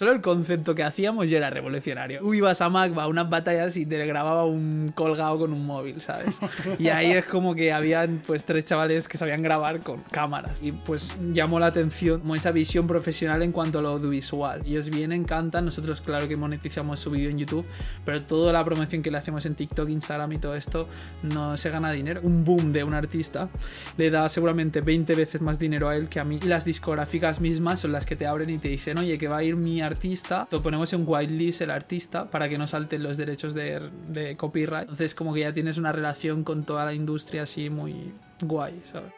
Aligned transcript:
Solo 0.00 0.12
el 0.12 0.22
concepto 0.22 0.74
que 0.74 0.82
hacíamos 0.82 1.28
ya 1.28 1.36
era 1.36 1.50
revolucionario. 1.50 2.20
Tú 2.20 2.32
ibas 2.32 2.62
a 2.62 2.70
Mac, 2.70 2.96
a 2.96 3.06
unas 3.06 3.28
batallas 3.28 3.76
y 3.76 3.84
te 3.84 4.02
grababa 4.06 4.46
un 4.46 4.92
colgado 4.94 5.40
con 5.40 5.52
un 5.52 5.66
móvil, 5.66 6.00
¿sabes? 6.00 6.38
Y 6.78 6.88
ahí 6.88 7.12
es 7.12 7.26
como 7.26 7.54
que 7.54 7.70
habían 7.70 8.22
pues 8.26 8.44
tres 8.44 8.64
chavales 8.64 9.08
que 9.08 9.18
sabían 9.18 9.42
grabar 9.42 9.80
con 9.80 10.00
cámaras. 10.10 10.62
Y 10.62 10.72
pues 10.72 11.14
llamó 11.34 11.60
la 11.60 11.66
atención 11.66 12.20
como 12.20 12.34
esa 12.34 12.50
visión 12.50 12.86
profesional 12.86 13.42
en 13.42 13.52
cuanto 13.52 13.80
a 13.80 13.82
lo 13.82 13.90
audiovisual. 13.90 14.62
Ellos 14.64 14.88
vienen, 14.88 15.22
cantan, 15.26 15.66
nosotros 15.66 16.00
claro 16.00 16.26
que 16.28 16.34
monetizamos 16.34 16.98
su 16.98 17.10
vídeo 17.10 17.28
en 17.28 17.36
YouTube, 17.36 17.66
pero 18.06 18.22
toda 18.22 18.54
la 18.54 18.64
promoción 18.64 19.02
que 19.02 19.10
le 19.10 19.18
hacemos 19.18 19.44
en 19.44 19.54
TikTok, 19.54 19.86
Instagram 19.90 20.32
y 20.32 20.38
todo 20.38 20.54
esto 20.54 20.88
no 21.20 21.58
se 21.58 21.68
gana 21.68 21.92
dinero. 21.92 22.22
Un 22.24 22.42
boom 22.42 22.72
de 22.72 22.84
un 22.84 22.94
artista 22.94 23.50
le 23.98 24.08
da 24.08 24.30
seguramente 24.30 24.80
20 24.80 25.14
veces 25.14 25.42
más 25.42 25.58
dinero 25.58 25.90
a 25.90 25.96
él 25.96 26.08
que 26.08 26.20
a 26.20 26.24
mí. 26.24 26.40
Y 26.42 26.46
las 26.46 26.64
discográficas 26.64 27.42
mismas 27.42 27.80
son 27.80 27.92
las 27.92 28.06
que 28.06 28.16
te 28.16 28.26
abren 28.26 28.48
y 28.48 28.56
te 28.56 28.68
dicen, 28.68 28.96
oye, 28.96 29.18
que 29.18 29.28
va 29.28 29.36
a 29.36 29.42
ir 29.44 29.56
mi 29.56 29.89
artista, 29.90 30.46
lo 30.52 30.62
ponemos 30.62 30.92
en 30.92 31.02
whitelist 31.04 31.62
el 31.62 31.70
artista 31.70 32.30
para 32.30 32.48
que 32.48 32.56
no 32.56 32.66
salten 32.66 33.02
los 33.02 33.16
derechos 33.16 33.54
de, 33.54 33.90
de 34.06 34.36
copyright. 34.36 34.82
Entonces 34.82 35.14
como 35.16 35.34
que 35.34 35.40
ya 35.40 35.52
tienes 35.52 35.78
una 35.78 35.90
relación 35.90 36.44
con 36.44 36.62
toda 36.62 36.84
la 36.84 36.94
industria 36.94 37.42
así 37.42 37.70
muy 37.70 38.12
guay, 38.40 38.80
¿sabes? 38.84 39.12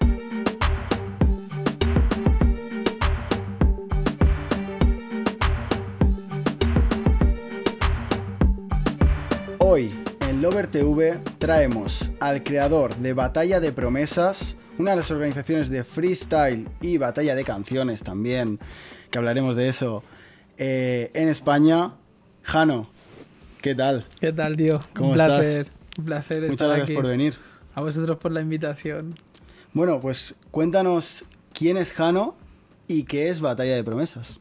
Hoy 9.58 9.92
en 10.28 10.40
Lover 10.40 10.68
TV 10.68 11.18
traemos 11.38 12.10
al 12.18 12.42
creador 12.42 12.94
de 12.96 13.12
Batalla 13.12 13.60
de 13.60 13.72
Promesas, 13.72 14.56
una 14.78 14.92
de 14.92 14.96
las 14.96 15.10
organizaciones 15.10 15.68
de 15.68 15.84
freestyle 15.84 16.66
y 16.80 16.96
batalla 16.96 17.34
de 17.34 17.44
canciones 17.44 18.02
también, 18.02 18.58
que 19.10 19.18
hablaremos 19.18 19.54
de 19.54 19.68
eso 19.68 20.02
eh, 20.58 21.10
en 21.14 21.28
España. 21.28 21.92
Jano, 22.42 22.90
¿qué 23.60 23.74
tal? 23.74 24.04
¿Qué 24.20 24.32
tal, 24.32 24.56
tío? 24.56 24.80
¿Cómo 24.94 25.10
un 25.10 25.14
placer, 25.14 25.62
estás? 25.62 25.74
un 25.98 26.04
placer 26.04 26.38
Muchas 26.40 26.50
estar 26.52 26.68
gracias 26.68 26.88
aquí. 26.88 26.94
por 26.94 27.06
venir. 27.06 27.36
A 27.74 27.80
vosotros 27.80 28.16
por 28.18 28.32
la 28.32 28.40
invitación. 28.40 29.14
Bueno, 29.72 30.00
pues 30.00 30.34
cuéntanos 30.50 31.24
quién 31.54 31.76
es 31.76 31.92
Jano 31.92 32.36
y 32.88 33.04
qué 33.04 33.28
es 33.30 33.40
Batalla 33.40 33.74
de 33.74 33.84
Promesas. 33.84 34.38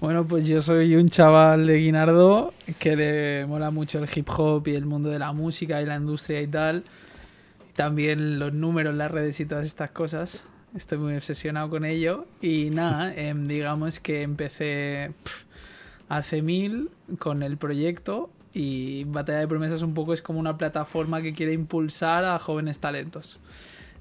Bueno, 0.00 0.26
pues 0.26 0.46
yo 0.46 0.60
soy 0.60 0.94
un 0.96 1.08
chaval 1.08 1.66
de 1.66 1.78
Guinardó 1.78 2.52
que 2.78 2.96
le 2.96 3.46
mola 3.46 3.70
mucho 3.70 3.98
el 4.02 4.08
hip 4.14 4.28
hop 4.36 4.66
y 4.68 4.74
el 4.74 4.84
mundo 4.84 5.08
de 5.08 5.18
la 5.18 5.32
música 5.32 5.80
y 5.80 5.86
la 5.86 5.96
industria 5.96 6.42
y 6.42 6.46
tal. 6.48 6.84
También 7.74 8.38
los 8.38 8.52
números, 8.52 8.94
las 8.94 9.10
redes 9.10 9.38
y 9.40 9.46
todas 9.46 9.64
estas 9.64 9.90
cosas. 9.90 10.44
Estoy 10.74 10.98
muy 10.98 11.16
obsesionado 11.16 11.70
con 11.70 11.84
ello. 11.84 12.26
Y 12.40 12.70
nada, 12.70 13.14
em, 13.16 13.46
digamos 13.46 14.00
que 14.00 14.22
empecé 14.22 15.12
hace 16.08 16.42
mil 16.42 16.90
con 17.18 17.42
el 17.42 17.56
proyecto 17.56 18.30
y 18.52 19.04
Batalla 19.04 19.40
de 19.40 19.48
Promesas 19.48 19.82
un 19.82 19.92
poco 19.94 20.12
es 20.14 20.22
como 20.22 20.38
una 20.38 20.56
plataforma 20.56 21.20
que 21.20 21.34
quiere 21.34 21.52
impulsar 21.52 22.24
a 22.24 22.38
jóvenes 22.38 22.78
talentos. 22.78 23.38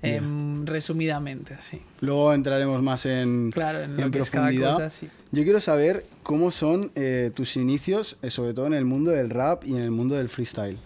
Em, 0.02 0.66
resumidamente, 0.68 1.56
así. 1.56 1.82
Luego 2.02 2.32
entraremos 2.34 2.82
más 2.84 3.06
en, 3.08 3.52
Claro, 3.52 3.82
en 3.82 4.00
en 4.00 4.12
profundidad. 4.12 4.74
cosa, 4.74 4.90
sí. 4.92 5.10
Yo 5.32 5.44
quiero 5.44 5.60
saber 5.60 6.06
cómo 6.22 6.52
son 6.52 6.92
eh, 6.96 7.32
tus 7.34 7.58
inicios, 7.58 8.18
eh, 8.22 8.30
sobre 8.30 8.54
todo 8.54 8.68
en 8.68 8.76
el 8.76 8.86
mundo 8.86 9.12
del 9.12 9.30
rap 9.32 9.64
y 9.66 9.76
en 9.76 9.82
el 9.82 9.92
mundo 9.92 10.16
del 10.16 10.30
freestyle. 10.30 10.78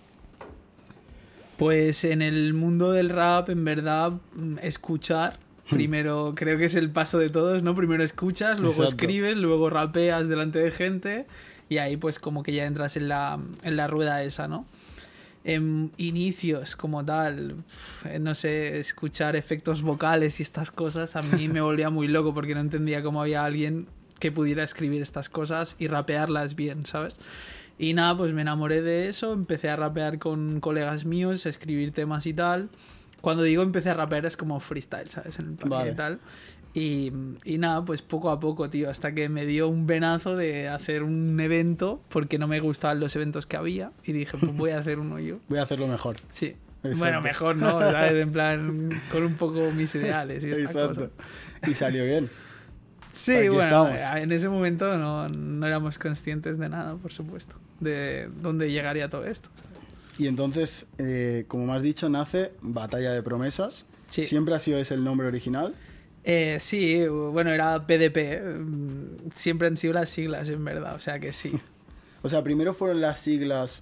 Pues 1.58 2.06
en 2.06 2.22
el 2.22 2.54
mundo 2.54 2.94
del 2.94 3.10
rap, 3.10 3.50
en 3.50 3.66
verdad, 3.66 4.14
mm, 4.36 4.60
escuchar. 4.62 5.38
Primero, 5.72 6.34
creo 6.36 6.58
que 6.58 6.66
es 6.66 6.76
el 6.76 6.90
paso 6.90 7.20
de 7.20 7.30
todos, 7.30 7.64
¿no? 7.64 7.76
Primero 7.76 8.04
escuchas, 8.04 8.60
luego 8.60 8.84
Exacto. 8.84 9.06
escribes, 9.06 9.38
luego 9.38 9.70
rapeas 9.70 10.28
delante 10.28 10.60
de 10.60 10.72
gente 10.72 11.26
y 11.70 11.78
ahí 11.78 11.98
pues 11.98 12.20
como 12.20 12.44
que 12.44 12.54
ya 12.54 12.66
entras 12.66 12.98
en 12.98 13.08
la, 13.08 13.40
en 13.64 13.76
la 13.76 13.88
rueda 13.88 14.24
esa, 14.24 14.48
¿no? 14.48 14.66
En 15.44 15.92
inicios 15.98 16.76
como 16.76 17.06
tal, 17.06 17.56
no 18.20 18.36
sé, 18.36 18.80
escuchar 18.80 19.36
efectos 19.36 19.82
vocales 19.82 20.40
y 20.40 20.44
estas 20.44 20.72
cosas 20.72 21.16
a 21.16 21.22
mí 21.22 21.48
me 21.48 21.62
volvía 21.70 21.90
muy 21.90 22.08
loco 22.08 22.34
porque 22.34 22.56
no 22.56 22.62
entendía 22.62 23.02
cómo 23.04 23.22
había 23.22 23.46
alguien 23.46 23.88
que 24.20 24.32
pudiera 24.32 24.64
escribir 24.64 25.02
estas 25.02 25.30
cosas 25.30 25.76
y 25.80 25.88
rapearlas 25.88 26.56
bien, 26.56 26.86
¿sabes? 26.86 27.16
Y 27.78 27.94
nada, 27.94 28.18
pues 28.18 28.34
me 28.34 28.42
enamoré 28.42 28.82
de 28.82 29.08
eso, 29.08 29.32
empecé 29.32 29.70
a 29.70 29.78
rapear 29.78 30.20
con 30.20 30.60
colegas 30.60 31.06
míos, 31.06 31.46
a 31.46 31.50
escribir 31.50 31.94
temas 31.94 32.26
y 32.26 32.34
tal. 32.34 32.70
Cuando 33.22 33.44
digo 33.44 33.64
empecé 33.64 33.90
a 33.90 33.94
rapear 33.94 34.26
es 34.26 34.38
como 34.38 34.60
freestyle, 34.60 35.10
¿sabes? 35.10 35.40
En 35.40 35.58
el 35.62 35.70
Vale. 35.70 35.92
y 35.92 35.96
tal. 35.96 36.20
Y, 36.74 37.12
y 37.46 37.58
nada, 37.58 37.84
pues 37.84 38.02
poco 38.02 38.30
a 38.30 38.40
poco, 38.40 38.70
tío, 38.70 38.90
hasta 38.90 39.14
que 39.14 39.28
me 39.28 39.46
dio 39.46 39.68
un 39.68 39.88
venazo 39.88 40.36
de 40.36 40.70
hacer 40.70 41.02
un 41.04 41.40
evento, 41.40 42.02
porque 42.10 42.38
no 42.38 42.48
me 42.48 42.60
gustaban 42.60 43.00
los 43.00 43.16
eventos 43.16 43.48
que 43.48 43.58
había, 43.58 43.92
y 44.04 44.12
dije, 44.12 44.38
pues 44.38 44.56
voy 44.56 44.70
a 44.72 44.80
hacer 44.80 45.00
uno 45.00 45.20
yo. 45.20 45.40
Voy 45.50 45.58
a 45.60 45.64
hacerlo 45.64 45.88
mejor. 45.88 46.18
Sí. 46.32 46.56
Exacto. 46.82 47.00
Bueno, 47.00 47.22
mejor 47.22 47.56
no, 47.58 47.80
¿sabes? 47.82 48.14
En 48.14 48.32
plan, 48.32 48.90
con 49.12 49.24
un 49.24 49.34
poco 49.34 49.70
mis 49.72 49.94
ideales 49.96 50.46
y 50.46 50.52
estas 50.52 50.76
Exacto. 50.76 51.10
cosas. 51.10 51.10
Y 51.68 51.74
salió 51.74 52.06
bien. 52.06 52.30
Sí, 53.12 53.34
Aquí 53.36 53.50
bueno, 53.50 53.88
estamos. 53.90 54.24
en 54.24 54.32
ese 54.32 54.48
momento 54.48 54.98
no, 54.98 55.28
no 55.28 55.68
éramos 55.68 55.98
conscientes 56.00 56.58
de 56.58 56.70
nada, 56.70 56.96
por 56.96 57.12
supuesto, 57.12 57.56
de 57.82 58.30
dónde 58.42 58.72
llegaría 58.72 59.10
todo 59.10 59.26
esto. 59.26 59.50
Y 60.20 60.28
entonces, 60.28 60.86
eh, 61.00 61.46
como 61.48 61.66
me 61.66 61.74
has 61.74 61.82
dicho, 61.82 62.10
nace 62.10 62.52
Batalla 62.62 63.12
de 63.12 63.24
Promesas. 63.24 63.86
Sí. 64.10 64.22
Siempre 64.24 64.54
ha 64.54 64.60
sido 64.60 64.78
ese 64.78 64.94
el 64.94 65.04
nombre 65.04 65.26
original. 65.28 65.74
Eh, 66.26 66.58
sí, 66.60 67.08
bueno, 67.08 67.52
era 67.52 67.88
PDP. 67.88 69.34
Siempre 69.34 69.68
han 69.70 69.78
sido 69.78 69.94
las 69.94 70.10
siglas, 70.10 70.50
en 70.50 70.64
verdad, 70.66 70.94
o 70.96 71.00
sea 71.00 71.20
que 71.20 71.34
sí. 71.34 71.54
O 72.22 72.28
sea, 72.28 72.44
primero 72.44 72.74
fueron 72.74 73.00
las 73.00 73.22
siglas 73.22 73.82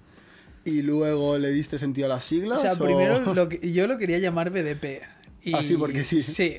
y 0.64 0.82
luego 0.82 1.38
le 1.38 1.50
diste 1.50 1.76
sentido 1.76 2.06
a 2.06 2.10
las 2.10 2.24
O 2.24 2.28
siglas. 2.28 2.60
sea, 2.60 2.76
primero 2.76 3.18
lo 3.34 3.48
que- 3.48 3.72
yo 3.72 3.88
lo 3.88 3.98
quería 3.98 4.18
llamar 4.20 4.50
BDP. 4.50 5.02
Y, 5.42 5.54
Ah, 5.56 5.62
sí, 5.64 5.76
porque 5.76 6.04
sí. 6.04 6.22
Sí, 6.22 6.56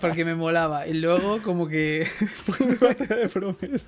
porque 0.00 0.24
me 0.24 0.34
molaba. 0.34 0.88
Y 0.88 0.94
luego 0.94 1.40
como 1.42 1.68
que 1.68 2.04
puse 2.46 2.74
batalla 2.74 3.14
de 3.14 3.28
promesas. 3.28 3.84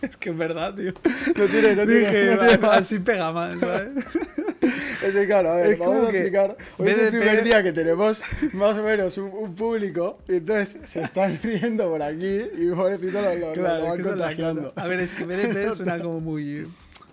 Es 0.02 0.16
que 0.16 0.30
es 0.30 0.36
verdad, 0.36 0.74
tío. 0.74 0.92
No 1.36 1.44
tiene, 1.46 1.76
no 1.76 1.86
tiene, 1.86 2.00
Dije, 2.00 2.24
no 2.36 2.38
tiene 2.46 2.56
"Va, 2.56 2.68
más. 2.68 2.76
así 2.78 2.98
pega 2.98 3.32
más, 3.32 3.58
¿sabes? 3.60 3.90
Es 5.02 5.14
que 5.14 5.26
claro, 5.26 5.52
a 5.52 5.56
ver, 5.56 5.66
Es 5.68 5.78
vamos 5.78 5.96
a 6.06 6.10
explicar. 6.10 6.56
Hoy 6.76 6.88
es 6.88 6.98
el 6.98 7.08
primer 7.10 7.42
día 7.42 7.62
que 7.62 7.72
tenemos 7.72 8.22
más 8.52 8.76
o 8.76 8.82
menos 8.82 9.16
un, 9.16 9.30
un 9.32 9.54
público 9.54 10.18
y 10.28 10.34
entonces 10.36 10.76
se 10.84 11.00
están 11.02 11.38
riendo 11.42 11.88
por 11.90 12.02
aquí 12.02 12.42
y 12.58 12.70
pobrecito 12.70 13.22
lo, 13.22 13.34
lo, 13.34 13.52
Claro, 13.54 13.84
van 13.84 14.02
contagiando. 14.02 14.72
A 14.76 14.86
ver, 14.86 15.00
es 15.00 15.14
que 15.14 15.24
BDP 15.24 15.72
suena 15.74 15.98
como 15.98 16.20
muy, 16.20 16.66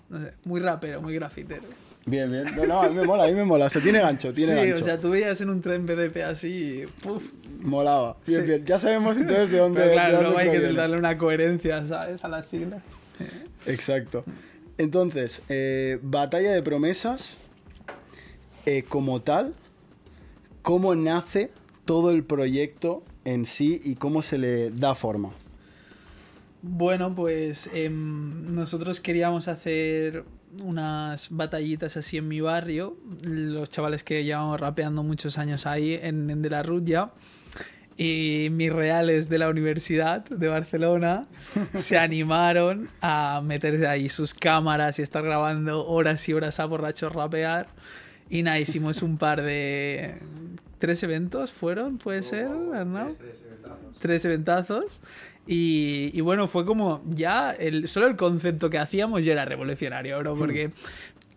no 0.09 0.19
sé, 0.19 0.34
muy 0.44 0.59
rapero, 0.59 1.02
muy 1.02 1.14
grafitero. 1.16 1.64
Bien, 2.07 2.31
bien. 2.31 2.45
No, 2.56 2.66
no, 2.66 2.81
a 2.81 2.90
mí 2.90 2.95
me 2.95 3.03
mola, 3.06 3.25
a 3.25 3.28
mí 3.28 3.34
me 3.34 3.44
mola. 3.44 3.69
Se 3.69 3.81
tiene 3.81 4.00
gancho, 4.00 4.34
tiene 4.34 4.53
sí, 4.53 4.68
gancho. 4.69 4.81
o 4.81 4.85
sea, 4.85 4.97
tú 4.97 5.09
veías 5.09 5.40
en 5.41 5.50
un 5.50 5.62
tren 5.62 5.85
BDP 5.85 6.23
así 6.23 6.47
y 6.84 6.85
puf. 7.03 7.31
Molaba. 7.59 8.18
Bien, 8.25 8.40
Sí. 8.41 8.45
bien. 8.47 8.66
Ya 8.66 8.79
sabemos 8.79 9.18
entonces 9.18 9.51
de 9.51 9.57
dónde. 9.57 9.79
Pero 9.81 9.90
de 9.90 9.95
claro, 9.95 10.12
dónde 10.13 10.23
luego 10.31 10.40
hay 10.40 10.51
que 10.51 10.73
darle 10.73 10.97
una 10.97 11.18
coherencia, 11.18 11.85
¿sabes? 11.85 12.23
A 12.23 12.29
las 12.29 12.47
siglas. 12.47 12.81
Exacto. 13.66 14.23
Entonces, 14.78 15.41
eh, 15.50 16.00
Batalla 16.01 16.51
de 16.53 16.63
Promesas, 16.63 17.38
eh, 18.66 18.84
como 18.88 19.22
tal, 19.22 19.53
¿cómo 20.62 20.95
nace 20.95 21.51
todo 21.84 22.12
el 22.12 22.24
proyecto 22.24 23.03
en 23.25 23.45
sí 23.45 23.81
y 23.84 23.95
cómo 23.95 24.22
se 24.22 24.38
le 24.38 24.72
da 24.72 24.95
forma? 24.95 25.31
Bueno, 26.62 27.13
pues 27.16 27.69
em, 27.74 28.53
nosotros 28.53 29.00
queríamos 29.01 29.47
hacer 29.47 30.24
unas 30.63 31.28
batallitas 31.30 31.97
así 31.97 32.18
en 32.18 32.28
mi 32.28 32.41
barrio, 32.41 32.97
los 33.24 33.69
chavales 33.69 34.03
que 34.03 34.24
llevamos 34.24 34.59
rapeando 34.59 35.03
muchos 35.03 35.38
años 35.38 35.66
ahí 35.66 35.94
en, 35.94 36.30
en 36.30 36.41
De 36.41 36.50
la 36.50 36.63
Rutlla 36.63 37.12
y 37.97 38.50
mis 38.52 38.72
reales 38.72 39.28
de 39.28 39.40
la 39.40 39.50
Universidad 39.50 40.24
de 40.25 40.47
Barcelona 40.47 41.25
se 41.78 41.97
animaron 41.97 42.90
a 43.02 43.41
meterse 43.44 43.88
ahí 43.88 44.10
sus 44.10 44.33
cámaras 44.33 45.00
y 45.00 45.01
estar 45.01 45.24
grabando 45.24 45.88
horas 45.88 46.27
y 46.30 46.33
horas 46.33 46.60
a 46.60 46.66
borrachos 46.66 47.12
rapear 47.12 47.68
y 48.30 48.44
nada, 48.44 48.60
hicimos 48.60 49.01
un 49.01 49.18
par 49.18 49.42
de... 49.42 50.16
¿Tres 50.80 51.01
eventos 51.01 51.54
fueron? 51.54 51.98
¿Puede 51.98 52.21
ser, 52.21 52.45
Arnau? 52.45 53.10
tres 54.00 54.25
eventazos. 54.25 55.01
Y, 55.47 56.11
y 56.13 56.21
bueno, 56.21 56.47
fue 56.47 56.65
como 56.65 57.01
ya, 57.05 57.51
el, 57.51 57.88
solo 57.88 58.07
el 58.07 58.15
concepto 58.15 58.69
que 58.69 58.77
hacíamos 58.77 59.23
ya 59.23 59.31
era 59.31 59.45
revolucionario, 59.45 60.19
bro, 60.19 60.35
porque 60.35 60.71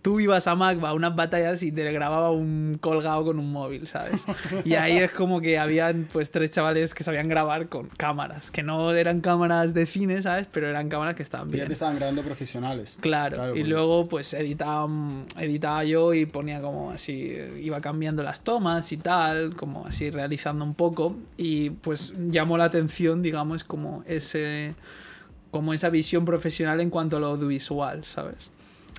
tú 0.02 0.18
ibas 0.20 0.46
a 0.46 0.54
Mac, 0.54 0.78
a 0.82 0.94
unas 0.94 1.14
batallas 1.14 1.62
y 1.62 1.72
te 1.72 1.90
grababa 1.92 2.30
un 2.30 2.78
colgado 2.80 3.24
con 3.24 3.38
un 3.38 3.52
móvil, 3.52 3.86
¿sabes? 3.86 4.24
Y 4.64 4.74
ahí 4.74 4.96
es 4.98 5.10
como 5.10 5.40
que 5.40 5.58
habían 5.58 6.08
pues 6.12 6.30
tres 6.30 6.50
chavales 6.50 6.94
que 6.94 7.04
sabían 7.04 7.28
grabar 7.28 7.68
con 7.68 7.88
cámaras, 7.96 8.50
que 8.50 8.62
no 8.62 8.92
eran 8.94 9.20
cámaras 9.20 9.74
de 9.74 9.86
cine, 9.86 10.22
¿sabes? 10.22 10.46
Pero 10.50 10.68
eran 10.68 10.88
cámaras 10.88 11.14
que 11.16 11.22
estaban 11.22 11.48
Ya 11.50 11.56
bien. 11.56 11.66
te 11.68 11.74
estaban 11.74 11.96
grabando 11.96 12.22
profesionales. 12.22 12.96
Claro, 13.00 13.54
y 13.54 13.64
luego 13.64 14.08
pues 14.08 14.32
editaba, 14.34 14.88
editaba 15.38 15.84
yo 15.84 16.14
y 16.14 16.26
ponía 16.26 16.60
como 16.60 16.90
así, 16.92 17.36
iba 17.60 17.80
cambiando 17.80 18.22
las 18.22 18.40
tomas 18.42 18.90
y 18.92 18.96
tal, 18.96 19.54
como 19.56 19.86
así 19.86 20.10
realizando 20.10 20.64
un 20.64 20.74
poco 20.74 21.16
y 21.36 21.70
pues 21.70 22.14
llamó 22.30 22.56
la 22.56 22.64
atención, 22.64 23.22
digamos, 23.22 23.64
como 23.64 24.02
ese 24.06 24.74
como 25.50 25.74
esa 25.74 25.88
visión 25.90 26.24
profesional 26.24 26.80
en 26.80 26.90
cuanto 26.90 27.16
a 27.16 27.20
lo 27.20 27.26
audiovisual, 27.26 28.04
¿sabes? 28.04 28.50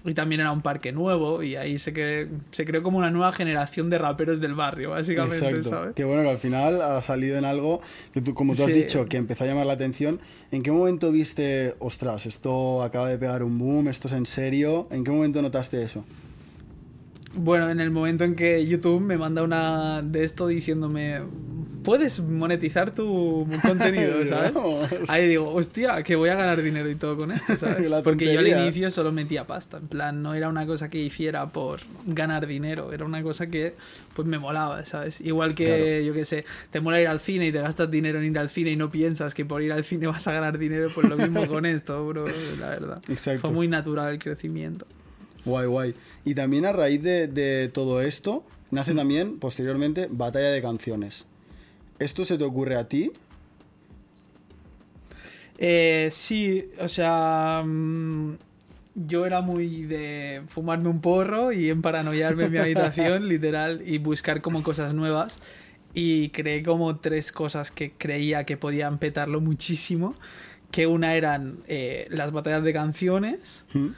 Y 0.04 0.16
también 0.16 0.42
era 0.42 0.52
un 0.52 0.64
parque 0.64 0.92
nuevo 0.92 1.44
y 1.44 1.56
ahí 1.58 1.78
se, 1.78 1.94
cre- 1.94 2.28
se 2.52 2.66
creó 2.66 2.82
como 2.82 2.98
una 2.98 3.12
nueva 3.12 3.32
generación 3.34 3.92
de 3.92 4.00
raperos 4.00 4.42
del 4.42 4.56
barrio, 4.56 4.90
básicamente, 4.90 5.38
Exacto. 5.46 5.70
¿sabes? 5.70 5.96
Que 5.96 6.04
bueno, 6.06 6.24
que 6.24 6.30
al 6.32 6.40
final 6.40 6.82
ha 6.82 7.00
salido 7.04 7.38
en 7.38 7.46
algo 7.46 7.82
que 8.12 8.20
tú, 8.20 8.34
como 8.34 8.56
tú 8.56 8.64
has 8.64 8.74
dicho, 8.74 9.06
que 9.06 9.18
empezó 9.18 9.44
a 9.44 9.48
llamar 9.48 9.68
la 9.68 9.74
atención. 9.74 10.20
¿En 10.52 10.64
qué 10.64 10.72
momento 10.72 11.12
viste, 11.12 11.76
ostras, 11.78 12.26
esto 12.26 12.82
acaba 12.82 13.10
de 13.10 13.20
pegar 13.20 13.44
un 13.44 13.60
boom, 13.60 13.90
esto 13.90 14.08
es 14.08 14.16
en 14.16 14.26
serio? 14.26 14.88
¿En 14.90 15.04
qué 15.04 15.12
momento 15.12 15.40
notaste 15.40 15.84
eso? 15.84 16.04
Bueno, 17.36 17.70
en 17.70 17.80
el 17.80 17.92
momento 17.92 18.24
en 18.24 18.36
que 18.36 18.66
YouTube 18.66 19.02
me 19.02 19.18
manda 19.18 19.44
una 19.44 20.02
de 20.02 20.24
esto 20.24 20.48
diciéndome, 20.48 21.22
puedes 21.84 22.20
monetizar 22.20 22.94
tu 22.94 23.48
contenido, 23.62 24.26
¿sabes? 24.28 24.54
Ahí 25.10 25.28
digo, 25.28 25.54
hostia, 25.54 26.04
que 26.04 26.16
voy 26.16 26.30
a 26.30 26.36
ganar 26.36 26.62
dinero 26.62 26.90
y 26.90 26.96
todo 26.96 27.18
con 27.18 27.32
esto, 27.32 27.58
¿sabes? 27.60 27.90
Porque 28.04 28.34
yo 28.34 28.40
al 28.40 28.48
inicio 28.48 28.90
solo 28.92 29.12
metía 29.12 29.46
pasta, 29.48 29.78
en 29.78 29.88
plan, 29.88 30.22
no 30.22 30.34
era 30.34 30.50
una 30.50 30.66
cosa 30.66 30.90
que 30.90 31.00
hiciera 31.00 31.52
por 31.52 31.80
ganar 32.06 32.48
dinero, 32.48 32.94
era 32.94 33.06
una 33.06 33.22
cosa 33.24 33.48
que 33.48 33.76
pues 34.16 34.28
me 34.28 34.40
molaba, 34.40 34.86
¿sabes? 34.86 35.22
Igual 35.22 35.56
que, 35.56 35.66
Claro. 35.66 36.02
yo 36.02 36.14
qué 36.14 36.26
sé, 36.26 36.46
te 36.72 36.80
mola 36.82 37.02
ir 37.02 37.08
al 37.08 37.20
cine 37.20 37.48
y 37.48 37.52
te 37.52 37.60
gastas 37.62 37.90
dinero 37.90 38.20
en 38.20 38.26
ir 38.32 38.38
al 38.40 38.50
cine 38.50 38.72
y 38.72 38.76
no 38.76 38.92
piensas 38.92 39.34
que 39.34 39.46
por 39.46 39.62
ir 39.62 39.72
al 39.72 39.84
cine 39.84 40.08
vas 40.08 40.28
a 40.28 40.34
ganar 40.34 40.58
dinero, 40.58 40.90
pues 40.94 41.08
lo 41.10 41.18
mismo 41.18 41.48
con 41.48 41.66
esto, 41.66 42.06
bro, 42.08 42.26
la 42.60 42.70
verdad. 42.70 43.02
Exacto. 43.10 43.42
Fue 43.42 43.52
muy 43.52 43.68
natural 43.68 44.14
el 44.14 44.20
crecimiento. 44.20 44.86
Guay, 45.46 45.66
guay. 45.68 45.96
Y 46.26 46.36
también 46.36 46.66
a 46.66 46.72
raíz 46.72 47.02
de, 47.02 47.28
de 47.28 47.68
todo 47.70 48.02
esto, 48.02 48.44
nace 48.70 48.94
también, 48.94 49.40
posteriormente, 49.40 50.08
Batalla 50.12 50.50
de 50.52 50.62
Canciones. 50.62 51.26
¿Esto 52.02 52.24
se 52.24 52.36
te 52.36 52.44
ocurre 52.44 52.78
a 52.78 52.88
ti? 52.88 53.12
Eh, 55.60 56.10
sí, 56.12 56.72
o 56.80 56.88
sea, 56.88 57.62
mm, 57.64 58.38
yo 58.96 59.28
era 59.28 59.42
muy 59.42 59.84
de 59.84 60.42
fumarme 60.48 60.90
un 60.90 61.00
porro 61.00 61.52
y 61.52 61.70
emparanoiarme 61.70 62.46
en 62.46 62.52
mi 62.52 62.58
habitación, 62.58 63.30
literal, 63.30 63.84
y 63.86 64.00
buscar 64.00 64.42
como 64.42 64.64
cosas 64.64 64.96
nuevas. 64.96 65.38
Y 65.94 66.30
creé 66.30 66.64
como 66.64 66.98
tres 66.98 67.32
cosas 67.32 67.70
que 67.70 67.92
creía 67.92 68.46
que 68.46 68.58
podían 68.58 68.98
petarlo 68.98 69.40
muchísimo. 69.40 70.16
Que 70.72 70.88
una 70.88 71.14
eran 71.14 71.60
eh, 71.68 72.08
las 72.10 72.32
batallas 72.32 72.64
de 72.64 72.74
canciones 72.74 73.66
¿Mm? 73.74 73.90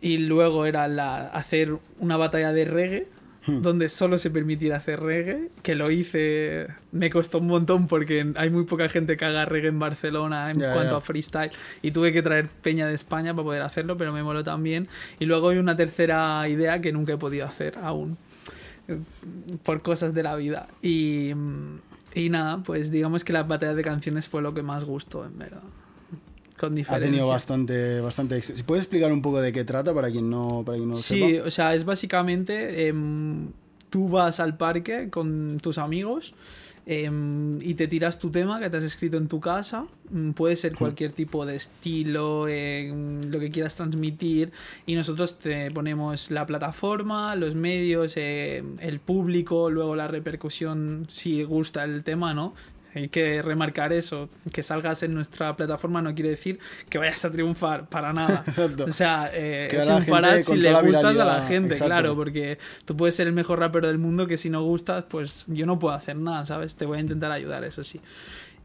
y 0.00 0.18
luego 0.18 0.64
era 0.64 0.86
la, 0.86 1.26
hacer 1.26 1.76
una 1.98 2.16
batalla 2.16 2.52
de 2.52 2.64
reggae 2.66 3.08
Hmm. 3.48 3.62
donde 3.62 3.88
solo 3.88 4.18
se 4.18 4.30
permitiera 4.30 4.76
hacer 4.76 5.00
reggae, 5.00 5.48
que 5.62 5.74
lo 5.74 5.90
hice, 5.90 6.66
me 6.92 7.08
costó 7.08 7.38
un 7.38 7.46
montón 7.46 7.86
porque 7.86 8.30
hay 8.36 8.50
muy 8.50 8.64
poca 8.64 8.90
gente 8.90 9.16
que 9.16 9.24
haga 9.24 9.46
reggae 9.46 9.68
en 9.68 9.78
Barcelona 9.78 10.50
en 10.50 10.60
cuanto 10.60 10.96
a 10.96 11.00
freestyle 11.00 11.50
y 11.80 11.92
tuve 11.92 12.12
que 12.12 12.20
traer 12.20 12.48
peña 12.48 12.86
de 12.86 12.94
España 12.94 13.32
para 13.32 13.44
poder 13.44 13.62
hacerlo, 13.62 13.96
pero 13.96 14.12
me 14.12 14.22
moló 14.22 14.44
también. 14.44 14.88
Y 15.18 15.24
luego 15.24 15.48
hay 15.48 15.56
una 15.56 15.74
tercera 15.74 16.46
idea 16.46 16.82
que 16.82 16.92
nunca 16.92 17.14
he 17.14 17.16
podido 17.16 17.46
hacer 17.46 17.78
aún, 17.82 18.18
eh, 18.86 18.98
por 19.62 19.80
cosas 19.80 20.12
de 20.12 20.22
la 20.22 20.36
vida. 20.36 20.68
Y, 20.82 21.32
y 22.14 22.28
nada, 22.28 22.62
pues 22.62 22.90
digamos 22.90 23.24
que 23.24 23.32
las 23.32 23.48
batallas 23.48 23.76
de 23.76 23.82
canciones 23.82 24.28
fue 24.28 24.42
lo 24.42 24.52
que 24.52 24.62
más 24.62 24.84
gustó, 24.84 25.24
en 25.24 25.38
verdad. 25.38 25.62
Con 26.58 26.76
Ha 26.88 26.98
tenido 27.00 27.26
bastante, 27.28 28.00
bastante 28.00 28.36
éxito. 28.36 28.56
¿Si 28.56 28.62
puedes 28.64 28.84
explicar 28.84 29.12
un 29.12 29.22
poco 29.22 29.40
de 29.40 29.52
qué 29.52 29.64
trata 29.64 29.94
para 29.94 30.10
quien 30.10 30.28
no, 30.28 30.62
para 30.64 30.76
quien 30.78 30.88
no 30.88 30.96
Sí, 30.96 31.20
sepa? 31.20 31.46
o 31.46 31.50
sea, 31.50 31.74
es 31.74 31.84
básicamente 31.84 32.88
em, 32.88 33.48
tú 33.90 34.08
vas 34.08 34.40
al 34.40 34.56
parque 34.56 35.08
con 35.10 35.58
tus 35.60 35.78
amigos 35.78 36.34
em, 36.86 37.58
y 37.60 37.74
te 37.74 37.86
tiras 37.86 38.18
tu 38.18 38.30
tema 38.30 38.58
que 38.60 38.70
te 38.70 38.78
has 38.78 38.84
escrito 38.84 39.18
en 39.18 39.28
tu 39.28 39.40
casa. 39.40 39.86
Mm, 40.10 40.30
Puede 40.30 40.56
ser 40.56 40.74
cualquier 40.74 41.12
tipo 41.12 41.44
de 41.44 41.54
estilo, 41.56 42.48
em, 42.48 43.22
lo 43.30 43.38
que 43.38 43.50
quieras 43.50 43.74
transmitir. 43.76 44.50
Y 44.86 44.94
nosotros 44.94 45.38
te 45.38 45.70
ponemos 45.70 46.30
la 46.30 46.46
plataforma, 46.46 47.36
los 47.36 47.54
medios, 47.54 48.16
el 48.16 49.00
público, 49.04 49.70
luego 49.70 49.94
la 49.96 50.08
repercusión 50.08 51.04
si 51.08 51.42
gusta 51.44 51.84
el 51.84 52.04
tema, 52.04 52.32
¿no? 52.34 52.54
Hay 52.94 53.08
que 53.08 53.42
remarcar 53.42 53.92
eso, 53.92 54.30
que 54.52 54.62
salgas 54.62 55.02
en 55.02 55.14
nuestra 55.14 55.54
plataforma 55.56 56.00
no 56.00 56.14
quiere 56.14 56.30
decir 56.30 56.58
que 56.88 56.98
vayas 56.98 57.24
a 57.24 57.30
triunfar, 57.30 57.88
para 57.88 58.12
nada. 58.12 58.44
Exacto. 58.48 58.84
O 58.84 58.92
sea, 58.92 59.30
eh, 59.32 59.68
triunfarás 59.70 60.44
si 60.44 60.56
le 60.56 60.72
gustas 60.80 61.18
a 61.18 61.24
la 61.24 61.42
gente, 61.42 61.74
exacto. 61.74 61.86
claro, 61.86 62.16
porque 62.16 62.58
tú 62.84 62.96
puedes 62.96 63.14
ser 63.14 63.26
el 63.26 63.32
mejor 63.34 63.58
rapero 63.58 63.88
del 63.88 63.98
mundo 63.98 64.26
que 64.26 64.36
si 64.36 64.50
no 64.50 64.62
gustas, 64.62 65.04
pues 65.08 65.44
yo 65.48 65.66
no 65.66 65.78
puedo 65.78 65.94
hacer 65.94 66.16
nada, 66.16 66.46
¿sabes? 66.46 66.76
Te 66.76 66.86
voy 66.86 66.98
a 66.98 67.00
intentar 67.00 67.30
ayudar, 67.30 67.64
eso 67.64 67.84
sí. 67.84 68.00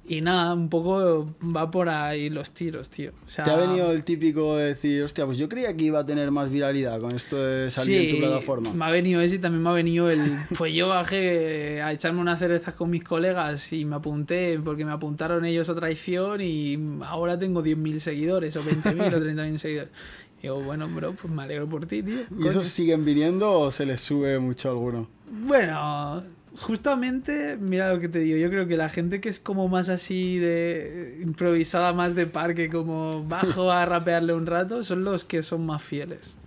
Y 0.06 0.20
nada, 0.20 0.54
un 0.54 0.68
poco 0.68 1.34
va 1.42 1.72
por 1.72 1.88
ahí 1.88 2.30
los 2.30 2.52
tiros, 2.52 2.90
tío. 2.90 3.12
O 3.26 3.30
sea, 3.30 3.46
¿Te 3.46 3.52
ha 3.52 3.56
venido 3.56 3.90
el 3.94 4.04
típico 4.04 4.58
de 4.58 4.66
decir, 4.66 5.02
hostia, 5.02 5.26
pues 5.26 5.38
yo 5.38 5.48
creía 5.48 5.76
que 5.78 5.86
iba 5.86 6.00
a 6.00 6.06
tener 6.06 6.30
más 6.30 6.50
viralidad 6.50 7.00
con 7.00 7.16
esto 7.16 7.42
de 7.42 7.72
salir 7.72 8.02
en 8.02 8.16
tu 8.16 8.18
plataforma? 8.20 8.74
Me 8.74 8.84
ha 8.84 8.92
venido 8.92 9.22
ese 9.22 9.36
y 9.36 9.40
también 9.40 9.64
me 9.64 9.70
ha 9.70 9.74
venido 9.74 10.10
el. 10.10 10.34
Pues 10.58 10.74
yo 10.74 10.90
bajé 10.90 11.82
a 11.82 11.94
echarme 11.94 12.20
unas 12.20 12.38
cervezas 12.38 12.76
con 12.76 12.90
mis 12.90 13.04
colegas 13.04 13.72
y 13.72 13.86
me 13.86 13.96
apunté 13.96 14.60
porque 14.64 14.84
me 14.84 14.92
apuntaron 14.92 15.46
ellos 15.46 15.70
a 15.70 15.76
traición 15.76 16.42
y 16.42 16.78
ahora 17.06 17.40
tengo 17.40 17.64
10.000 17.64 18.00
seguidores 18.00 18.58
o 18.58 18.62
20.000 18.62 19.14
o 19.14 19.20
30.000 19.20 19.58
seguidores. 19.58 19.92
Y 20.40 20.42
digo, 20.44 20.62
bueno, 20.62 20.90
bro, 20.90 21.14
pues 21.14 21.34
me 21.34 21.44
alegro 21.44 21.70
por 21.70 21.86
ti, 21.86 22.04
tío. 22.04 22.24
¿Y 22.38 22.48
esos 22.48 22.66
siguen 22.66 23.06
viniendo 23.06 23.58
o 23.58 23.72
se 23.72 23.86
les 23.86 24.02
sube 24.02 24.38
mucho 24.40 24.70
alguno? 24.70 25.08
Bueno, 25.32 26.22
justamente, 26.58 27.58
mira 27.60 27.94
lo 27.94 28.00
que 28.00 28.10
te 28.10 28.20
digo, 28.20 28.38
yo 28.38 28.50
creo 28.50 28.68
que 28.68 28.78
la 28.78 28.90
gente 28.90 29.20
que 29.22 29.30
es 29.30 29.40
como 29.40 29.68
más 29.68 29.90
así 29.90 30.38
de 30.38 31.20
improvisada, 31.22 31.94
más 31.94 32.16
de 32.16 32.26
parque, 32.28 32.70
como 32.70 33.24
bajo 33.28 33.72
a 33.72 33.86
rapearle 33.86 34.34
un 34.34 34.46
rato, 34.46 34.84
son 34.84 35.04
los 35.04 35.24
que 35.26 35.44
son 35.44 35.66
más 35.66 35.82
fieles. 35.84 36.38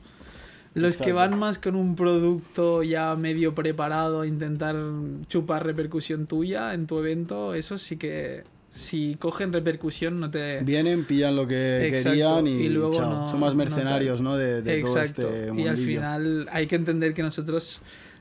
Los 0.75 0.97
que 0.99 1.05
Exacto. 1.11 1.15
van 1.31 1.39
más 1.39 1.59
con 1.59 1.75
un 1.75 1.97
producto 1.97 2.83
ya 2.83 3.17
medio 3.17 3.55
preparado 3.55 4.21
a 4.21 4.27
intentar 4.27 4.77
chupar 5.27 5.65
repercusión 5.65 6.27
tuya 6.27 6.75
en 6.75 6.87
tu 6.87 6.99
evento, 6.99 7.55
esos 7.55 7.81
sí 7.81 7.97
que 7.97 8.45
si 8.73 9.15
cogen 9.19 9.55
repercusión 9.55 10.21
no 10.21 10.31
te... 10.31 10.61
Vienen, 10.61 11.05
pillan 11.07 11.35
lo 11.35 11.47
que 11.49 11.87
Exacto, 11.89 12.11
querían 12.11 12.47
y, 12.47 12.51
y 12.65 12.69
luego 12.69 12.91
chao. 12.93 13.11
no- 13.11 13.31
Son 13.31 13.41
más 13.41 13.55
no 13.55 13.59
mercenarios. 13.65 14.21
¿no? 14.21 14.37
De, 14.37 14.61
de 14.61 14.81
todo 14.83 15.01
este 15.01 15.51
y 15.57 15.67
al 15.67 15.79
final 15.79 16.47
hay 16.53 16.67
que 16.67 16.77
entender 16.77 17.15
que 17.15 17.23
nosotros 17.23 17.81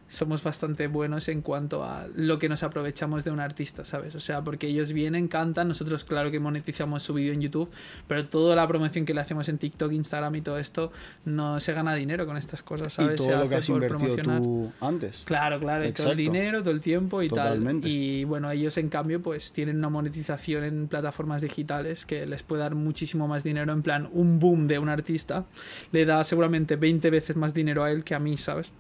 somos 0.10 0.44
bastante 0.44 0.88
buenos 0.88 1.28
en 1.30 1.42
cuanto 1.42 1.84
a 1.84 2.08
lo 2.16 2.40
que 2.40 2.48
nos 2.48 2.64
aprovechamos 2.64 3.24
de 3.24 3.32
un 3.32 3.40
artista, 3.40 3.84
¿sabes? 3.84 4.16
O 4.16 4.20
sea, 4.20 4.44
porque 4.44 4.68
ellos 4.68 4.94
vienen, 4.94 5.28
cantan, 5.28 5.68
nosotros 5.68 6.04
claro 6.04 6.32
que 6.32 6.40
monetizamos 6.40 7.04
su 7.04 7.14
vídeo 7.14 7.34
en 7.34 7.42
YouTube, 7.42 7.70
pero 8.08 8.28
toda 8.28 8.56
la 8.56 8.68
promoción 8.68 9.06
que 9.06 9.14
le 9.14 9.22
hacemos 9.22 9.50
en 9.50 9.58
TikTok, 9.58 9.92
Instagram 9.92 10.36
y 10.36 10.42
todo 10.42 10.58
esto, 10.58 10.92
no 11.26 11.60
se 11.60 11.74
gana 11.74 11.96
dinero 11.96 12.26
con 12.26 12.38
estas 12.38 12.62
cosas, 12.62 12.94
¿sabes? 12.94 13.20
Y 13.20 13.24
Se 13.24 13.30
todo 13.30 13.38
lo 13.38 13.40
hace 13.42 13.50
que 13.50 13.56
has 13.56 13.70
invertido 13.70 14.16
tú 14.18 14.72
antes. 14.80 15.24
Claro, 15.26 15.60
claro, 15.60 15.92
todo 15.94 16.12
el 16.12 16.18
dinero, 16.18 16.62
todo 16.62 16.72
el 16.72 16.82
tiempo 16.82 17.22
y 17.22 17.30
Totalmente. 17.30 17.88
tal. 17.88 17.92
Y 17.92 18.24
bueno, 18.24 18.52
ellos 18.52 18.78
en 18.78 18.90
cambio 18.90 19.22
pues 19.22 19.52
tienen 19.52 19.78
una 19.78 19.90
monetización 19.90 20.64
en 20.64 20.88
plataformas 20.88 21.42
digitales 21.42 22.06
que 22.06 22.26
les 22.26 22.44
puede 22.44 22.62
dar 22.62 22.76
muchísimo 22.76 23.28
más 23.28 23.44
dinero. 23.44 23.74
En 23.74 23.82
plan, 23.82 24.10
un 24.12 24.40
boom 24.40 24.68
de 24.68 24.80
un 24.80 24.90
artista 24.90 25.46
le 25.92 26.06
da 26.06 26.24
seguramente 26.24 26.76
20 26.76 27.10
veces 27.10 27.36
más 27.36 27.54
dinero 27.54 27.84
a 27.84 27.92
él 27.92 28.04
que 28.04 28.16
a 28.16 28.20
mí, 28.20 28.38
¿sabes? 28.38 28.72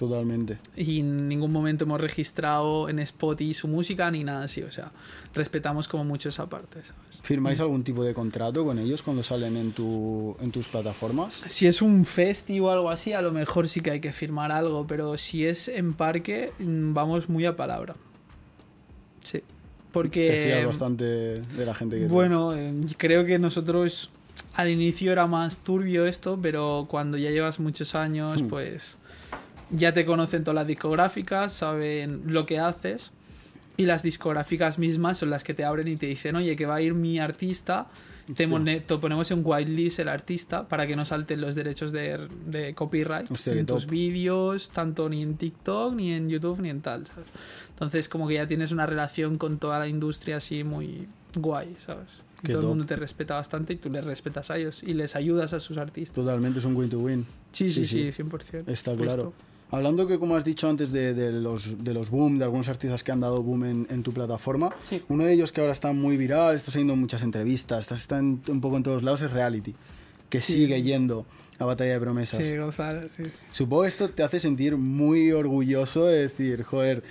Totalmente. 0.00 0.56
Y 0.76 1.00
en 1.00 1.28
ningún 1.28 1.52
momento 1.52 1.84
hemos 1.84 2.00
registrado 2.00 2.88
en 2.88 3.00
Spotify 3.00 3.52
su 3.52 3.68
música 3.68 4.10
ni 4.10 4.24
nada 4.24 4.44
así. 4.44 4.62
O 4.62 4.70
sea, 4.72 4.92
respetamos 5.34 5.88
como 5.88 6.04
mucho 6.04 6.30
esa 6.30 6.48
parte, 6.48 6.82
¿sabes? 6.82 7.20
¿Firmáis 7.20 7.60
algún 7.60 7.84
tipo 7.84 8.02
de 8.02 8.14
contrato 8.14 8.64
con 8.64 8.78
ellos 8.78 9.02
cuando 9.02 9.22
salen 9.22 9.58
en, 9.58 9.72
tu, 9.72 10.38
en 10.40 10.52
tus 10.52 10.68
plataformas? 10.68 11.42
Si 11.48 11.66
es 11.66 11.82
un 11.82 12.06
festival 12.06 12.70
o 12.70 12.72
algo 12.78 12.90
así, 12.90 13.12
a 13.12 13.20
lo 13.20 13.30
mejor 13.30 13.68
sí 13.68 13.82
que 13.82 13.90
hay 13.90 14.00
que 14.00 14.14
firmar 14.14 14.52
algo, 14.52 14.86
pero 14.86 15.18
si 15.18 15.44
es 15.44 15.68
en 15.68 15.92
parque, 15.92 16.54
mm, 16.58 16.94
vamos 16.94 17.28
muy 17.28 17.44
a 17.44 17.54
palabra. 17.54 17.94
Sí. 19.22 19.42
Porque. 19.92 20.30
Te 20.30 20.44
fías 20.44 20.64
bastante 20.64 21.04
de 21.04 21.66
la 21.66 21.74
gente 21.74 21.98
que 21.98 22.06
Bueno, 22.06 22.56
eh, 22.56 22.72
creo 22.96 23.26
que 23.26 23.38
nosotros 23.38 24.10
al 24.54 24.70
inicio 24.70 25.12
era 25.12 25.26
más 25.26 25.58
turbio 25.58 26.06
esto, 26.06 26.38
pero 26.40 26.86
cuando 26.88 27.18
ya 27.18 27.28
llevas 27.28 27.60
muchos 27.60 27.94
años, 27.94 28.40
Hmm. 28.40 28.48
pues 28.48 28.96
ya 29.70 29.92
te 29.92 30.04
conocen 30.04 30.44
todas 30.44 30.56
las 30.56 30.66
discográficas, 30.66 31.52
saben 31.52 32.22
lo 32.26 32.46
que 32.46 32.58
haces 32.58 33.12
y 33.76 33.86
las 33.86 34.02
discográficas 34.02 34.78
mismas 34.78 35.18
son 35.18 35.30
las 35.30 35.44
que 35.44 35.54
te 35.54 35.64
abren 35.64 35.88
y 35.88 35.96
te 35.96 36.06
dicen, 36.06 36.36
oye, 36.36 36.54
que 36.56 36.66
va 36.66 36.76
a 36.76 36.82
ir 36.82 36.92
mi 36.94 37.18
artista, 37.18 37.86
te, 38.36 38.46
te 38.46 38.98
ponemos 38.98 39.30
en 39.30 39.40
whitelist 39.42 40.00
el 40.00 40.08
artista 40.08 40.68
para 40.68 40.86
que 40.86 40.96
no 40.96 41.04
salten 41.04 41.40
los 41.40 41.54
derechos 41.54 41.90
de, 41.90 42.28
de 42.46 42.74
copyright 42.74 43.30
Hostia, 43.30 43.54
en 43.54 43.66
tus 43.66 43.86
vídeos, 43.86 44.70
tanto 44.70 45.08
ni 45.08 45.22
en 45.22 45.36
TikTok, 45.36 45.94
ni 45.94 46.12
en 46.12 46.28
YouTube, 46.28 46.60
ni 46.60 46.68
en 46.68 46.80
tal. 46.82 47.06
¿sabes? 47.06 47.28
Entonces 47.70 48.08
como 48.08 48.28
que 48.28 48.34
ya 48.34 48.46
tienes 48.46 48.72
una 48.72 48.86
relación 48.86 49.38
con 49.38 49.58
toda 49.58 49.78
la 49.78 49.88
industria 49.88 50.36
así 50.36 50.62
muy 50.62 51.08
guay, 51.34 51.74
¿sabes? 51.78 52.08
Qué 52.42 52.52
todo 52.52 52.62
top. 52.62 52.62
el 52.62 52.68
mundo 52.68 52.86
te 52.86 52.96
respeta 52.96 53.34
bastante 53.34 53.72
y 53.74 53.76
tú 53.76 53.90
les 53.90 54.04
respetas 54.04 54.50
a 54.50 54.58
ellos 54.58 54.82
y 54.82 54.92
les 54.92 55.16
ayudas 55.16 55.52
a 55.52 55.60
sus 55.60 55.78
artistas. 55.78 56.14
Totalmente 56.14 56.58
es 56.58 56.64
un 56.64 56.76
win 56.76 56.90
to 56.90 56.98
win. 56.98 57.26
Sí, 57.52 57.70
sí, 57.70 57.86
Sí, 57.86 58.12
sí, 58.12 58.12
sí. 58.12 58.22
100%. 58.22 58.68
Está 58.68 58.94
claro. 58.94 59.32
Hablando 59.72 60.06
que, 60.06 60.18
como 60.18 60.34
has 60.36 60.44
dicho 60.44 60.68
antes, 60.68 60.90
de, 60.92 61.14
de 61.14 61.30
los, 61.32 61.82
de 61.84 61.94
los 61.94 62.10
boom, 62.10 62.38
de 62.38 62.44
algunos 62.44 62.68
artistas 62.68 63.04
que 63.04 63.12
han 63.12 63.20
dado 63.20 63.42
boom 63.42 63.64
en, 63.64 63.86
en 63.90 64.02
tu 64.02 64.12
plataforma, 64.12 64.74
Sí. 64.82 65.02
uno 65.08 65.24
de 65.24 65.32
ellos 65.32 65.52
que 65.52 65.60
ahora 65.60 65.72
está 65.72 65.92
muy 65.92 66.16
viral, 66.16 66.56
está 66.56 66.72
saliendo 66.72 66.94
en 66.94 67.00
muchas 67.00 67.22
entrevistas, 67.22 67.78
está, 67.84 67.94
está 67.94 68.18
en- 68.18 68.40
un 68.48 68.60
poco 68.60 68.76
en 68.76 68.82
todos 68.82 69.02
lados, 69.04 69.22
es 69.22 69.30
Reality, 69.30 69.74
que 70.28 70.40
Sí. 70.40 70.54
sigue 70.54 70.82
yendo 70.82 71.24
a 71.58 71.64
Batalla 71.66 71.92
de 71.92 72.00
Promesas. 72.00 72.44
Sí, 72.44 72.56
Gonzalo, 72.56 73.02
sí. 73.16 73.24
Supongo 73.52 73.82
que 73.82 73.88
esto 73.90 74.08
te 74.10 74.22
hace 74.24 74.40
sentir 74.40 74.76
muy 74.76 75.30
orgulloso 75.30 76.06
de 76.06 76.22
decir, 76.22 76.62
joder, 76.64 77.02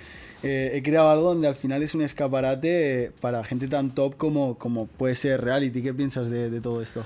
eh, 0.42 0.72
he 0.74 0.82
creado 0.82 1.08
algo 1.10 1.28
donde 1.34 1.48
al 1.48 1.54
final 1.54 1.82
es 1.82 1.94
un 1.94 2.02
escaparate 2.02 3.12
para 3.20 3.44
gente 3.44 3.68
tan 3.68 3.94
top 3.94 4.16
como, 4.16 4.58
como 4.58 4.86
puede 4.86 5.14
ser 5.14 5.40
Reality. 5.42 5.82
¿Qué 5.82 5.94
piensas 5.94 6.28
de, 6.30 6.50
de 6.50 6.60
todo 6.60 6.82
esto? 6.82 7.04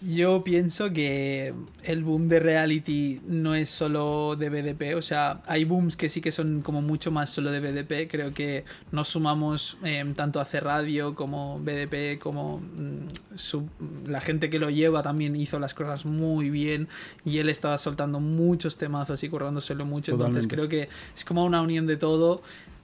Yo 0.00 0.44
pienso 0.44 0.92
que 0.92 1.52
el 1.82 2.04
boom 2.04 2.28
de 2.28 2.38
reality 2.38 3.20
no 3.26 3.56
es 3.56 3.68
solo 3.68 4.36
de 4.36 4.48
BDP, 4.48 4.94
o 4.96 5.02
sea, 5.02 5.42
hay 5.46 5.64
booms 5.64 5.96
que 5.96 6.08
sí 6.08 6.20
que 6.20 6.30
son 6.30 6.62
como 6.62 6.80
mucho 6.82 7.10
más 7.10 7.30
solo 7.30 7.50
de 7.50 7.58
BDP, 7.58 8.08
creo 8.08 8.32
que 8.32 8.64
nos 8.92 9.08
sumamos 9.08 9.76
eh, 9.82 10.04
tanto 10.14 10.38
hace 10.40 10.60
radio 10.60 11.16
como 11.16 11.58
BDP, 11.58 12.20
como 12.20 12.58
mm, 12.60 13.08
su- 13.36 13.68
la 14.06 14.20
gente 14.20 14.50
que 14.50 14.60
lo 14.60 14.70
lleva 14.70 15.02
también 15.02 15.34
hizo 15.34 15.58
las 15.58 15.74
cosas 15.74 16.04
muy 16.06 16.48
bien 16.48 16.86
y 17.24 17.38
él 17.38 17.48
estaba 17.48 17.76
soltando 17.76 18.20
muchos 18.20 18.76
temazos 18.78 19.24
y 19.24 19.28
currándoselo 19.28 19.84
mucho, 19.84 20.12
entonces 20.12 20.46
creo 20.46 20.68
que 20.68 20.88
es 21.16 21.24
como 21.24 21.44
una 21.44 21.60
unión 21.60 21.88
de 21.88 21.96
todo 21.96 22.40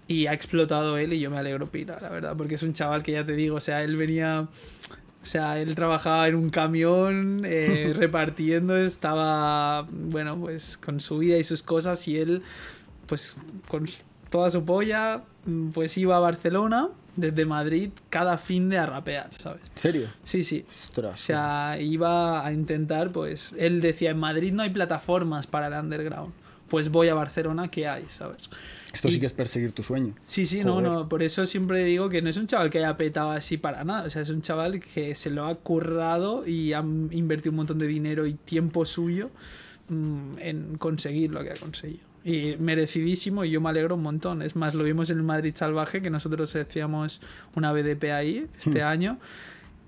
y 0.08 0.26
ha 0.26 0.32
explotado 0.32 0.98
él 0.98 1.12
y 1.12 1.20
yo 1.20 1.30
me 1.30 1.38
alegro 1.38 1.68
pila, 1.70 1.96
la 2.02 2.08
verdad, 2.08 2.34
porque 2.36 2.56
es 2.56 2.62
un 2.64 2.72
chaval 2.72 3.04
que 3.04 3.12
ya 3.12 3.24
te 3.24 3.34
digo, 3.34 3.54
o 3.54 3.60
sea, 3.60 3.84
él 3.84 3.96
venía... 3.96 4.48
O 5.24 5.26
sea, 5.26 5.58
él 5.58 5.74
trabajaba 5.74 6.28
en 6.28 6.34
un 6.34 6.50
camión 6.50 7.42
eh, 7.46 7.92
repartiendo, 7.96 8.76
estaba, 8.76 9.88
bueno, 9.90 10.38
pues 10.38 10.76
con 10.76 11.00
su 11.00 11.16
vida 11.16 11.38
y 11.38 11.44
sus 11.44 11.62
cosas 11.62 12.06
y 12.08 12.18
él, 12.18 12.42
pues 13.06 13.34
con 13.66 13.86
toda 14.28 14.50
su 14.50 14.66
polla, 14.66 15.22
mm, 15.46 15.70
pues 15.70 15.96
iba 15.96 16.18
a 16.18 16.20
Barcelona 16.20 16.90
desde 17.16 17.46
Madrid 17.46 17.90
cada 18.10 18.36
fin 18.36 18.68
de 18.68 18.76
a 18.76 18.84
rapear, 18.84 19.30
¿sabes? 19.32 19.62
¿En 19.72 19.78
serio? 19.78 20.08
Sí, 20.24 20.44
sí. 20.44 20.66
Ostras. 20.68 21.14
O 21.14 21.24
sea, 21.24 21.78
iba 21.80 22.46
a 22.46 22.52
intentar, 22.52 23.10
pues, 23.10 23.54
él 23.56 23.80
decía, 23.80 24.10
en 24.10 24.18
Madrid 24.18 24.52
no 24.52 24.62
hay 24.62 24.70
plataformas 24.70 25.46
para 25.46 25.68
el 25.68 25.72
underground. 25.72 26.34
Pues 26.68 26.90
voy 26.90 27.08
a 27.08 27.14
Barcelona, 27.14 27.68
¿qué 27.68 27.88
hay? 27.88 28.04
¿Sabes? 28.08 28.50
Esto 28.94 29.08
sí 29.10 29.16
y- 29.16 29.20
que 29.20 29.26
es 29.26 29.32
perseguir 29.32 29.72
tu 29.72 29.82
sueño. 29.82 30.14
Sí, 30.24 30.46
sí, 30.46 30.64
no, 30.64 30.74
Joder. 30.74 30.90
no. 30.90 31.08
Por 31.08 31.22
eso 31.22 31.44
siempre 31.46 31.84
digo 31.84 32.08
que 32.08 32.22
no 32.22 32.30
es 32.30 32.36
un 32.36 32.46
chaval 32.46 32.70
que 32.70 32.78
haya 32.78 32.96
petado 32.96 33.30
así 33.32 33.56
para 33.58 33.84
nada. 33.84 34.04
O 34.04 34.10
sea, 34.10 34.22
es 34.22 34.30
un 34.30 34.40
chaval 34.42 34.80
que 34.80 35.14
se 35.14 35.30
lo 35.30 35.46
ha 35.46 35.54
currado 35.56 36.46
y 36.46 36.72
ha 36.72 36.80
invertido 36.80 37.50
un 37.50 37.56
montón 37.56 37.78
de 37.78 37.86
dinero 37.86 38.26
y 38.26 38.34
tiempo 38.34 38.84
suyo 38.86 39.30
mm, 39.88 40.38
en 40.38 40.78
conseguir 40.78 41.30
lo 41.32 41.42
que 41.44 41.50
ha 41.50 41.56
conseguido. 41.56 42.02
Y 42.24 42.56
merecidísimo 42.58 43.44
y 43.44 43.50
yo 43.50 43.60
me 43.60 43.68
alegro 43.68 43.96
un 43.96 44.02
montón. 44.02 44.40
Es 44.40 44.56
más, 44.56 44.74
lo 44.74 44.82
vimos 44.84 45.10
en 45.10 45.18
el 45.18 45.24
Madrid 45.24 45.52
Salvaje, 45.54 46.00
que 46.00 46.08
nosotros 46.08 46.56
hacíamos 46.56 47.20
una 47.54 47.70
BDP 47.72 48.12
ahí 48.12 48.46
este 48.58 48.80
Hmm. 48.82 48.86
año 48.86 49.18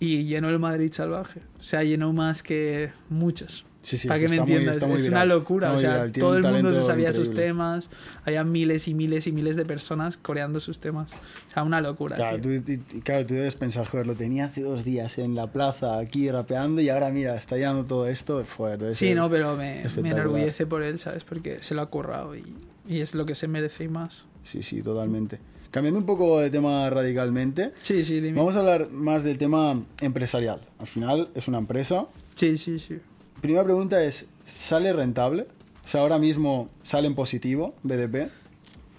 y 0.01 0.25
llenó 0.25 0.51
el 0.51 0.59
Madrid 0.59 0.93
Salvaje. 0.93 1.41
O 1.59 1.63
sea, 1.63 1.83
llenó 1.83 2.13
más 2.13 2.43
que 2.43 2.91
muchos. 3.09 3.65
Sí, 3.87 3.99
sí, 3.99 4.09
Para 4.09 4.19
que 4.19 4.29
me 4.29 4.39
entiendas, 4.39 4.85
muy 4.85 4.99
es 4.99 5.07
una 5.07 5.25
locura. 5.25 5.71
O 5.71 5.79
sea, 5.79 5.93
viral, 6.07 6.13
todo 6.13 6.37
el 6.39 6.43
mundo 6.43 6.75
se 6.75 6.83
sabía 6.83 7.13
sus 7.13 7.29
increíble. 7.29 7.43
temas. 7.53 7.91
Había 8.25 8.43
miles 8.43 8.89
y 8.89 8.95
miles 8.95 9.29
y 9.29 9.33
miles 9.33 9.55
de 9.55 9.65
personas 9.65 10.17
coreando 10.17 10.59
sus 10.59 10.81
temas. 10.81 11.13
O 11.13 11.53
sea, 11.55 11.63
una 11.63 11.81
locura. 11.81 12.17
Claro 12.17 12.41
tío. 12.41 12.61
tú, 12.65 12.73
y- 12.73 13.01
claro, 13.03 13.25
tú 13.25 13.35
debes 13.35 13.55
pensar, 13.55 13.87
joder, 13.87 14.09
lo 14.09 14.17
tenía 14.17 14.47
hace 14.47 14.63
dos 14.63 14.83
días 14.85 15.19
en 15.19 15.37
la 15.37 15.47
plaza 15.53 16.01
aquí 16.01 16.29
rapeando 16.29 16.81
y 16.81 16.89
ahora 16.89 17.11
mira, 17.11 17.37
está 17.37 17.55
llenando 17.57 17.85
todo 17.85 18.09
esto. 18.09 18.43
Joder, 18.57 18.93
Sí, 18.93 19.15
no, 19.15 19.31
pero 19.31 19.55
me, 19.57 19.85
me 20.03 20.11
enorgullece 20.11 20.67
por 20.67 20.83
él, 20.83 20.99
¿sabes? 20.99 21.23
Porque 21.23 21.63
se 21.63 21.77
lo 21.77 21.83
ha 21.83 21.87
currado 21.87 22.35
y, 22.35 22.43
y 22.89 22.99
es 23.03 23.15
lo 23.15 23.25
que 23.25 23.37
se 23.37 23.47
merece 23.47 23.85
y 23.85 23.89
más. 23.89 24.27
Sí, 24.43 24.65
sí, 24.65 24.83
totalmente. 24.83 25.39
Cambiando 25.71 26.01
un 26.01 26.07
poco 26.07 26.41
de 26.41 26.51
tema 26.51 26.91
radicalmente, 26.91 27.73
Sí, 27.85 28.03
sí, 28.03 28.21
dime. 28.21 28.37
vamos 28.37 28.57
a 28.57 28.59
hablar 28.59 28.91
más 28.91 29.23
del 29.23 29.39
tema 29.39 29.81
empresarial. 30.01 30.61
Al 30.81 30.89
final 30.89 31.29
es 31.37 31.47
una 31.47 31.59
empresa. 31.59 32.07
Sí, 32.35 32.59
sí, 32.59 32.81
sí. 32.81 32.99
Primera 33.47 33.63
pregunta 33.63 34.03
es, 34.03 34.27
¿sale 34.43 34.93
rentable? 34.93 35.47
O 35.85 35.87
sea, 35.87 36.01
ahora 36.01 36.19
mismo 36.19 36.69
sale 36.83 37.07
en 37.07 37.15
positivo, 37.15 37.77
BDP. 37.85 38.29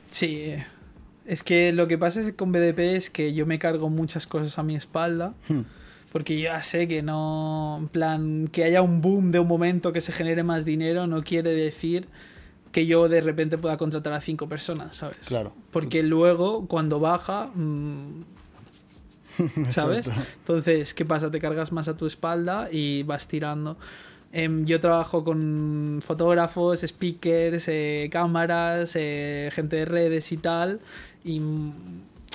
Sí. 0.09 0.53
Es 1.25 1.43
que 1.43 1.73
lo 1.73 1.89
que 1.89 1.97
pasa 1.97 2.21
es 2.21 2.27
que 2.27 2.35
con 2.37 2.53
BDP 2.53 2.95
es 2.95 3.09
que 3.09 3.33
yo 3.33 3.45
me 3.45 3.59
cargo 3.59 3.89
muchas 3.89 4.25
cosas 4.25 4.57
a 4.57 4.63
mi 4.63 4.77
espalda. 4.77 5.33
Hmm. 5.49 5.63
Porque 6.13 6.37
yo 6.37 6.45
ya 6.45 6.63
sé 6.63 6.87
que 6.87 7.01
no, 7.01 7.75
en 7.77 7.89
plan, 7.89 8.47
que 8.47 8.63
haya 8.63 8.81
un 8.81 9.01
boom 9.01 9.33
de 9.33 9.39
un 9.39 9.49
momento 9.49 9.91
que 9.91 9.99
se 9.99 10.13
genere 10.13 10.43
más 10.43 10.63
dinero 10.63 11.07
no 11.07 11.25
quiere 11.25 11.51
decir 11.51 12.07
que 12.71 12.85
yo 12.85 13.09
de 13.09 13.19
repente 13.19 13.57
pueda 13.57 13.75
contratar 13.75 14.13
a 14.13 14.21
cinco 14.21 14.47
personas, 14.47 14.95
¿sabes? 14.95 15.17
Claro. 15.25 15.51
Porque 15.71 16.03
luego, 16.03 16.67
cuando 16.67 17.01
baja, 17.01 17.47
mm, 17.53 18.23
¿sabes? 19.71 20.09
Entonces, 20.37 20.93
¿qué 20.93 21.03
pasa? 21.03 21.29
Te 21.29 21.41
cargas 21.41 21.73
más 21.73 21.89
a 21.89 21.97
tu 21.97 22.05
espalda 22.05 22.69
y 22.71 23.03
vas 23.03 23.27
tirando. 23.27 23.77
Em, 24.37 24.65
yo 24.65 24.79
trabajo 24.79 25.23
con 25.23 25.99
fotógrafos, 26.03 26.81
speakers, 26.81 27.67
eh, 27.69 28.07
cámaras, 28.11 28.91
eh, 28.95 29.49
gente 29.51 29.77
de 29.77 29.85
redes 29.85 30.31
y 30.31 30.37
tal. 30.37 30.79
Y 31.23 31.39
mm, 31.39 31.73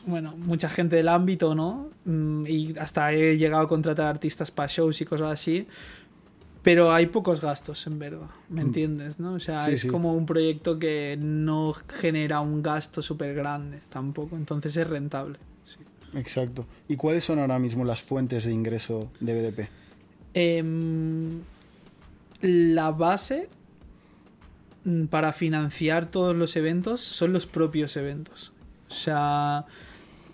bueno, 0.07 0.35
mucha 0.37 0.69
gente 0.69 0.97
del 0.97 1.07
ámbito, 1.09 1.55
¿no? 1.55 1.91
Mm, 2.05 2.45
Y 2.49 2.75
hasta 2.79 3.13
he 3.13 3.37
llegado 3.39 3.63
a 3.63 3.69
contratar 3.69 4.07
artistas 4.07 4.51
para 4.51 4.67
shows 4.67 5.01
y 5.01 5.05
cosas 5.05 5.31
así. 5.33 5.67
Pero 6.65 6.93
hay 6.93 7.07
pocos 7.07 7.41
gastos, 7.41 7.87
en 7.87 7.99
verdad. 8.01 8.31
¿Me 8.49 8.63
Mm. 8.63 8.67
entiendes? 8.67 9.21
¿no? 9.21 9.35
O 9.35 9.41
sea, 9.41 9.61
Sí, 9.61 9.73
es 9.73 9.83
sí. 9.83 9.89
como 9.89 10.15
un 10.15 10.27
proyecto 10.27 10.79
que 10.81 11.17
no 11.21 11.73
genera 12.01 12.41
un 12.41 12.63
gasto 12.65 13.01
súper 13.01 13.33
grande 13.35 13.79
tampoco. 13.91 14.35
Entonces 14.37 14.77
es 14.77 14.87
rentable. 14.89 15.39
sí. 15.65 15.79
Exacto. 16.19 16.67
¿Y 16.89 16.97
cuáles 16.97 17.23
son 17.25 17.39
ahora 17.39 17.59
mismo 17.61 17.85
las 17.85 18.03
fuentes 18.03 18.45
de 18.45 18.53
ingreso 18.53 19.09
de 19.21 19.35
BDP? 19.35 19.69
Em, 20.35 21.41
la 22.43 22.91
base 22.91 23.49
mm, 24.85 25.07
para 25.07 25.33
financiar 25.33 26.11
todos 26.11 26.37
los 26.37 26.57
eventos 26.57 27.01
son 27.01 27.33
los 27.33 27.47
propios 27.47 27.97
eventos. 27.97 28.53
O 28.91 28.95
sea, 28.95 29.65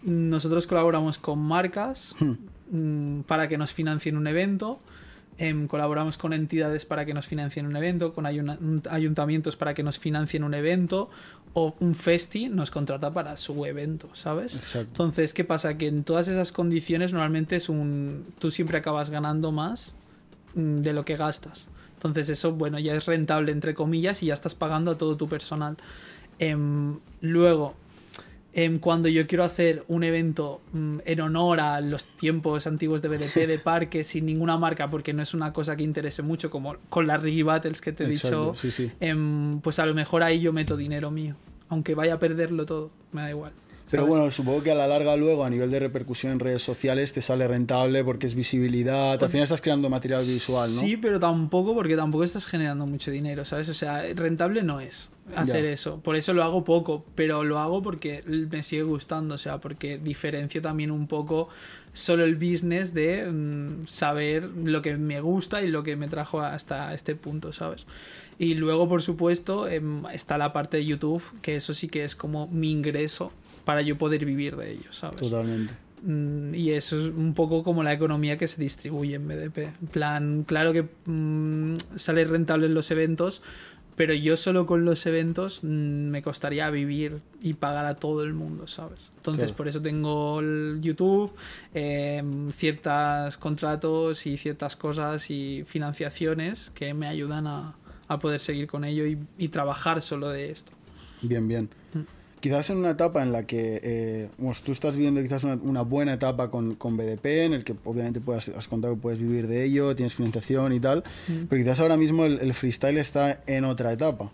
nosotros 0.02 0.66
colaboramos 0.66 1.18
con 1.18 1.38
marcas 1.38 2.16
mm, 2.70 3.20
para 3.20 3.48
que 3.48 3.58
nos 3.58 3.72
financien 3.72 4.16
un 4.16 4.26
evento. 4.26 4.80
em, 5.40 5.68
colaboramos 5.68 6.18
con 6.18 6.32
entidades 6.32 6.84
para 6.84 7.04
que 7.06 7.14
nos 7.14 7.28
financien 7.28 7.64
un 7.64 7.76
evento, 7.76 8.12
con 8.12 8.26
ayuntamientos 8.26 9.54
para 9.54 9.72
que 9.72 9.84
nos 9.84 9.96
financien 9.96 10.42
un 10.42 10.52
evento, 10.52 11.10
o 11.54 11.76
un 11.80 11.94
festi 11.94 12.48
nos 12.48 12.70
contrata 12.70 13.12
para 13.12 13.36
su 13.36 13.64
evento, 13.64 14.08
¿sabes? 14.14 14.56
Exacto. 14.56 14.88
Entonces, 14.90 15.32
¿qué 15.32 15.44
pasa? 15.44 15.78
Que 15.78 15.86
en 15.86 16.02
todas 16.02 16.28
esas 16.28 16.50
condiciones 16.52 17.12
normalmente 17.12 17.56
es 17.56 17.68
un... 17.68 18.26
Tú 18.38 18.50
siempre 18.50 18.78
acabas 18.78 19.10
ganando 19.10 19.52
más 19.52 19.94
mm, 20.54 20.80
de 20.80 20.92
lo 20.92 21.04
que 21.04 21.16
gastas. 21.16 21.68
Entonces 21.98 22.28
eso, 22.30 22.52
bueno, 22.52 22.78
ya 22.78 22.94
es 22.94 23.06
rentable 23.06 23.50
entre 23.50 23.74
comillas 23.74 24.22
y 24.22 24.26
ya 24.26 24.34
estás 24.34 24.54
pagando 24.54 24.92
a 24.92 24.98
todo 24.98 25.16
tu 25.16 25.28
personal. 25.28 25.76
Em, 26.38 26.98
luego, 27.20 27.74
em, 28.52 28.78
cuando 28.78 29.08
yo 29.08 29.26
quiero 29.26 29.42
hacer 29.42 29.84
un 29.88 30.04
evento 30.04 30.60
mm, 30.72 30.98
en 31.04 31.20
honor 31.20 31.58
a 31.58 31.80
los 31.80 32.04
tiempos 32.04 32.68
antiguos 32.68 33.02
de 33.02 33.08
BDP 33.08 33.48
de 33.48 33.58
parque 33.64 34.04
sin 34.04 34.26
ninguna 34.26 34.56
marca 34.56 34.88
porque 34.88 35.12
no 35.12 35.22
es 35.22 35.34
una 35.34 35.52
cosa 35.52 35.76
que 35.76 35.82
interese 35.82 36.22
mucho 36.22 36.50
como 36.50 36.76
con 36.88 37.08
las 37.08 37.20
Riggy 37.20 37.42
Battles 37.42 37.80
que 37.80 37.92
te 37.92 38.04
he 38.04 38.08
Exacto, 38.08 38.52
dicho, 38.52 38.54
sí, 38.54 38.70
sí. 38.70 38.92
em, 39.00 39.60
pues 39.60 39.80
a 39.80 39.86
lo 39.86 39.94
mejor 39.94 40.22
ahí 40.22 40.40
yo 40.40 40.52
meto 40.52 40.76
dinero 40.76 41.10
mío. 41.10 41.34
Aunque 41.68 41.96
vaya 41.96 42.14
a 42.14 42.18
perderlo 42.20 42.64
todo, 42.64 42.90
me 43.10 43.22
da 43.22 43.30
igual. 43.30 43.52
Pero 43.90 44.06
bueno, 44.06 44.30
supongo 44.30 44.62
que 44.62 44.70
a 44.70 44.74
la 44.74 44.86
larga 44.86 45.16
luego, 45.16 45.44
a 45.44 45.50
nivel 45.50 45.70
de 45.70 45.78
repercusión 45.78 46.32
en 46.32 46.40
redes 46.40 46.62
sociales, 46.62 47.12
te 47.12 47.20
sale 47.20 47.48
rentable 47.48 48.04
porque 48.04 48.26
es 48.26 48.34
visibilidad. 48.34 49.22
Al 49.22 49.30
final 49.30 49.44
estás 49.44 49.60
creando 49.60 49.88
material 49.88 50.20
visual, 50.20 50.74
¿no? 50.74 50.80
Sí, 50.80 50.96
pero 50.96 51.18
tampoco 51.18 51.74
porque 51.74 51.96
tampoco 51.96 52.24
estás 52.24 52.46
generando 52.46 52.86
mucho 52.86 53.10
dinero, 53.10 53.44
¿sabes? 53.44 53.68
O 53.68 53.74
sea, 53.74 54.02
rentable 54.14 54.62
no 54.62 54.80
es 54.80 55.10
hacer 55.36 55.64
Ya. 55.64 55.70
eso. 55.70 56.00
Por 56.00 56.16
eso 56.16 56.32
lo 56.32 56.42
hago 56.42 56.64
poco, 56.64 57.04
pero 57.14 57.44
lo 57.44 57.58
hago 57.58 57.82
porque 57.82 58.22
me 58.26 58.62
sigue 58.62 58.82
gustando, 58.82 59.34
o 59.34 59.38
sea, 59.38 59.58
porque 59.58 59.98
diferencio 59.98 60.60
también 60.62 60.90
un 60.90 61.06
poco 61.06 61.48
solo 61.92 62.24
el 62.24 62.36
business 62.36 62.94
de 62.94 63.26
mm, 63.30 63.86
saber 63.86 64.44
lo 64.64 64.82
que 64.82 64.96
me 64.96 65.20
gusta 65.20 65.62
y 65.62 65.68
lo 65.68 65.82
que 65.82 65.96
me 65.96 66.08
trajo 66.08 66.40
hasta 66.40 66.94
este 66.94 67.14
punto, 67.16 67.52
¿sabes? 67.52 67.86
Y 68.38 68.54
luego, 68.54 68.88
por 68.88 69.02
supuesto, 69.02 69.66
em, 69.68 70.04
está 70.12 70.38
la 70.38 70.52
parte 70.52 70.76
de 70.76 70.86
YouTube, 70.86 71.22
que 71.42 71.56
eso 71.56 71.74
sí 71.74 71.88
que 71.88 72.04
es 72.04 72.14
como 72.14 72.46
mi 72.48 72.70
ingreso 72.70 73.32
para 73.64 73.82
yo 73.82 73.98
poder 73.98 74.24
vivir 74.24 74.56
de 74.56 74.72
ello, 74.72 74.92
¿sabes? 74.92 75.16
Totalmente. 75.16 75.74
Mm, 76.02 76.54
Y 76.54 76.70
eso 76.70 76.96
es 76.96 77.08
un 77.08 77.34
poco 77.34 77.64
como 77.64 77.82
la 77.82 77.92
economía 77.92 78.38
que 78.38 78.46
se 78.46 78.62
distribuye 78.62 79.16
en 79.16 79.26
BDP. 79.26 79.58
En 79.64 79.88
plan, 79.90 80.44
claro 80.46 80.72
que 80.72 80.86
mm, 81.06 81.76
sale 81.96 82.24
rentable 82.24 82.66
en 82.66 82.74
los 82.74 82.92
eventos, 82.92 83.42
pero 83.98 84.14
yo 84.14 84.38
solo 84.38 84.64
con 84.64 84.86
los 84.86 85.04
eventos 85.04 85.60
mm, 85.62 85.66
me 85.66 86.22
costaría 86.22 86.70
vivir 86.70 87.18
y 87.42 87.52
pagar 87.54 87.84
a 87.84 87.96
todo 87.96 88.22
el 88.22 88.32
mundo, 88.32 88.66
¿sabes? 88.66 89.10
Entonces, 89.16 89.44
Claro. 89.46 89.56
por 89.56 89.68
eso 89.68 89.82
tengo 89.82 90.40
el 90.40 90.78
YouTube, 90.80 91.34
eh, 91.74 92.22
ciertos 92.52 93.36
contratos 93.36 94.24
y 94.26 94.38
ciertas 94.38 94.76
cosas 94.76 95.30
y 95.30 95.64
financiaciones 95.66 96.70
que 96.70 96.94
me 96.94 97.06
ayudan 97.08 97.46
a, 97.46 97.74
a 98.06 98.18
poder 98.18 98.40
seguir 98.40 98.66
con 98.68 98.84
ello 98.84 99.04
y, 99.06 99.18
y 99.36 99.48
trabajar 99.48 100.00
solo 100.00 100.28
de 100.30 100.50
esto. 100.50 100.72
Bien, 101.20 101.46
bien. 101.46 101.68
Mm. 101.92 102.17
Quizás 102.40 102.70
en 102.70 102.76
una 102.78 102.90
etapa 102.90 103.22
en 103.22 103.32
la 103.32 103.42
que 103.44 103.80
eh, 103.82 104.28
pues, 104.40 104.62
tú 104.62 104.70
estás 104.70 104.96
viviendo 104.96 105.20
quizás 105.20 105.42
una, 105.42 105.54
una 105.54 105.82
buena 105.82 106.12
etapa 106.14 106.50
con, 106.50 106.76
con, 106.76 106.96
BDP, 106.96 107.26
en 107.46 107.52
el 107.54 107.64
que 107.64 107.74
obviamente 107.84 108.20
puedas, 108.20 108.48
has 108.50 108.68
contado 108.68 108.94
que 108.94 109.00
puedes 109.00 109.18
vivir 109.18 109.48
de 109.48 109.64
ello, 109.64 109.96
tienes 109.96 110.14
financiación 110.14 110.72
y 110.72 110.78
tal, 110.80 111.02
Mm. 111.26 111.46
pero 111.48 111.62
quizás 111.62 111.80
ahora 111.80 111.96
mismo 111.96 112.24
el, 112.24 112.38
el 112.38 112.54
freestyle 112.54 112.98
está 112.98 113.40
en 113.48 113.64
otra 113.64 113.92
etapa, 113.92 114.30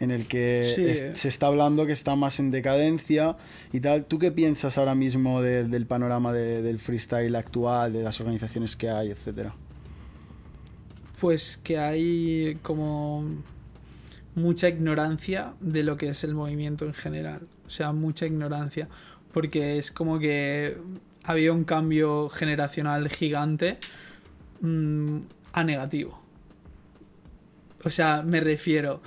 en 0.00 0.10
el 0.12 0.26
que 0.26 0.64
Sí. 0.74 0.82
es- 0.86 1.18
se 1.18 1.28
está 1.28 1.48
hablando 1.48 1.84
que 1.84 1.92
está 1.92 2.16
más 2.16 2.40
en 2.40 2.50
decadencia 2.50 3.36
y 3.72 3.80
tal. 3.80 4.06
¿Tú 4.06 4.18
qué 4.18 4.32
piensas 4.32 4.78
ahora 4.78 4.94
mismo 4.94 5.42
de- 5.42 5.64
del 5.64 5.84
panorama 5.86 6.32
de- 6.32 6.62
del 6.62 6.78
freestyle 6.78 7.34
actual, 7.36 7.92
de 7.92 8.02
las 8.02 8.18
organizaciones 8.20 8.76
que 8.76 8.88
hay, 8.88 9.10
etcétera? 9.10 9.54
Pues 11.20 11.56
que 11.56 11.78
hay 11.78 12.58
como 12.62 13.24
mucha 14.36 14.68
ignorancia 14.68 15.54
de 15.60 15.82
lo 15.82 15.96
que 15.96 16.10
es 16.10 16.22
el 16.22 16.34
movimiento 16.34 16.84
en 16.84 16.94
general. 16.94 17.40
O 17.66 17.70
sea, 17.70 17.92
mucha 17.92 18.26
ignorancia. 18.26 18.88
Porque 19.32 19.78
es 19.78 19.90
como 19.90 20.20
que 20.20 20.78
había 21.24 21.52
un 21.52 21.64
cambio 21.64 22.28
generacional 22.28 23.08
gigante 23.08 23.78
mm, 24.60 25.18
a 25.52 25.64
negativo. 25.64 26.20
O 27.84 27.90
sea, 27.90 28.22
me 28.22 28.40
refiero, 28.40 29.02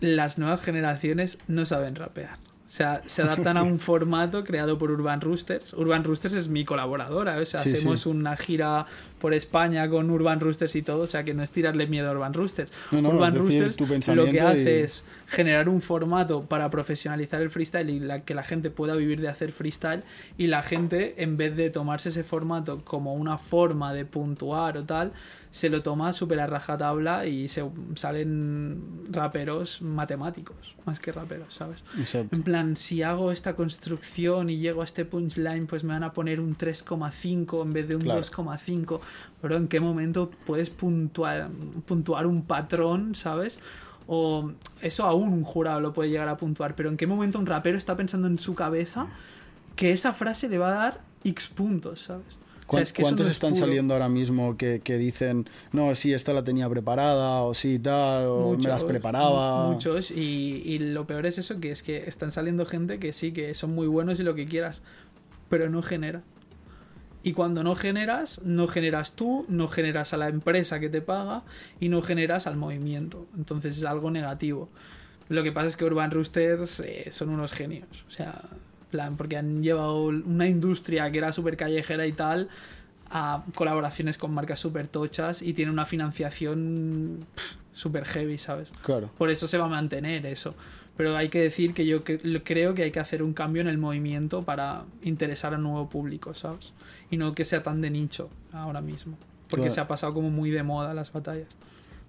las 0.00 0.38
nuevas 0.38 0.62
generaciones 0.62 1.38
no 1.48 1.66
saben 1.66 1.96
rapear. 1.96 2.41
O 2.72 2.74
sea, 2.74 3.02
se 3.04 3.20
adaptan 3.20 3.58
a 3.58 3.62
un 3.64 3.78
formato 3.78 4.44
creado 4.44 4.78
por 4.78 4.90
Urban 4.90 5.20
Roosters. 5.20 5.74
Urban 5.74 6.04
Roosters 6.04 6.32
es 6.32 6.48
mi 6.48 6.64
colaboradora. 6.64 7.36
O 7.36 7.44
sea, 7.44 7.60
Sí, 7.60 7.74
hacemos 7.74 8.00
sí. 8.00 8.08
una 8.08 8.34
gira 8.34 8.86
por 9.20 9.34
España 9.34 9.90
con 9.90 10.10
Urban 10.10 10.40
Roosters 10.40 10.74
y 10.76 10.80
todo. 10.80 11.02
O 11.02 11.06
sea, 11.06 11.22
que 11.22 11.34
no 11.34 11.42
es 11.42 11.50
tirarle 11.50 11.86
miedo 11.86 12.08
a 12.08 12.12
Urban 12.12 12.32
Roosters. 12.32 12.72
No, 12.90 13.02
no, 13.02 13.10
Urban 13.10 13.34
decir, 13.34 13.62
Roosters 13.64 14.16
lo 14.16 14.24
que 14.24 14.40
hace 14.40 14.84
es 14.84 15.04
generar 15.26 15.68
un 15.68 15.82
formato 15.82 16.44
para 16.44 16.70
profesionalizar 16.70 17.42
el 17.42 17.50
freestyle 17.50 17.90
y 17.90 18.00
la, 18.00 18.20
que 18.24 18.34
la 18.34 18.42
gente 18.42 18.70
pueda 18.70 18.94
vivir 18.94 19.20
de 19.20 19.28
hacer 19.28 19.52
freestyle. 19.52 20.02
Y 20.38 20.46
la 20.46 20.62
gente, 20.62 21.22
en 21.22 21.36
vez 21.36 21.54
de 21.54 21.68
tomarse 21.68 22.08
ese 22.08 22.24
formato 22.24 22.82
como 22.86 23.12
una 23.12 23.36
forma 23.36 23.92
de 23.92 24.06
puntuar 24.06 24.78
o 24.78 24.84
tal, 24.84 25.12
se 25.52 25.68
lo 25.68 25.82
toma 25.82 26.14
súper 26.14 26.40
a 26.40 26.46
rajatabla 26.46 27.26
y 27.26 27.48
se 27.48 27.62
salen 27.94 29.04
raperos 29.10 29.82
matemáticos, 29.82 30.56
más 30.86 30.98
que 30.98 31.12
raperos, 31.12 31.52
¿sabes? 31.54 31.84
Exacto. 31.98 32.34
En 32.34 32.42
plan, 32.42 32.74
si 32.76 33.02
hago 33.02 33.30
esta 33.30 33.54
construcción 33.54 34.48
y 34.48 34.56
llego 34.56 34.80
a 34.80 34.84
este 34.84 35.04
punchline, 35.04 35.66
pues 35.66 35.84
me 35.84 35.92
van 35.92 36.04
a 36.04 36.14
poner 36.14 36.40
un 36.40 36.56
3,5 36.56 37.62
en 37.62 37.72
vez 37.74 37.86
de 37.86 37.96
un 37.96 38.02
Claro. 38.02 38.20
2,5. 38.20 39.00
Pero 39.42 39.56
¿en 39.58 39.68
qué 39.68 39.78
momento 39.78 40.30
puedes 40.46 40.70
puntuar, 40.70 41.50
puntuar 41.86 42.26
un 42.26 42.42
patrón, 42.42 43.14
¿sabes? 43.14 43.58
O 44.06 44.52
eso 44.80 45.04
aún 45.04 45.34
un 45.34 45.44
jurado 45.44 45.80
lo 45.82 45.92
puede 45.92 46.08
llegar 46.10 46.28
a 46.28 46.36
puntuar, 46.38 46.74
pero 46.74 46.88
¿en 46.88 46.96
qué 46.96 47.06
momento 47.06 47.38
un 47.38 47.46
rapero 47.46 47.76
está 47.76 47.94
pensando 47.94 48.26
en 48.26 48.38
su 48.38 48.54
cabeza 48.54 49.06
que 49.76 49.92
esa 49.92 50.14
frase 50.14 50.48
le 50.48 50.56
va 50.58 50.68
a 50.68 50.74
dar 50.74 51.00
X 51.24 51.48
puntos, 51.48 52.00
¿sabes? 52.04 52.24
O 52.72 52.74
sea, 52.74 52.78
¿Cuán- 52.78 52.82
es 52.84 52.92
que 52.92 53.02
eso 53.02 53.08
¿Cuántos 53.10 53.26
no 53.26 53.30
es 53.30 53.36
están 53.36 53.50
puro. 53.52 53.66
saliendo 53.66 53.94
ahora 53.94 54.08
mismo 54.08 54.56
que, 54.56 54.80
que 54.82 54.96
dicen, 54.96 55.48
no, 55.72 55.94
sí, 55.94 56.12
esta 56.14 56.32
la 56.32 56.42
tenía 56.42 56.68
preparada, 56.68 57.42
o 57.42 57.52
sí, 57.54 57.78
tal, 57.78 58.26
o 58.28 58.56
me 58.56 58.68
las 58.68 58.82
preparaba? 58.84 59.70
Muchos, 59.70 60.10
y, 60.10 60.62
y 60.64 60.78
lo 60.78 61.06
peor 61.06 61.26
es 61.26 61.38
eso, 61.38 61.60
que 61.60 61.70
es 61.70 61.82
que 61.82 62.04
están 62.08 62.32
saliendo 62.32 62.64
gente 62.66 62.98
que 62.98 63.12
sí, 63.12 63.32
que 63.32 63.54
son 63.54 63.74
muy 63.74 63.86
buenos 63.86 64.18
y 64.20 64.22
lo 64.22 64.34
que 64.34 64.46
quieras, 64.46 64.80
pero 65.50 65.68
no 65.68 65.82
genera. 65.82 66.22
Y 67.24 67.34
cuando 67.34 67.62
no 67.62 67.76
generas, 67.76 68.40
no 68.42 68.66
generas 68.66 69.12
tú, 69.12 69.44
no 69.48 69.68
generas 69.68 70.12
a 70.12 70.16
la 70.16 70.28
empresa 70.28 70.80
que 70.80 70.88
te 70.88 71.02
paga 71.02 71.42
y 71.78 71.88
no 71.88 72.02
generas 72.02 72.46
al 72.48 72.56
movimiento. 72.56 73.26
Entonces 73.36 73.76
es 73.78 73.84
algo 73.84 74.10
negativo. 74.10 74.68
Lo 75.28 75.42
que 75.44 75.52
pasa 75.52 75.68
es 75.68 75.76
que 75.76 75.84
Urban 75.84 76.10
Roosters 76.10 76.80
eh, 76.80 77.10
son 77.12 77.28
unos 77.28 77.52
genios. 77.52 78.04
O 78.08 78.10
sea, 78.10 78.42
plan, 78.92 79.16
porque 79.16 79.36
han 79.36 79.62
llevado 79.64 80.04
una 80.04 80.46
industria 80.46 81.10
que 81.10 81.18
era 81.18 81.32
súper 81.32 81.56
callejera 81.56 82.06
y 82.06 82.12
tal 82.12 82.48
a 83.10 83.44
colaboraciones 83.56 84.16
con 84.16 84.32
marcas 84.32 84.60
súper 84.60 84.86
tochas 84.86 85.42
y 85.42 85.52
tiene 85.52 85.70
una 85.72 85.84
financiación 85.84 87.26
súper 87.72 88.04
heavy, 88.06 88.38
¿sabes? 88.38 88.70
Claro, 88.84 89.10
Por 89.18 89.30
eso 89.30 89.46
se 89.48 89.58
va 89.58 89.64
a 89.64 89.68
mantener 89.68 90.24
eso. 90.26 90.54
Pero 90.96 91.16
hay 91.16 91.28
que 91.30 91.40
decir 91.40 91.72
que 91.72 91.86
yo 91.86 92.04
cre- 92.04 92.42
creo 92.44 92.74
que 92.74 92.82
hay 92.82 92.90
que 92.90 93.00
hacer 93.00 93.22
un 93.22 93.32
cambio 93.32 93.62
en 93.62 93.68
el 93.68 93.78
movimiento 93.78 94.42
para 94.44 94.84
interesar 95.02 95.54
a 95.54 95.56
un 95.56 95.62
nuevo 95.62 95.88
público, 95.88 96.34
¿sabes? 96.34 96.72
Y 97.10 97.16
no 97.16 97.34
que 97.34 97.44
sea 97.46 97.62
tan 97.62 97.80
de 97.80 97.90
nicho 97.90 98.28
ahora 98.52 98.80
mismo. 98.82 99.16
Porque 99.48 99.62
Claro. 99.64 99.74
se 99.74 99.80
ha 99.80 99.88
pasado 99.88 100.12
como 100.14 100.30
muy 100.30 100.50
de 100.50 100.62
moda 100.62 100.94
las 100.94 101.12
batallas. 101.12 101.48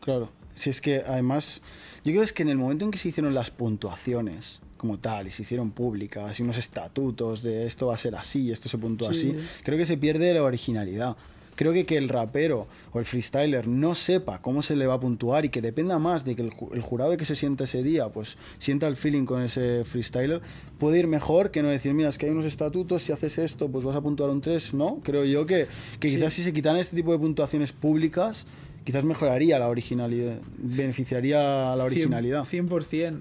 claro. 0.01 0.29
Si 0.55 0.69
es 0.69 0.81
que 0.81 1.03
además, 1.07 1.61
yo 2.05 2.11
creo 2.11 2.21
es 2.21 2.31
que 2.31 2.43
en 2.43 2.49
el 2.49 2.57
momento 2.59 2.85
en 2.85 2.91
que 2.91 2.99
se 2.99 3.07
hicieron 3.07 3.33
las 3.33 3.49
puntuaciones 3.49 4.59
como 4.83 4.99
tal 4.99 5.27
y 5.27 5.31
se 5.31 5.43
hicieron 5.43 5.71
públicas 5.71 6.37
y 6.37 6.43
unos 6.43 6.57
estatutos 6.57 7.41
de 7.41 7.65
esto 7.67 7.87
va 7.87 7.95
a 7.95 7.97
ser 7.97 8.15
así, 8.15 8.51
esto 8.51 8.67
se 8.67 8.77
puntúa 8.77 9.13
Sí. 9.13 9.29
así, 9.33 9.47
creo 9.63 9.77
que 9.77 9.85
se 9.85 9.95
pierde 9.95 10.33
la 10.33 10.43
originalidad. 10.43 11.15
Creo 11.55 11.71
que 11.71 11.85
que 11.85 11.97
el 11.97 12.09
rapero 12.09 12.67
o 12.91 12.99
el 12.99 13.05
freestyler 13.05 13.65
no 13.67 13.95
sepa 13.95 14.41
cómo 14.41 14.61
se 14.61 14.75
le 14.75 14.87
va 14.87 14.95
a 14.95 14.99
puntuar 14.99 15.45
y 15.45 15.49
que 15.49 15.61
dependa 15.61 15.99
más 15.99 16.25
de 16.25 16.35
que 16.35 16.41
el, 16.41 16.51
el 16.73 16.81
jurado 16.81 17.15
que 17.15 17.23
se 17.23 17.35
sienta 17.35 17.63
ese 17.63 17.81
día, 17.81 18.09
pues 18.09 18.37
sienta 18.57 18.87
el 18.87 18.97
feeling 18.97 19.23
con 19.25 19.41
ese 19.41 19.85
freestyler, 19.85 20.41
puede 20.79 20.99
ir 20.99 21.07
mejor 21.07 21.49
que 21.51 21.61
no 21.63 21.69
decir, 21.69 21.93
mira, 21.93 22.09
es 22.09 22.17
que 22.17 22.25
hay 22.25 22.31
unos 22.33 22.45
estatutos, 22.45 23.03
si 23.03 23.13
haces 23.13 23.37
esto, 23.37 23.69
pues 23.69 23.85
vas 23.85 23.95
a 23.95 24.01
puntuar 24.01 24.31
un 24.31 24.41
3, 24.41 24.73
¿no? 24.73 24.99
Creo 25.03 25.23
yo 25.23 25.45
que, 25.45 25.67
que 26.01 26.09
Sí. 26.09 26.15
quizás 26.17 26.33
si 26.33 26.43
se 26.43 26.51
quitan 26.53 26.75
este 26.75 26.95
tipo 26.97 27.13
de 27.13 27.19
puntuaciones 27.19 27.71
públicas, 27.71 28.45
quizás 28.83 29.03
mejoraría 29.05 29.59
la 29.59 29.69
originalidad, 29.69 30.39
beneficiaría 30.57 31.71
a 31.71 31.75
la 31.75 31.83
originalidad. 31.85 32.43
100%. 32.45 33.19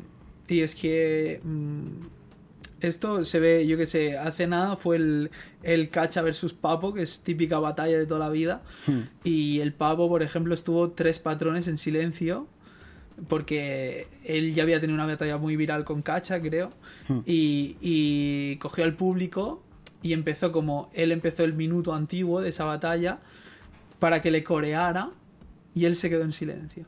Y 0.52 0.60
es 0.60 0.74
que 0.74 1.40
mm, 1.42 2.86
esto 2.86 3.24
se 3.24 3.40
ve, 3.40 3.66
yo 3.66 3.78
que 3.78 3.86
sé, 3.86 4.18
hace 4.18 4.46
nada 4.46 4.76
fue 4.76 4.96
el, 4.96 5.30
el 5.62 5.88
Cacha 5.88 6.20
versus 6.20 6.52
Papo, 6.52 6.92
que 6.92 7.02
es 7.02 7.20
típica 7.20 7.58
batalla 7.58 7.98
de 7.98 8.04
toda 8.04 8.20
la 8.20 8.28
vida. 8.28 8.62
Hmm. 8.86 9.00
Y 9.24 9.60
el 9.60 9.72
Papo, 9.72 10.08
por 10.10 10.22
ejemplo, 10.22 10.54
estuvo 10.54 10.90
tres 10.90 11.18
patrones 11.18 11.68
en 11.68 11.78
silencio. 11.78 12.46
Porque 13.28 14.08
él 14.24 14.54
ya 14.54 14.62
había 14.62 14.80
tenido 14.80 14.94
una 14.94 15.06
batalla 15.06 15.36
muy 15.38 15.54
viral 15.56 15.84
con 15.84 16.02
Cacha, 16.02 16.40
creo. 16.40 16.72
Hmm. 17.08 17.20
Y, 17.24 17.76
y 17.80 18.56
cogió 18.56 18.84
al 18.84 18.94
público 18.94 19.62
y 20.02 20.12
empezó 20.12 20.52
como. 20.52 20.90
Él 20.92 21.12
empezó 21.12 21.44
el 21.44 21.54
minuto 21.54 21.94
antiguo 21.94 22.40
de 22.42 22.50
esa 22.50 22.64
batalla 22.64 23.20
para 23.98 24.20
que 24.20 24.30
le 24.30 24.44
coreara. 24.44 25.10
Y 25.74 25.86
él 25.86 25.96
se 25.96 26.10
quedó 26.10 26.24
en 26.24 26.32
silencio. 26.32 26.86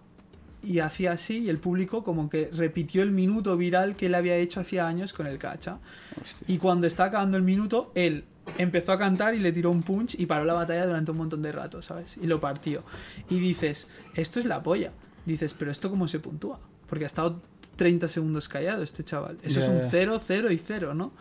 Y 0.64 0.79
hacía 0.81 1.12
así, 1.12 1.38
y 1.38 1.50
el 1.50 1.59
público 1.59 2.03
como 2.03 2.31
que 2.31 2.50
repitió 2.53 3.03
el 3.03 3.11
minuto 3.11 3.57
viral 3.57 3.96
que 3.96 4.07
él 4.07 4.14
había 4.14 4.37
hecho 4.37 4.61
hacía 4.61 4.87
años 4.87 5.12
con 5.12 5.27
el 5.27 5.38
Cacha. 5.38 5.79
Hostia. 6.20 6.46
Y 6.48 6.59
cuando 6.59 6.87
está 6.87 7.05
acabando 7.05 7.37
el 7.37 7.42
minuto, 7.42 7.92
él 7.94 8.24
empezó 8.59 8.92
a 8.92 8.98
cantar 8.98 9.35
y 9.35 9.40
le 9.40 9.53
tiró 9.53 9.70
un 9.70 9.83
punch 9.83 10.18
y 10.18 10.27
paró 10.27 10.44
la 10.44 10.55
batalla 10.55 10.87
durante 10.87 11.11
un 11.11 11.18
montón 11.18 11.42
de 11.42 11.53
rato, 11.53 11.83
¿sabes? 11.83 12.16
Y 12.16 12.27
lo 12.27 12.40
partió. 12.40 12.85
Y 13.29 13.38
dices, 13.38 13.88
esto 14.14 14.40
es 14.40 14.46
la 14.46 14.62
polla. 14.62 14.92
Dices, 15.27 15.55
pero 15.55 15.70
¿esto 15.70 15.90
cómo 15.90 16.09
se 16.09 16.20
puntúa? 16.20 16.61
Porque 16.87 17.05
ha 17.05 17.07
estado 17.07 17.40
30 17.77 18.09
segundos 18.09 18.48
callado 18.48 18.83
este 18.83 19.05
chaval. 19.05 19.38
Eso 19.42 19.61
es 19.61 19.68
un 19.68 19.81
ya. 19.81 19.88
0, 19.90 20.20
0 20.24 20.50
y 20.50 20.59
0, 20.59 20.94
¿no? 20.94 21.12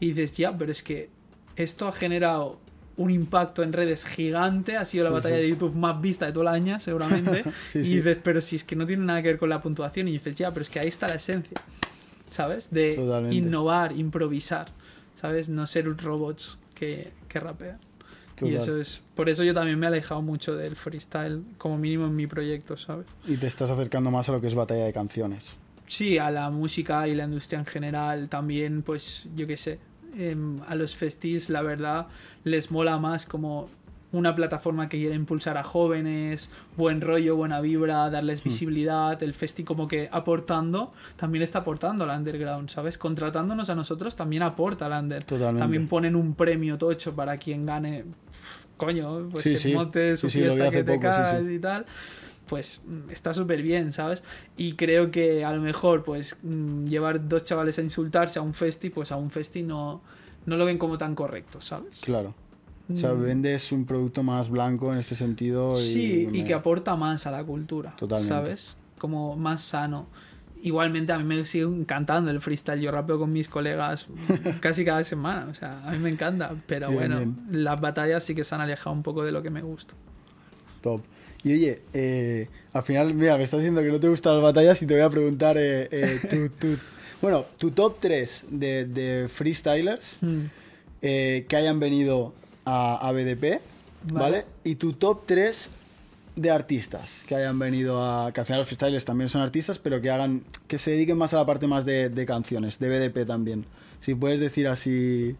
Y 0.00 0.12
dices, 0.12 0.32
ya, 0.36 0.56
pero 0.56 0.70
es 0.72 0.82
que 0.82 1.10
esto 1.56 1.88
ha 1.88 1.92
generado 1.92 2.60
un 2.98 3.10
impacto 3.10 3.62
en 3.62 3.72
redes 3.72 4.04
gigante, 4.04 4.76
ha 4.76 4.84
sido 4.84 5.04
la 5.04 5.10
Sí, 5.10 5.14
batalla 5.14 5.36
sí. 5.36 5.42
de 5.42 5.48
YouTube 5.48 5.74
más 5.74 5.98
vista 6.00 6.26
de 6.26 6.32
todo 6.32 6.42
el 6.42 6.48
año, 6.48 6.78
seguramente. 6.80 7.44
Sí, 7.72 7.78
y 7.78 7.96
dices, 7.96 8.18
pero 8.22 8.40
si 8.42 8.56
es 8.56 8.64
que 8.64 8.76
no 8.76 8.86
tiene 8.86 9.04
nada 9.06 9.22
que 9.22 9.28
ver 9.28 9.38
con 9.38 9.48
la 9.48 9.62
puntuación, 9.62 10.08
y 10.08 10.12
dices, 10.12 10.34
ya, 10.34 10.50
pero 10.52 10.62
es 10.62 10.68
que 10.70 10.80
ahí 10.80 10.88
está 10.88 11.08
la 11.08 11.14
esencia, 11.14 11.56
¿sabes? 12.30 12.70
De 12.70 12.94
Totalmente. 12.94 13.34
innovar, 13.36 13.92
improvisar, 13.92 14.68
¿sabes? 15.20 15.48
No 15.48 15.66
ser 15.66 15.86
robots 15.96 16.58
que, 16.74 17.12
que 17.28 17.40
rapean. 17.40 17.78
Y 18.40 18.54
eso 18.54 18.78
es. 18.80 19.02
Por 19.16 19.28
eso 19.28 19.42
yo 19.42 19.52
también 19.52 19.78
me 19.80 19.86
he 19.86 19.88
alejado 19.88 20.22
mucho 20.22 20.54
del 20.54 20.76
freestyle, 20.76 21.42
como 21.56 21.76
mínimo 21.76 22.06
en 22.06 22.14
mi 22.14 22.28
proyecto, 22.28 22.76
¿sabes? 22.76 23.06
Y 23.26 23.36
te 23.36 23.48
estás 23.48 23.70
acercando 23.72 24.12
más 24.12 24.28
a 24.28 24.32
lo 24.32 24.40
que 24.40 24.46
es 24.46 24.54
batalla 24.54 24.84
de 24.84 24.92
canciones. 24.92 25.56
Sí, 25.88 26.18
a 26.18 26.30
la 26.30 26.48
música 26.50 27.08
y 27.08 27.14
la 27.16 27.24
industria 27.24 27.58
en 27.58 27.66
general 27.66 28.28
también, 28.28 28.82
pues 28.82 29.26
yo 29.34 29.46
qué 29.48 29.56
sé. 29.56 29.78
Em, 30.16 30.60
a 30.66 30.74
los 30.74 30.96
festis, 30.96 31.50
la 31.50 31.62
verdad, 31.62 32.06
les 32.44 32.70
mola 32.70 32.98
más 32.98 33.26
como 33.26 33.68
una 34.10 34.34
plataforma 34.34 34.88
que 34.88 34.96
quiere 34.98 35.14
impulsar 35.14 35.58
a 35.58 35.62
jóvenes, 35.64 36.50
buen 36.78 37.02
rollo, 37.02 37.36
buena 37.36 37.60
vibra, 37.60 38.08
darles 38.08 38.42
visibilidad, 38.42 39.22
el 39.22 39.34
festi 39.34 39.64
como 39.64 39.86
que 39.86 40.08
aportando, 40.10 40.92
también 41.16 41.42
está 41.42 41.58
aportando 41.58 42.04
al 42.04 42.18
underground, 42.18 42.70
¿sabes? 42.70 42.96
Contratándonos 42.96 43.68
a 43.68 43.74
nosotros 43.74 44.16
también 44.16 44.42
aporta 44.42 44.86
al 44.86 45.04
under. 45.04 45.22
Totalmente. 45.24 45.60
También 45.60 45.88
ponen 45.88 46.16
un 46.16 46.34
premio 46.34 46.78
tocho 46.78 47.14
para 47.14 47.36
quien 47.36 47.66
gane, 47.66 48.06
coño, 48.78 49.28
pues 49.30 49.44
Sí, 49.44 49.50
se 49.50 49.58
sí. 49.58 49.74
monte 49.74 50.16
su 50.16 50.30
Sí, 50.30 50.40
fiesta 50.40 50.70
que 50.70 50.84
poco, 50.84 51.06
y 51.50 51.58
tal 51.58 51.84
pues 52.48 52.82
mm, 52.86 53.10
está 53.10 53.32
súper 53.34 53.62
bien, 53.62 53.92
¿sabes? 53.92 54.22
Y 54.56 54.72
creo 54.72 55.10
que 55.12 55.44
a 55.44 55.52
lo 55.52 55.60
mejor, 55.60 56.02
pues, 56.02 56.36
mm, 56.42 56.86
llevar 56.86 57.28
dos 57.28 57.44
chavales 57.44 57.78
a 57.78 57.82
insultarse 57.82 58.38
a 58.40 58.42
un 58.42 58.54
festi, 58.54 58.90
pues 58.90 59.12
a 59.12 59.16
un 59.16 59.30
festi 59.30 59.62
no, 59.62 60.00
no 60.46 60.56
lo 60.56 60.64
ven 60.64 60.78
como 60.78 60.98
tan 60.98 61.14
correcto, 61.14 61.60
¿sabes? 61.60 61.94
Claro. 62.00 62.34
O 62.90 62.96
sea, 62.96 63.12
Mm. 63.12 63.22
vendes 63.22 63.70
un 63.70 63.84
producto 63.84 64.22
más 64.22 64.48
blanco 64.48 64.90
en 64.92 64.98
este 64.98 65.14
sentido. 65.14 65.74
Y 65.74 65.84
Sí, 65.92 66.28
y 66.32 66.42
que 66.44 66.54
aporta 66.54 66.96
más 66.96 67.26
a 67.26 67.30
la 67.30 67.44
cultura, 67.44 67.94
Totalmente. 67.96 68.34
¿sabes? 68.34 68.76
como 68.98 69.36
más 69.36 69.62
sano. 69.62 70.06
Igualmente 70.60 71.12
a 71.12 71.18
mí 71.18 71.22
me 71.24 71.44
sigue 71.46 71.62
encantando 71.64 72.32
el 72.32 72.40
freestyle. 72.40 72.80
Yo 72.80 72.90
rapeo 72.90 73.16
con 73.18 73.32
mis 73.32 73.48
colegas 73.48 74.08
casi 74.60 74.84
cada 74.84 75.04
semana. 75.04 75.46
O 75.48 75.54
sea, 75.54 75.86
a 75.86 75.92
mí 75.92 75.98
me 75.98 76.08
encanta. 76.08 76.52
Pero 76.66 76.88
Bien, 76.88 76.98
bueno, 76.98 77.18
bien. 77.18 77.36
las 77.64 77.80
batallas 77.80 78.24
sí 78.24 78.34
que 78.34 78.42
se 78.42 78.56
han 78.56 78.60
alejado 78.62 78.96
un 78.96 79.04
poco 79.04 79.22
de 79.22 79.30
lo 79.30 79.40
que 79.40 79.50
me 79.50 79.62
gusta. 79.62 79.94
Top. 80.80 81.02
Y 81.44 81.52
oye, 81.52 81.82
eh, 81.92 82.48
al 82.72 82.82
final, 82.82 83.14
mira, 83.14 83.36
me 83.36 83.44
estás 83.44 83.60
diciendo 83.60 83.80
que 83.82 83.88
no 83.88 84.00
te 84.00 84.08
gustan 84.08 84.34
las 84.34 84.42
batallas 84.42 84.82
y 84.82 84.86
te 84.86 84.94
voy 84.94 85.02
a 85.02 85.10
preguntar 85.10 85.56
eh, 85.58 85.88
eh, 85.90 86.20
tu, 86.28 86.48
tu- 86.58 86.78
bueno, 87.22 87.46
tu 87.58 87.70
top 87.70 87.96
3 88.00 88.46
de, 88.50 88.84
de 88.86 89.28
freestylers 89.28 90.16
Mm. 90.20 90.44
eh, 91.02 91.46
que 91.48 91.56
hayan 91.56 91.78
venido 91.80 92.34
a, 92.64 93.06
a 93.08 93.12
BDP, 93.12 93.60
¿vale? 94.12 94.12
Vale. 94.12 94.44
Y 94.64 94.74
tu 94.76 94.92
top 94.94 95.22
3 95.26 95.70
de 96.36 96.50
artistas 96.50 97.22
que 97.26 97.34
hayan 97.34 97.58
venido 97.58 98.02
a... 98.02 98.32
Que 98.32 98.40
al 98.40 98.46
final 98.46 98.60
los 98.60 98.68
freestylers 98.68 99.04
también 99.04 99.28
son 99.28 99.40
artistas, 99.42 99.78
pero 99.78 100.00
que 100.00 100.10
hagan... 100.10 100.44
Que 100.68 100.78
se 100.78 100.92
dediquen 100.92 101.18
más 101.18 101.32
a 101.34 101.36
la 101.38 101.46
parte 101.46 101.66
más 101.66 101.84
de, 101.84 102.08
de 102.10 102.26
canciones, 102.26 102.78
de 102.78 102.88
BDP 102.88 103.26
también. 103.26 103.64
Si 104.00 104.14
puedes 104.14 104.38
decir 104.40 104.68
así... 104.68 105.34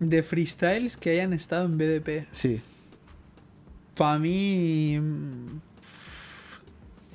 De 0.00 0.22
freestyles 0.22 0.96
que 0.96 1.10
hayan 1.10 1.32
estado 1.32 1.64
en 1.66 1.76
BDP. 1.78 2.26
Sí. 2.32 2.60
Para 3.98 4.18
mí, 4.20 4.98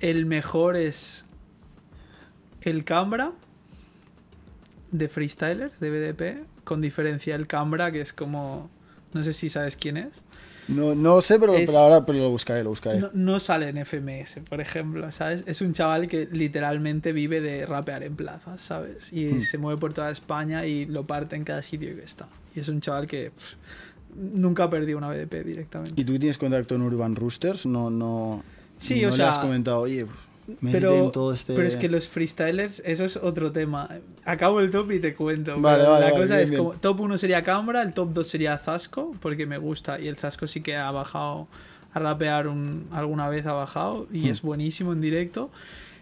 el 0.01 0.25
mejor 0.25 0.75
es 0.75 1.25
el 2.61 2.83
Cambra 2.83 3.31
de 4.91 5.07
freestylers 5.07 5.79
de 5.79 5.89
BDP, 5.89 6.45
con 6.63 6.81
diferencia 6.81 7.35
el 7.35 7.47
Cambra, 7.47 7.91
que 7.91 8.01
es 8.01 8.13
como. 8.13 8.69
No 9.13 9.23
sé 9.23 9.31
si 9.33 9.47
sabes 9.49 9.75
quién 9.77 9.97
es. 9.97 10.21
No, 10.67 10.95
no 10.95 11.21
sé, 11.21 11.39
pero, 11.39 11.55
Es- 11.55 11.65
pero 11.67 11.77
ahora 11.79 12.05
pero 12.05 12.19
lo 12.19 12.29
buscaré, 12.29 12.63
lo 12.63 12.69
buscaré. 12.69 12.99
No, 12.99 13.09
no 13.13 13.39
sale 13.39 13.69
en 13.69 13.77
FMS, 13.77 14.41
por 14.49 14.61
ejemplo, 14.61 15.11
¿sabes? 15.11 15.43
Es 15.45 15.61
un 15.61 15.73
chaval 15.73 16.07
que 16.07 16.27
literalmente 16.31 17.11
vive 17.11 17.41
de 17.41 17.65
rapear 17.65 18.03
en 18.03 18.15
plazas, 18.15 18.61
¿sabes? 18.61 19.11
Y 19.11 19.25
Hmm. 19.25 19.41
se 19.41 19.57
mueve 19.57 19.79
por 19.79 19.93
toda 19.93 20.09
España 20.09 20.65
y 20.65 20.85
lo 20.85 21.05
parte 21.05 21.35
en 21.35 21.43
cada 21.43 21.61
sitio 21.61 21.95
que 21.95 22.03
está. 22.03 22.27
Y 22.55 22.61
es 22.61 22.69
un 22.69 22.79
chaval 22.81 23.07
que 23.07 23.31
pff, 23.31 23.55
nunca 24.15 24.69
perdió 24.69 24.97
una 24.97 25.09
BDP 25.09 25.43
directamente. 25.45 25.99
¿Y 25.99 26.03
tú 26.05 26.17
tienes 26.19 26.37
contacto 26.37 26.75
en 26.75 26.81
Urban 26.81 27.15
Roosters? 27.15 27.65
No, 27.65 27.89
no. 27.89 28.43
Sí, 28.77 29.01
no 29.01 29.07
o 29.07 29.11
le 29.11 29.17
sea, 29.17 29.29
has 29.31 29.39
comentado, 29.39 29.81
oye, 29.81 30.05
me 30.59 30.71
pero, 30.71 31.09
todo 31.11 31.33
este. 31.33 31.53
pero 31.53 31.67
es 31.67 31.77
que 31.77 31.87
los 31.87 32.09
freestylers, 32.09 32.81
eso 32.85 33.05
es 33.05 33.15
otro 33.17 33.51
tema. 33.51 33.87
Acabo 34.25 34.59
el 34.59 34.71
top 34.71 34.91
y 34.91 34.99
te 34.99 35.15
cuento. 35.15 35.59
Vale, 35.59 35.83
vale, 35.83 36.05
la 36.05 36.11
vale, 36.11 36.21
cosa 36.21 36.33
bien, 36.35 36.43
es 36.43 36.49
bien. 36.49 36.63
como 36.63 36.73
top 36.77 36.99
1 36.99 37.17
sería 37.17 37.43
Cambra, 37.43 37.81
el 37.81 37.93
top 37.93 38.11
2 38.13 38.27
sería 38.27 38.57
Zasco, 38.57 39.15
porque 39.21 39.45
me 39.45 39.57
gusta 39.57 39.99
y 39.99 40.07
el 40.07 40.17
Zasco 40.17 40.45
sí 40.47 40.61
que 40.61 40.75
ha 40.75 40.91
bajado 40.91 41.47
a 41.93 41.99
rapear 41.99 42.47
un, 42.47 42.87
alguna 42.91 43.29
vez 43.29 43.45
ha 43.45 43.53
bajado 43.53 44.07
y 44.11 44.21
Hmm. 44.23 44.31
es 44.31 44.41
buenísimo 44.41 44.91
en 44.91 44.99
directo. 45.01 45.49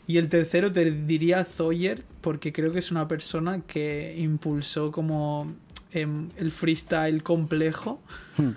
Y 0.07 0.17
el 0.17 0.29
tercero 0.29 0.71
te 0.73 0.89
diría 0.89 1.43
Zoyer, 1.45 2.03
porque 2.21 2.51
creo 2.51 2.71
que 2.73 2.79
es 2.79 2.91
una 2.91 3.07
persona 3.07 3.61
que 3.67 4.15
impulsó 4.17 4.91
como 4.91 5.53
el 5.93 6.51
freestyle 6.51 7.21
complejo 7.23 8.01
Hmm. 8.37 8.51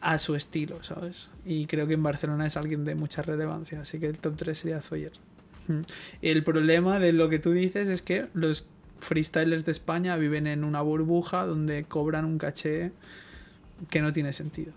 a 0.00 0.18
su 0.18 0.34
estilo, 0.34 0.82
¿sabes? 0.82 1.30
Y 1.46 1.66
creo 1.66 1.86
que 1.86 1.94
en 1.94 2.02
Barcelona 2.02 2.46
es 2.46 2.56
alguien 2.56 2.84
de 2.84 2.94
mucha 2.94 3.22
relevancia, 3.22 3.80
así 3.80 3.98
que 3.98 4.06
el 4.06 4.18
top 4.18 4.36
3 4.36 4.58
sería 4.58 4.82
Zoyer. 4.82 5.12
Mm. 5.66 5.80
El 6.20 6.44
problema 6.44 6.98
de 6.98 7.12
lo 7.14 7.30
que 7.30 7.38
tú 7.38 7.52
dices 7.52 7.88
es 7.88 8.02
que 8.02 8.26
los 8.34 8.66
freestylers 9.00 9.64
de 9.64 9.72
España 9.72 10.16
viven 10.16 10.46
en 10.46 10.62
una 10.64 10.82
burbuja 10.82 11.46
donde 11.46 11.84
cobran 11.84 12.24
un 12.26 12.36
caché 12.38 12.92
que 13.88 14.02
no 14.02 14.12
tiene 14.12 14.32
sentido. 14.34 14.72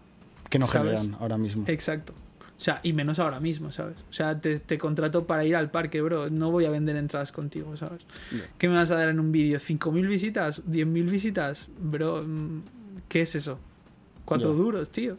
Que 0.50 0.60
no 0.60 0.68
¿sabes? 0.68 1.00
generan 1.00 1.20
ahora 1.22 1.38
mismo. 1.38 1.66
Exacto. 1.68 2.14
O 2.58 2.60
sea, 2.60 2.80
y 2.82 2.92
menos 2.94 3.20
ahora 3.20 3.40
mismo, 3.40 3.72
¿sabes? 3.72 3.98
O 4.10 4.14
sea, 4.14 4.42
te, 4.42 4.58
te 4.60 4.80
contrato 4.80 5.28
para 5.28 5.46
ir 5.46 5.56
al 5.56 5.70
parque, 5.70 6.02
bro. 6.02 6.30
No 6.32 6.50
voy 6.50 6.66
a 6.66 6.72
vender 6.72 6.96
entradas 6.96 7.32
contigo, 7.32 7.78
¿sabes? 7.78 8.02
¿Qué 8.58 8.68
me 8.68 8.76
vas 8.76 8.90
a 8.90 8.96
dar 8.96 9.10
en 9.10 9.20
un 9.20 9.32
vídeo? 9.32 9.60
¿5.000 9.60 10.08
visitas? 10.08 10.64
¿10.000 10.66 11.10
visitas? 11.10 11.68
Bro, 11.80 12.24
mm, 12.26 12.62
¿qué 13.10 13.22
es 13.22 13.36
eso? 13.36 13.60
Cuatro 14.26 14.54
duros, 14.54 14.90
tío. 14.90 15.18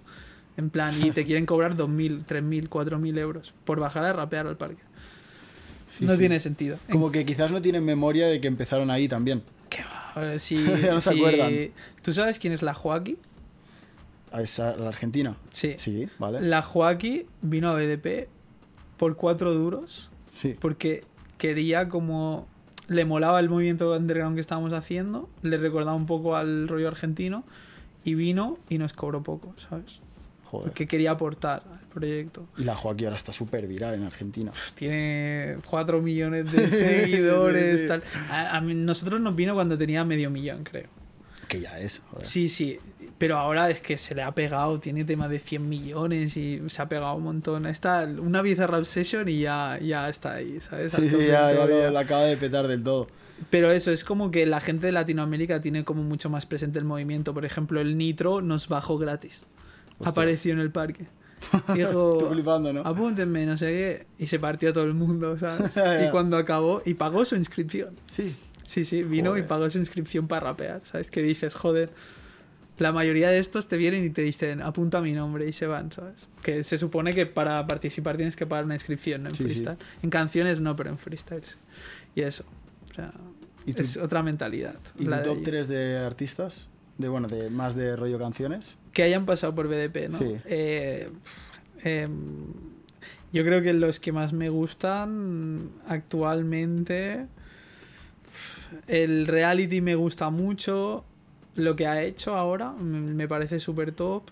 En 0.56 0.70
plan, 0.70 1.00
y 1.00 1.12
te 1.12 1.24
quieren 1.24 1.46
cobrar 1.46 1.76
2.000, 1.76 2.24
3.000, 2.26 2.68
4.000 2.68 3.18
euros 3.18 3.54
por 3.64 3.78
bajar 3.78 4.04
a 4.04 4.12
rapear 4.12 4.48
al 4.48 4.56
parque. 4.56 4.82
Sí, 5.88 6.04
no 6.04 6.14
sí. 6.14 6.18
tiene 6.18 6.40
sentido. 6.40 6.78
Como 6.90 7.12
que 7.12 7.24
quizás 7.24 7.52
no 7.52 7.62
tienen 7.62 7.84
memoria 7.84 8.26
de 8.26 8.40
que 8.40 8.48
empezaron 8.48 8.90
ahí 8.90 9.06
también. 9.06 9.42
¿Qué 9.70 9.82
va? 9.84 10.38
Si, 10.40 10.56
no 10.90 11.00
se 11.00 11.12
si- 11.12 11.18
acuerdan. 11.18 11.52
¿Tú 12.02 12.12
sabes 12.12 12.40
quién 12.40 12.52
es 12.52 12.62
la 12.62 12.74
Joaquí? 12.74 13.16
A 14.32 14.42
esa, 14.42 14.70
a 14.70 14.76
la 14.76 14.88
Argentina. 14.88 15.36
Sí. 15.52 15.74
Sí, 15.78 16.08
vale. 16.18 16.40
La 16.40 16.62
Joaquí 16.62 17.26
vino 17.42 17.68
a 17.70 17.74
BDP 17.74 18.28
por 18.96 19.16
cuatro 19.16 19.54
duros 19.54 20.10
Sí. 20.34 20.54
porque 20.58 21.04
quería 21.38 21.88
como 21.88 22.46
le 22.88 23.04
molaba 23.04 23.38
el 23.40 23.48
movimiento 23.48 23.94
underground 23.96 24.34
que 24.36 24.40
estábamos 24.40 24.72
haciendo, 24.72 25.28
le 25.42 25.56
recordaba 25.58 25.94
un 25.94 26.06
poco 26.06 26.36
al 26.36 26.68
rollo 26.68 26.88
argentino 26.88 27.44
y 28.04 28.14
vino 28.14 28.58
y 28.68 28.78
nos 28.78 28.92
cobró 28.94 29.22
poco, 29.22 29.52
¿sabes? 29.58 30.00
Joder. 30.44 30.68
Porque 30.68 30.86
quería 30.86 31.10
aportar 31.10 31.62
al 31.70 31.86
proyecto. 31.88 32.46
Y 32.56 32.64
la 32.64 32.74
Joaquín 32.74 33.06
ahora 33.08 33.16
está 33.16 33.32
súper 33.32 33.66
viral 33.66 33.94
en 33.96 34.04
Argentina. 34.04 34.50
Tiene 34.74 35.58
4 35.68 36.00
millones 36.00 36.50
de 36.50 36.70
seguidores, 36.70 37.82
Sí, 37.82 37.86
tal. 37.88 38.02
A, 38.30 38.56
a 38.56 38.60
nosotros 38.62 39.20
nos 39.20 39.36
vino 39.36 39.52
cuando 39.54 39.76
tenía 39.76 40.04
medio 40.06 40.30
millón, 40.30 40.64
creo. 40.64 40.88
Que 41.48 41.60
ya 41.60 41.78
es, 41.78 42.00
joder. 42.10 42.26
Sí, 42.26 42.48
sí. 42.48 42.78
Pero 43.18 43.36
ahora 43.36 43.68
es 43.68 43.80
que 43.80 43.98
se 43.98 44.14
le 44.14 44.22
ha 44.22 44.32
pegado, 44.32 44.78
tiene 44.78 45.04
tema 45.04 45.28
de 45.28 45.40
100 45.40 45.68
millones 45.68 46.36
y 46.36 46.62
se 46.68 46.82
ha 46.82 46.88
pegado 46.88 47.14
un 47.14 47.24
montón. 47.24 47.66
Está 47.66 48.04
una 48.04 48.42
Bizarrap 48.42 48.84
Session 48.84 49.28
y 49.28 49.40
ya, 49.40 49.78
ya 49.82 50.08
está 50.08 50.34
ahí, 50.34 50.60
¿sabes? 50.60 50.92
Sí, 50.92 51.08
sí, 51.10 51.26
ya, 51.26 51.52
ya 51.52 51.66
lo, 51.66 51.90
lo 51.90 51.98
acaba 51.98 52.22
de 52.24 52.36
petar 52.36 52.68
del 52.68 52.82
todo. 52.82 53.08
Pero 53.50 53.70
eso, 53.72 53.90
es 53.90 54.04
como 54.04 54.30
que 54.30 54.46
la 54.46 54.60
gente 54.60 54.86
de 54.86 54.92
Latinoamérica 54.92 55.60
tiene 55.60 55.84
como 55.84 56.02
mucho 56.02 56.30
más 56.30 56.46
presente 56.46 56.78
el 56.78 56.84
movimiento. 56.84 57.34
Por 57.34 57.44
ejemplo, 57.44 57.80
el 57.80 57.98
Nitro 57.98 58.40
nos 58.40 58.68
bajó 58.68 58.98
gratis. 58.98 59.46
Hostia. 59.98 60.10
Apareció 60.10 60.52
en 60.52 60.60
el 60.60 60.70
parque. 60.70 61.06
Estoy 61.52 61.78
Dijo, 61.78 62.30
flipando, 62.30 62.72
¿no? 62.72 62.80
apúntenme, 62.82 63.46
no 63.46 63.56
sé 63.56 63.66
qué. 63.66 64.06
Y 64.22 64.26
se 64.26 64.38
partió 64.38 64.72
todo 64.72 64.84
el 64.84 64.94
mundo, 64.94 65.38
¿sabes? 65.38 65.72
Y 66.06 66.10
cuando 66.10 66.36
acabó, 66.36 66.82
y 66.84 66.94
pagó 66.94 67.24
su 67.24 67.36
inscripción. 67.36 67.96
Sí. 68.06 68.36
Sí, 68.64 68.84
sí, 68.84 69.02
vino 69.02 69.30
y 69.30 69.40
Joder. 69.40 69.46
pagó 69.46 69.70
su 69.70 69.78
inscripción 69.78 70.28
para 70.28 70.48
rapear. 70.48 70.82
¿Sabes? 70.84 71.10
Que 71.10 71.22
dices, 71.22 71.54
joder. 71.54 71.90
La 72.78 72.92
mayoría 72.92 73.28
de 73.30 73.38
estos 73.38 73.66
te 73.68 73.76
vienen 73.76 74.04
y 74.04 74.10
te 74.10 74.22
dicen, 74.22 74.62
apunta 74.62 75.00
mi 75.00 75.12
nombre 75.12 75.48
y 75.48 75.52
se 75.52 75.66
van, 75.66 75.90
¿sabes? 75.90 76.28
Que 76.42 76.62
se 76.62 76.78
supone 76.78 77.12
que 77.12 77.26
para 77.26 77.66
participar 77.66 78.16
tienes 78.16 78.36
que 78.36 78.46
pagar 78.46 78.64
una 78.64 78.74
inscripción, 78.74 79.24
¿no? 79.24 79.28
En 79.30 79.34
Sí, 79.34 79.42
sí. 79.44 79.48
freestyle. 79.50 79.78
En 80.02 80.10
canciones 80.10 80.60
no, 80.60 80.76
pero 80.76 80.90
en 80.90 80.98
freestyle. 80.98 81.42
sí. 81.44 81.56
Y 82.14 82.20
eso. 82.22 82.44
O 82.90 82.94
sea, 82.94 83.12
¿Y 83.66 83.72
tu, 83.74 83.82
es 83.82 83.96
otra 83.96 84.22
mentalidad. 84.22 84.76
y 84.98 85.04
tu 85.06 85.10
top 85.22 85.34
allí. 85.36 85.42
3 85.42 85.68
de 85.68 85.98
artistas? 85.98 86.68
De, 86.96 87.08
bueno, 87.08 87.28
de 87.28 87.50
más 87.50 87.74
de 87.76 87.94
rollo 87.96 88.18
canciones. 88.18 88.76
Que 88.92 89.02
hayan 89.02 89.26
pasado 89.26 89.54
por 89.54 89.68
BDP, 89.68 90.08
¿no? 90.10 90.18
Sí. 90.18 90.36
Eh, 90.46 91.10
em, 91.84 92.44
yo 93.32 93.44
creo 93.44 93.62
que 93.62 93.72
los 93.72 94.00
que 94.00 94.10
más 94.12 94.32
me 94.32 94.48
gustan 94.48 95.70
actualmente. 95.86 97.26
El 98.86 99.26
reality 99.26 99.80
me 99.80 99.94
gusta 99.94 100.30
mucho. 100.30 101.04
Lo 101.56 101.74
que 101.76 101.86
ha 101.86 102.02
hecho 102.02 102.34
ahora 102.36 102.72
me 102.72 103.26
parece 103.28 103.58
súper 103.60 103.92
top. 103.92 104.24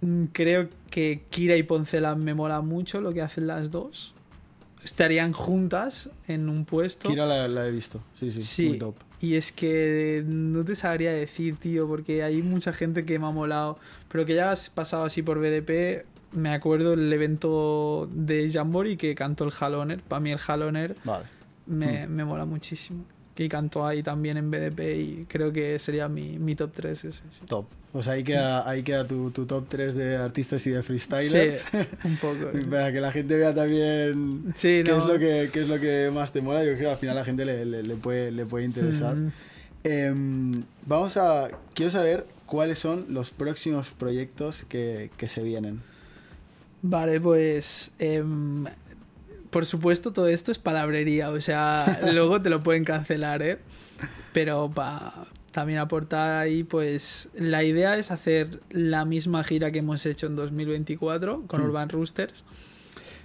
Mm, 0.00 0.24
Creo 0.32 0.68
que 0.90 1.22
Kira 1.30 1.56
y 1.56 1.62
Poncela 1.62 2.14
me 2.14 2.34
mola 2.34 2.60
mucho 2.60 3.00
lo 3.00 3.12
que 3.12 3.22
hacen 3.22 3.46
las 3.46 3.70
dos. 3.70 4.14
Estarían 4.84 5.32
juntas 5.32 6.10
en 6.26 6.48
un 6.48 6.64
puesto. 6.64 7.08
Kira 7.08 7.24
la, 7.26 7.46
la 7.46 7.66
he 7.66 7.70
visto. 7.70 8.02
Sí, 8.18 8.30
sí, 8.32 8.42
Sí. 8.42 8.68
muy 8.68 8.78
top. 8.78 8.96
Y 9.20 9.36
es 9.36 9.52
que 9.52 10.24
no 10.26 10.64
te 10.64 10.74
sabría 10.74 11.12
decir, 11.12 11.54
tío, 11.56 11.86
porque 11.86 12.24
hay 12.24 12.42
mucha 12.42 12.72
gente 12.72 13.04
que 13.04 13.18
me 13.20 13.26
ha 13.26 13.30
molado. 13.30 13.78
Pero 14.08 14.26
que 14.26 14.34
ya 14.34 14.50
has 14.50 14.68
pasado 14.70 15.04
así 15.04 15.22
por 15.22 15.38
BDP. 15.38 16.04
Me 16.32 16.48
acuerdo 16.52 16.94
el 16.94 17.12
evento 17.12 18.08
de 18.12 18.50
Jamboree 18.50 18.96
que 18.96 19.14
cantó 19.14 19.44
el 19.44 19.52
Haloner. 19.60 20.00
Para 20.02 20.18
mí 20.18 20.32
el 20.32 20.40
Haloner 20.44 20.96
Vale. 21.04 21.26
me, 21.66 22.08
me 22.08 22.24
mola 22.24 22.44
muchísimo. 22.46 23.04
Y 23.36 23.48
cantó 23.48 23.86
ahí 23.86 24.02
también 24.02 24.36
en 24.36 24.50
BDP 24.50 24.80
y 24.98 25.24
creo 25.26 25.50
que 25.52 25.78
sería 25.78 26.06
mi, 26.06 26.38
mi 26.38 26.54
top 26.54 26.70
3 26.74 27.04
ese. 27.06 27.10
Sí, 27.30 27.46
Top. 27.46 27.64
Pues 27.90 28.06
ahí 28.08 28.22
queda, 28.24 28.68
ahí 28.68 28.82
queda 28.82 29.06
tu, 29.06 29.30
tu 29.30 29.46
top 29.46 29.64
3 29.68 29.94
de 29.94 30.16
artistas 30.16 30.66
y 30.66 30.70
de 30.70 30.82
freestylers. 30.82 31.60
Sí, 31.70 31.78
un 32.04 32.16
poco. 32.18 32.50
Para 32.70 32.92
que 32.92 33.00
la 33.00 33.10
gente 33.10 33.36
vea 33.36 33.54
también 33.54 34.52
Sí, 34.54 34.82
qué, 34.84 34.90
no. 34.90 34.98
es 34.98 35.06
lo 35.06 35.18
que, 35.18 35.48
qué 35.52 35.62
es 35.62 35.68
lo 35.68 35.80
que 35.80 36.10
más 36.12 36.30
te 36.32 36.42
mola. 36.42 36.62
Yo 36.62 36.72
creo 36.74 36.78
que 36.88 36.90
al 36.90 36.96
final 36.98 37.16
a 37.16 37.20
la 37.20 37.24
gente 37.24 37.44
le, 37.46 37.64
le- 37.64 37.82
le 37.82 37.94
puede, 37.96 38.30
le 38.32 38.44
puede 38.44 38.66
interesar. 38.66 39.14
Mm. 39.16 39.32
Em, 39.84 40.62
vamos 40.86 41.16
a. 41.16 41.48
Quiero 41.74 41.90
saber 41.90 42.26
cuáles 42.46 42.78
son 42.78 43.06
los 43.08 43.30
próximos 43.30 43.90
proyectos 43.90 44.64
que, 44.68 45.10
que 45.16 45.26
se 45.28 45.42
vienen. 45.42 45.80
Vale, 46.82 47.20
pues 47.20 47.92
em, 47.98 48.64
por 49.52 49.66
supuesto 49.66 50.12
todo 50.12 50.28
esto 50.28 50.50
es 50.50 50.58
palabrería, 50.58 51.30
o 51.30 51.40
sea, 51.40 52.00
luego 52.12 52.40
te 52.40 52.48
lo 52.48 52.62
pueden 52.62 52.84
cancelar, 52.84 53.42
¿eh? 53.42 53.58
Pero 54.32 54.70
para 54.70 55.12
también 55.52 55.78
aportar 55.78 56.36
ahí, 56.40 56.64
pues 56.64 57.28
la 57.34 57.62
idea 57.62 57.96
es 57.98 58.10
hacer 58.10 58.60
la 58.70 59.04
misma 59.04 59.44
gira 59.44 59.70
que 59.70 59.80
hemos 59.80 60.06
hecho 60.06 60.26
en 60.26 60.36
2024 60.36 61.44
con 61.46 61.60
Hmm. 61.60 61.64
Urban 61.64 61.90
Roosters, 61.90 62.44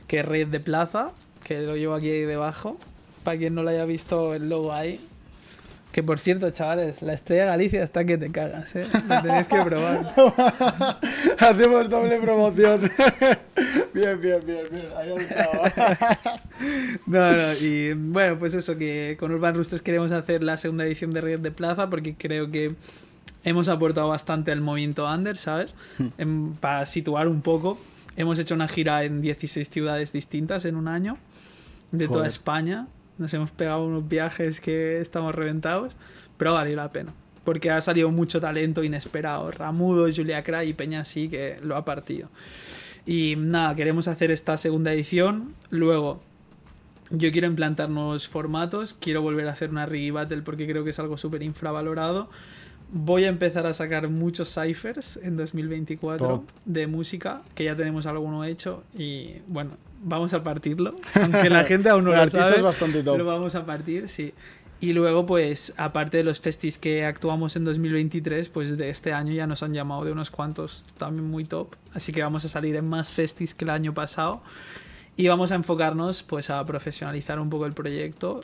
que 0.08 0.20
es 0.20 0.26
Red 0.26 0.50
de 0.50 0.60
Plaza, 0.60 1.12
que 1.46 1.62
lo 1.62 1.78
llevo 1.78 1.94
aquí 1.96 2.10
debajo. 2.10 2.78
Para 3.24 3.38
quien 3.38 3.56
no 3.56 3.64
lo 3.64 3.70
haya 3.70 3.86
visto 3.86 4.34
el 4.34 4.50
logo 4.50 4.74
ahí. 4.74 5.00
Que 5.94 6.04
por 6.04 6.20
cierto, 6.20 6.50
chavales, 6.52 7.02
la 7.02 7.14
estrella 7.14 7.44
de 7.44 7.48
Galicia 7.48 7.84
está 7.84 8.04
que 8.04 8.18
te 8.18 8.32
cagas, 8.32 8.76
¿eh? 8.76 8.86
Lo 9.08 9.22
tenéis 9.22 9.48
que 9.48 9.62
probar. 9.64 10.14
Hacemos 11.40 11.90
doble 11.90 12.20
promoción. 12.20 12.92
bien, 13.98 14.22
bien, 14.22 14.42
bien, 14.46 14.66
bien. 14.72 14.86
Ahí. 14.98 15.14
No, 17.06 17.32
no, 17.32 17.54
y 17.54 17.94
bueno, 17.94 18.38
pues 18.40 18.54
eso, 18.54 18.78
que 18.78 19.16
con 19.20 19.32
Urban 19.32 19.56
Roosters 19.56 19.82
queremos 19.82 20.12
hacer 20.12 20.44
la 20.44 20.58
segunda 20.58 20.86
edición 20.86 21.14
de 21.14 21.22
Red 21.22 21.40
de 21.40 21.52
Plaza 21.52 21.90
porque 21.90 22.16
creo 22.16 22.50
que 22.52 22.74
hemos 23.44 23.70
aportado 23.70 24.08
bastante 24.10 24.52
al 24.52 24.62
movimiento 24.62 25.06
under, 25.08 25.38
¿sabes? 25.38 25.74
En- 26.18 26.54
para 26.60 26.86
situar 26.86 27.28
un 27.28 27.42
poco, 27.42 27.78
hemos 28.16 28.40
hecho 28.40 28.56
una 28.56 28.68
gira 28.68 29.04
en 29.04 29.22
16 29.22 29.70
ciudades 29.70 30.12
distintas 30.12 30.66
en 30.66 30.76
un 30.76 30.88
año, 30.88 31.18
de 31.92 32.08
toda. 32.08 32.28
España. 32.28 32.88
Nos 33.18 33.34
hemos 33.34 33.50
pegado 33.52 33.86
unos 33.86 34.08
viajes 34.08 34.60
que 34.62 35.00
estamos 35.02 35.34
reventados, 35.34 35.96
pero 36.38 36.54
valió 36.54 36.76
la 36.76 36.92
pena. 36.92 37.14
Porque 37.44 37.72
ha 37.72 37.80
salido 37.82 38.12
mucho 38.12 38.42
talento 38.42 38.84
inesperado. 38.84 39.50
Ramudo, 39.52 40.08
Julia 40.14 40.44
Cray 40.44 40.70
y 40.70 40.74
Peña 40.74 41.06
sí 41.06 41.30
que 41.30 41.58
lo 41.64 41.76
ha 41.78 41.86
partido. 41.86 42.30
Y 43.08 43.36
nada, 43.38 43.74
queremos 43.74 44.10
hacer 44.10 44.32
esta 44.32 44.58
segunda 44.58 44.94
edición. 44.94 45.56
Luego, 45.70 46.20
yo 47.10 47.32
quiero 47.32 47.48
implantar 47.48 47.90
nuevos 47.90 48.28
formatos. 48.28 48.94
Quiero 48.94 49.22
volver 49.22 49.48
a 49.48 49.54
hacer 49.54 49.70
una 49.70 49.86
Reggae 49.86 50.12
Battle 50.12 50.42
porque 50.42 50.68
creo 50.68 50.84
que 50.84 50.90
es 50.90 51.00
algo 51.00 51.18
súper 51.18 51.42
infravalorado. 51.42 52.30
Voy 52.92 53.24
a 53.24 53.30
empezar 53.30 53.66
a 53.66 53.74
sacar 53.74 54.10
muchos 54.10 54.54
ciphers 54.54 55.18
en 55.24 55.38
2024 55.38 56.28
Top. 56.28 56.44
de 56.66 56.88
música, 56.88 57.42
que 57.56 57.64
ya 57.64 57.78
tenemos 57.78 58.06
alguno 58.06 58.44
hecho. 58.44 58.84
Y 58.94 59.36
bueno, 59.48 59.72
vamos 60.04 60.34
a 60.34 60.44
partirlo. 60.44 60.94
Aunque 61.14 61.50
la 61.50 61.64
gente 61.64 61.90
aún 61.90 62.04
no 62.04 62.14
lo 62.14 62.30
sabe. 62.30 62.62
bastante 62.62 63.04
top. 63.04 63.18
Lo 63.18 63.26
vamos 63.26 63.56
a 63.56 63.66
partir, 63.66 64.10
sí. 64.10 64.34
Y 64.80 64.94
luego, 64.94 65.26
pues, 65.26 65.74
aparte 65.78 66.18
de 66.18 66.24
los 66.24 66.40
festis 66.40 66.78
que 66.78 67.04
actuamos 67.04 67.56
en 67.56 67.66
2023, 67.66 68.50
pues 68.50 68.78
de 68.78 68.90
este 68.90 69.12
año 69.12 69.34
ya 69.34 69.48
nos 69.48 69.64
han 69.64 69.74
llamado 69.74 70.06
de 70.06 70.12
unos 70.12 70.30
cuantos 70.30 70.86
también 70.98 71.28
muy 71.28 71.46
top. 71.46 71.76
Así 71.94 72.12
que 72.12 72.22
vamos 72.22 72.46
a 72.46 72.48
salir 72.48 72.76
en 72.76 72.88
más 72.88 73.12
festis 73.12 73.56
que 73.56 73.66
el 73.66 73.72
año 73.72 73.96
pasado. 73.96 74.44
Y 75.16 75.28
vamos 75.28 75.52
a 75.52 75.56
enfocarnos, 75.56 76.22
pues, 76.22 76.52
a 76.52 76.64
profesionalizar 76.64 77.40
un 77.40 77.50
poco 77.50 77.66
el 77.66 77.74
proyecto 77.74 78.42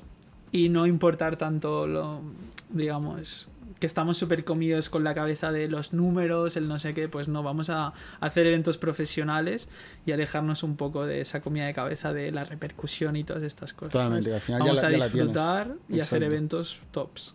y 0.51 0.69
no 0.69 0.87
importar 0.87 1.37
tanto 1.37 1.85
lo, 1.85 2.21
digamos, 2.69 3.47
que 3.83 3.87
estamos 3.87 4.17
súper 4.17 4.45
comidos 4.45 4.89
con 4.89 5.03
la 5.03 5.13
cabeza 5.13 5.51
de 5.51 5.67
los 5.67 5.91
números, 5.91 6.55
el 6.55 6.69
no 6.69 6.79
sé 6.79 6.93
qué, 6.93 7.09
pues 7.09 7.27
no, 7.27 7.43
vamos 7.43 7.69
a 7.69 7.91
hacer 8.21 8.47
eventos 8.47 8.77
profesionales 8.77 9.67
y 10.05 10.13
alejarnos 10.13 10.63
un 10.63 10.77
poco 10.77 11.05
de 11.05 11.19
esa 11.19 11.41
comida 11.41 11.65
de 11.65 11.73
cabeza 11.73 12.13
de 12.13 12.31
la 12.31 12.45
repercusión 12.45 13.17
y 13.17 13.25
todas 13.25 13.43
estas 13.43 13.73
cosas. 13.73 13.91
Totalmente, 13.91 14.29
¿sabes? 14.29 14.35
al 14.35 14.41
final 14.45 14.59
ya 14.61 14.65
Vamos 14.67 14.81
la- 14.81 14.87
a 14.87 14.91
ya 14.91 14.97
la 14.99 15.09
tienes. 15.09 15.27
disfrutar 15.27 15.73
y 15.89 15.99
hacer 15.99 16.23
eventos 16.23 16.79
tops. 16.91 17.33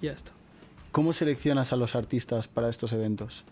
Y 0.00 0.06
ya 0.06 0.12
está. 0.12 0.30
¿Cómo 0.92 1.12
seleccionas 1.12 1.72
a 1.72 1.76
los 1.76 1.96
artistas 1.96 2.46
para 2.46 2.68
estos 2.68 2.92
eventos? 2.92 3.42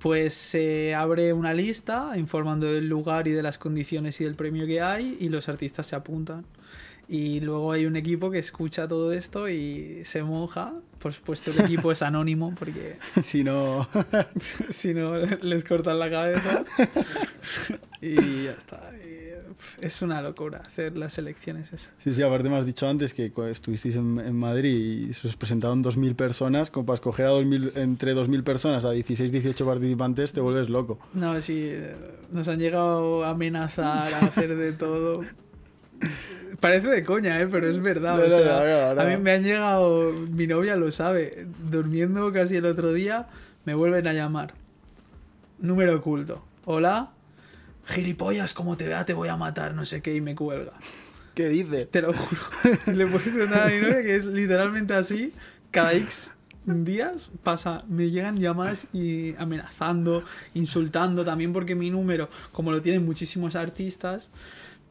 Pues 0.00 0.34
se 0.34 0.96
abre 0.96 1.32
una 1.32 1.54
lista 1.54 2.12
informando 2.16 2.66
del 2.72 2.88
lugar 2.88 3.28
y 3.28 3.30
de 3.30 3.42
las 3.44 3.58
condiciones 3.58 4.20
y 4.20 4.24
del 4.24 4.34
premio 4.34 4.66
que 4.66 4.80
hay 4.82 5.16
y 5.20 5.28
los 5.28 5.48
artistas 5.48 5.86
se 5.86 5.94
apuntan. 5.94 6.44
Y 7.08 7.40
luego 7.40 7.72
hay 7.72 7.86
un 7.86 7.96
equipo 7.96 8.30
que 8.30 8.38
escucha 8.38 8.88
todo 8.88 9.12
esto 9.12 9.48
y 9.48 10.04
se 10.04 10.22
moja. 10.22 10.72
Por 10.98 11.12
supuesto 11.12 11.50
el 11.50 11.60
equipo 11.60 11.92
es 11.92 12.02
anónimo 12.02 12.54
porque 12.58 12.96
si 13.22 13.44
no... 13.44 13.86
si 14.70 14.94
no 14.94 15.16
les 15.18 15.64
cortan 15.64 15.98
la 15.98 16.10
cabeza. 16.10 16.64
Y 18.00 18.44
ya 18.44 18.50
está. 18.50 18.90
Y, 19.02 19.24
es 19.80 20.02
una 20.02 20.20
locura 20.20 20.62
hacer 20.64 20.96
las 20.98 21.16
elecciones 21.18 21.72
esas. 21.72 21.90
Sí, 21.98 22.14
sí, 22.14 22.22
aparte 22.22 22.48
me 22.48 22.56
has 22.56 22.66
dicho 22.66 22.88
antes 22.88 23.14
que 23.14 23.32
estuvisteis 23.50 23.96
en, 23.96 24.18
en 24.20 24.36
Madrid 24.36 25.08
y 25.08 25.12
se 25.12 25.28
os 25.28 25.36
presentaron 25.36 25.82
2.000 25.82 26.14
personas, 26.14 26.70
como 26.70 26.86
para 26.86 26.96
escoger 26.96 27.26
a 27.26 27.30
2000, 27.30 27.72
entre 27.76 28.14
2.000 28.14 28.42
personas 28.42 28.84
a 28.84 28.90
16, 28.90 29.32
18 29.32 29.66
participantes, 29.66 30.32
te 30.32 30.40
vuelves 30.40 30.68
loco. 30.68 30.98
No, 31.14 31.40
sí, 31.40 31.60
eh, 31.62 31.94
nos 32.30 32.48
han 32.48 32.58
llegado 32.58 33.24
a 33.24 33.30
amenazar, 33.30 34.12
a 34.12 34.18
hacer 34.20 34.56
de 34.56 34.72
todo. 34.72 35.22
Parece 36.60 36.88
de 36.88 37.02
coña, 37.02 37.40
¿eh? 37.40 37.48
pero 37.50 37.68
es 37.68 37.80
verdad. 37.80 38.16
No, 38.16 38.22
o 38.22 38.26
no, 38.26 38.30
sea, 38.30 38.88
no, 38.88 38.94
no, 38.94 39.00
A 39.00 39.04
mí 39.04 39.16
me 39.16 39.32
han 39.32 39.42
llegado, 39.42 40.12
mi 40.12 40.46
novia 40.46 40.76
lo 40.76 40.90
sabe, 40.92 41.46
durmiendo 41.70 42.32
casi 42.32 42.56
el 42.56 42.66
otro 42.66 42.92
día, 42.92 43.26
me 43.64 43.74
vuelven 43.74 44.06
a 44.06 44.12
llamar. 44.12 44.54
Número 45.58 45.96
oculto. 45.96 46.44
Hola. 46.64 47.10
Gilipollas, 47.86 48.54
como 48.54 48.76
te 48.76 48.86
vea 48.86 49.04
te 49.04 49.12
voy 49.12 49.28
a 49.28 49.36
matar, 49.36 49.74
no 49.74 49.84
sé 49.84 50.00
qué, 50.00 50.14
y 50.14 50.20
me 50.20 50.34
cuelga. 50.34 50.72
¿Qué 51.34 51.48
dices? 51.48 51.90
Te 51.90 52.00
lo 52.00 52.12
juro. 52.12 52.40
Le 52.86 53.06
puedes 53.06 53.28
preguntar 53.28 53.66
a 53.66 53.70
mi 53.70 53.80
novia 53.80 54.02
que 54.02 54.16
es 54.16 54.24
literalmente 54.24 54.94
así. 54.94 55.32
Cada 55.70 55.92
X 55.94 56.30
días 56.66 57.30
pasa, 57.42 57.84
me 57.88 58.10
llegan 58.10 58.38
llamadas 58.38 58.86
y 58.92 59.34
amenazando, 59.36 60.24
insultando 60.54 61.24
también 61.24 61.52
porque 61.52 61.74
mi 61.74 61.90
número, 61.90 62.28
como 62.52 62.72
lo 62.72 62.80
tienen 62.80 63.04
muchísimos 63.04 63.56
artistas, 63.56 64.30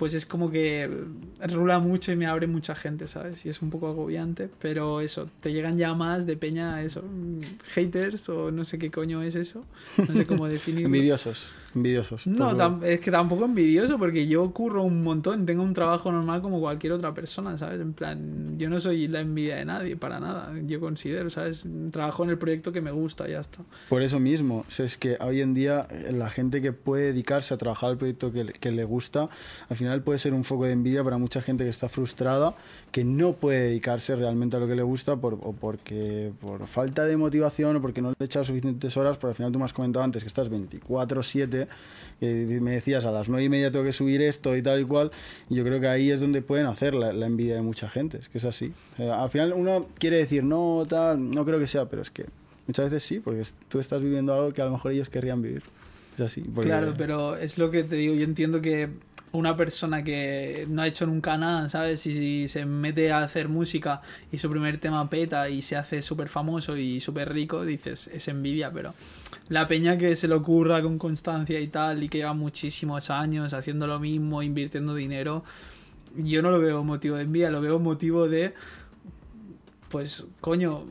pues 0.03 0.15
es 0.15 0.25
como 0.25 0.51
que 0.51 0.89
rula 1.39 1.79
mucho 1.79 2.11
y 2.11 2.17
me 2.17 2.25
abre 2.25 2.45
mucha 2.45 2.75
gente, 2.75 3.07
¿sabes? 3.07 3.45
Y 3.45 3.49
es 3.49 3.61
un 3.61 3.69
poco 3.69 3.87
agobiante, 3.87 4.49
pero 4.59 4.99
eso, 4.99 5.29
te 5.39 5.53
llegan 5.53 5.77
llamadas 5.77 6.25
de 6.25 6.35
peña, 6.35 6.83
eso, 6.83 7.03
mm, 7.03 7.39
haters 7.69 8.27
o 8.27 8.51
no 8.51 8.65
sé 8.65 8.77
qué 8.77 8.91
coño 8.91 9.23
es 9.23 9.35
eso, 9.35 9.63
no 9.97 10.13
sé 10.13 10.25
cómo 10.25 10.45
definirlo. 10.49 10.87
Envidiosos, 10.87 11.47
envidiosos. 11.75 12.27
No, 12.27 12.55
tam- 12.57 12.83
es 12.83 12.99
que 12.99 13.09
tampoco 13.11 13.45
envidioso 13.45 13.97
porque 13.97 14.27
yo 14.27 14.51
curro 14.51 14.83
un 14.83 15.01
montón, 15.03 15.45
tengo 15.45 15.63
un 15.63 15.73
trabajo 15.73 16.11
normal 16.11 16.41
como 16.41 16.59
cualquier 16.59 16.93
otra 16.93 17.13
persona, 17.13 17.57
¿sabes? 17.57 17.81
En 17.81 17.93
plan, 17.93 18.57
yo 18.57 18.69
no 18.69 18.79
soy 18.79 19.07
la 19.07 19.21
envidia 19.21 19.55
de 19.57 19.65
nadie, 19.65 19.95
para 19.97 20.19
nada, 20.19 20.53
yo 20.65 20.79
considero, 20.79 21.29
¿sabes? 21.29 21.65
Trabajo 21.91 22.23
en 22.23 22.29
el 22.31 22.37
proyecto 22.37 22.71
que 22.71 22.81
me 22.81 22.91
gusta, 22.91 23.27
ya 23.27 23.39
está. 23.39 23.59
Por 23.89 24.01
eso 24.01 24.19
mismo, 24.19 24.65
es 24.77 24.97
que 24.97 25.17
hoy 25.19 25.41
en 25.41 25.53
día 25.53 25.87
eh, 25.89 26.11
la 26.11 26.29
gente 26.29 26.61
que 26.61 26.73
puede 26.73 27.05
dedicarse 27.07 27.53
a 27.53 27.57
trabajar 27.57 27.91
el 27.91 27.97
proyecto 27.97 28.31
que 28.31 28.71
le 28.71 28.83
gusta, 28.83 29.29
al 29.69 29.75
final 29.77 30.01
puede 30.03 30.19
ser 30.19 30.33
un 30.33 30.43
foco 30.43 30.65
de 30.65 30.71
envidia 30.73 31.03
para 31.03 31.17
mucha 31.17 31.41
gente 31.41 31.63
que 31.63 31.69
está 31.69 31.89
frustrada, 31.89 32.55
que 32.93 33.03
no 33.03 33.33
puede 33.33 33.59
dedicarse 33.63 34.15
realmente 34.15 34.55
a 34.55 34.59
lo 34.59 34.67
que 34.67 34.75
le 34.75 34.83
gusta 34.83 35.17
por, 35.17 35.33
o 35.33 35.51
porque 35.51 36.31
por 36.39 36.67
falta 36.67 37.03
de 37.05 37.17
motivación 37.17 37.75
o 37.75 37.81
porque 37.81 38.01
no 38.03 38.13
le 38.17 38.25
echa 38.25 38.43
suficientes 38.43 38.95
horas, 38.97 39.17
pero 39.17 39.29
al 39.29 39.35
final 39.35 39.51
tú 39.51 39.57
me 39.59 39.65
has 39.65 39.73
comentado 39.73 40.05
antes 40.05 40.21
que 40.23 40.27
estás 40.27 40.49
24/7, 40.51 41.67
que 42.19 42.59
me 42.61 42.71
decías 42.71 43.03
a 43.05 43.11
las 43.11 43.27
9 43.29 43.43
y 43.45 43.49
media 43.49 43.71
tengo 43.71 43.83
que 43.83 43.93
subir 43.93 44.21
esto 44.21 44.55
y 44.55 44.61
tal 44.61 44.79
y 44.79 44.85
cual, 44.85 45.11
y 45.49 45.55
yo 45.55 45.63
creo 45.63 45.79
que 45.81 45.87
ahí 45.87 46.11
es 46.11 46.21
donde 46.21 46.41
pueden 46.41 46.67
hacer 46.67 46.93
la, 46.93 47.11
la 47.13 47.25
envidia 47.25 47.55
de 47.55 47.61
mucha 47.63 47.89
gente, 47.89 48.19
es 48.19 48.29
que 48.29 48.37
es 48.37 48.45
así. 48.45 48.71
O 48.93 48.97
sea, 48.97 49.23
al 49.23 49.29
final 49.31 49.53
uno 49.55 49.87
quiere 49.97 50.17
decir, 50.17 50.43
no, 50.43 50.85
tal, 50.87 51.31
no 51.31 51.43
creo 51.45 51.59
que 51.59 51.67
sea, 51.67 51.85
pero 51.89 52.01
es 52.01 52.11
que 52.11 52.25
Muchas 52.65 52.85
veces 52.91 53.03
sí, 53.03 53.19
porque 53.19 53.43
tú 53.67 53.81
estás 53.81 54.01
viviendo 54.01 54.33
algo 54.33 54.53
que 54.53 54.61
a 54.61 54.65
lo 54.65 54.71
mejor 54.71 54.93
ellos 54.93 55.09
querrían 55.09 55.41
vivir. 55.41 55.63
Es 56.15 56.21
así. 56.23 56.39
porque- 56.41 56.69
Claro, 56.69 56.93
pero 56.97 57.35
es 57.35 57.57
lo 57.57 57.69
que 57.71 57.83
te 57.83 57.97
digo, 57.97 58.13
yo 58.13 58.23
entiendo 58.23 58.61
que 58.61 58.87
una 59.33 59.57
persona 59.57 60.03
que 60.03 60.65
no 60.69 60.83
ha 60.83 60.87
hecho 60.87 61.07
nunca 61.07 61.37
nada, 61.37 61.67
¿sabes? 61.67 62.01
Si, 62.01 62.47
se 62.47 62.65
mete 62.65 63.11
a 63.11 63.23
hacer 63.23 63.49
música 63.49 64.01
y 64.31 64.37
su 64.37 64.49
primer 64.49 64.77
tema 64.77 65.09
peta 65.09 65.49
y 65.49 65.63
se 65.63 65.75
hace 65.75 66.03
súper 66.03 66.29
famoso 66.29 66.77
y 66.77 66.99
súper 66.99 67.33
rico, 67.33 67.65
dices, 67.65 68.09
es 68.13 68.27
envidia, 68.27 68.71
pero 68.71 68.93
la 69.49 69.67
peña 69.67 69.97
que 69.97 70.15
se 70.15 70.27
le 70.27 70.35
ocurra 70.35 70.83
con 70.83 70.99
constancia 70.99 71.59
y 71.59 71.67
tal 71.67 72.03
y 72.03 72.09
que 72.09 72.19
lleva 72.19 72.33
muchísimos 72.33 73.09
años 73.09 73.53
haciendo 73.53 73.87
lo 73.87 73.99
mismo, 73.99 74.43
invirtiendo 74.43 74.93
dinero, 74.93 75.43
yo 76.15 76.43
no 76.43 76.51
lo 76.51 76.59
veo 76.59 76.83
motivo 76.83 77.15
de 77.15 77.23
envidia, 77.23 77.49
lo 77.49 77.59
veo 77.59 77.79
motivo 77.79 78.29
de, 78.29 78.53
pues, 79.89 80.27
coño, 80.41 80.85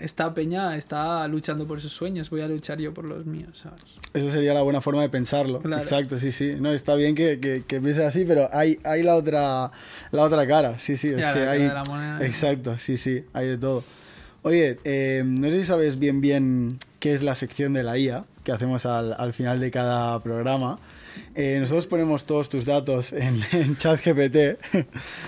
esta 0.00 0.34
peña 0.34 0.76
está 0.76 1.26
luchando 1.28 1.66
por 1.66 1.80
sus 1.80 1.92
sueños, 1.92 2.28
voy 2.30 2.40
a 2.42 2.48
luchar 2.48 2.78
yo 2.78 2.92
por 2.92 3.04
los 3.04 3.24
míos, 3.26 3.58
¿sabes? 3.62 3.80
Eso 4.12 4.30
sería 4.30 4.52
la 4.54 4.62
buena 4.62 4.80
forma 4.80 5.02
de 5.02 5.08
pensarlo. 5.08 5.60
Claro. 5.60 5.82
Exacto, 5.82 6.18
sí, 6.18 6.30
sí. 6.32 6.54
No, 6.58 6.70
está 6.72 6.94
bien 6.94 7.14
que, 7.14 7.40
que, 7.40 7.64
que 7.66 7.80
pienses 7.80 8.04
así, 8.04 8.24
pero 8.26 8.48
hay, 8.52 8.78
hay 8.84 9.02
la 9.02 9.14
otra 9.14 9.70
la 10.10 10.22
otra 10.24 10.46
cara. 10.46 10.78
Sí, 10.78 10.96
sí, 10.96 11.08
es 11.08 11.18
Ya, 11.18 11.32
que 11.32 11.38
la 11.40 11.44
cara 11.46 11.50
hay. 11.52 11.62
de 11.62 11.68
la 11.74 11.84
moneda. 11.84 12.26
Exacto, 12.26 12.78
sí, 12.78 12.96
sí, 12.96 13.24
hay 13.32 13.46
de 13.48 13.58
todo. 13.58 13.84
Oye, 14.42 14.78
eh, 14.84 15.22
no 15.26 15.48
sé 15.48 15.60
si 15.60 15.64
sabes 15.66 15.98
bien 15.98 16.20
bien 16.20 16.78
qué 17.00 17.14
es 17.14 17.22
la 17.22 17.34
sección 17.34 17.72
de 17.72 17.82
la 17.82 17.98
IA 17.98 18.24
que 18.44 18.52
hacemos 18.52 18.86
al, 18.86 19.14
al 19.18 19.32
final 19.32 19.58
de 19.60 19.70
cada 19.70 20.22
programa. 20.22 20.78
Eh, 21.34 21.58
nosotros 21.60 21.86
ponemos 21.86 22.24
todos 22.24 22.48
tus 22.48 22.64
datos 22.64 23.12
en, 23.12 23.40
en 23.52 23.76
ChatGPT, 23.76 24.58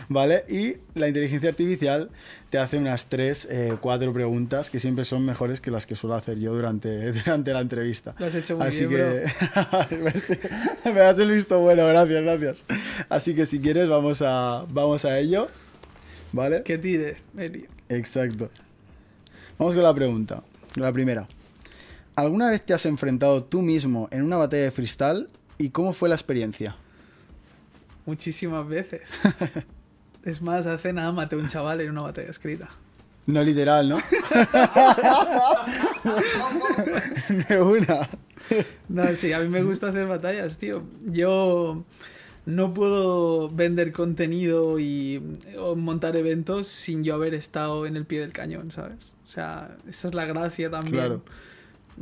¿vale? 0.09 0.45
Y 0.49 0.77
la 0.99 1.09
inteligencia 1.09 1.51
artificial 1.51 2.11
te 2.51 2.59
hace 2.59 2.79
unas 2.79 3.07
tres, 3.07 3.47
eh, 3.49 3.77
cuatro 3.81 4.13
preguntas 4.13 4.71
que 4.71 4.81
siempre 4.81 5.05
son 5.05 5.25
mejores 5.25 5.61
que 5.61 5.71
las 5.71 5.87
que 5.87 5.95
suelo 5.95 6.17
hacer 6.17 6.39
yo 6.39 6.53
durante, 6.53 7.13
durante 7.25 7.53
la 7.53 7.61
entrevista. 7.61 8.15
Lo 8.19 8.27
has 8.27 8.35
hecho 8.35 8.57
muy 8.57 8.67
Así 8.67 8.87
bien, 8.87 9.25
que 10.85 10.91
me 10.93 11.09
el 11.09 11.31
visto 11.31 11.59
bueno, 11.61 11.87
gracias, 11.87 12.23
gracias. 12.23 12.65
Así 13.09 13.35
que 13.35 13.47
si 13.47 13.61
quieres 13.61 13.89
vamos 13.89 14.21
a 14.23 14.67
vamos 14.69 15.05
a 15.05 15.19
ello, 15.19 15.49
¿vale? 16.33 16.63
Que 16.65 16.77
tire, 16.79 17.19
Eli. 17.39 17.67
Exacto. 17.89 18.51
Vamos 19.59 19.75
con 19.75 19.85
la 19.85 19.95
pregunta. 19.95 20.43
La 20.77 20.93
primera. 20.93 21.27
¿Alguna 22.17 22.51
vez 22.51 22.65
te 22.65 22.75
has 22.75 22.85
enfrentado 22.87 23.45
tú 23.45 23.63
mismo 23.63 24.09
en 24.11 24.23
una 24.23 24.37
batalla 24.37 24.65
de 24.65 24.71
freestyle 24.71 25.29
¿Y 25.61 25.69
cómo 25.69 25.93
fue 25.93 26.09
la 26.09 26.15
experiencia? 26.15 26.75
Muchísimas 28.07 28.67
veces. 28.67 29.11
es 30.25 30.41
más, 30.41 30.67
hace 30.67 30.95
nada 30.95 31.13
maté 31.13 31.37
a 31.37 31.39
un 31.39 31.49
chaval 31.49 31.83
en 31.83 31.91
una 31.91 32.01
batalla 32.01 32.31
escrita. 32.31 32.71
No 33.27 33.43
literal, 33.43 33.91
¿no? 33.91 33.99
De 37.49 37.61
una. 37.61 38.09
No, 38.89 39.15
sí, 39.15 39.35
a 39.35 39.41
mí 39.41 39.49
me 39.49 39.63
gusta 39.63 39.89
hacer 39.89 40.07
batallas, 40.07 40.57
tío. 40.57 40.83
Yo 41.05 41.85
no 42.47 42.73
puedo 42.73 43.51
vender 43.51 43.93
contenido 43.93 44.79
y 44.79 45.23
o 45.59 45.77
montar 45.77 46.17
eventos 46.17 46.69
sin 46.69 47.05
yo 47.05 47.17
haber 47.17 47.35
estado 47.35 47.85
en 47.85 47.99
el 47.99 48.07
pie 48.07 48.21
del 48.21 48.33
cañón, 48.33 48.71
¿sabes? 48.71 49.15
O 49.29 49.31
sea, 49.31 49.77
esa 49.87 50.09
es 50.09 50.15
la 50.15 50.25
gracia 50.25 50.71
también. 50.71 50.95
Claro. 50.95 51.23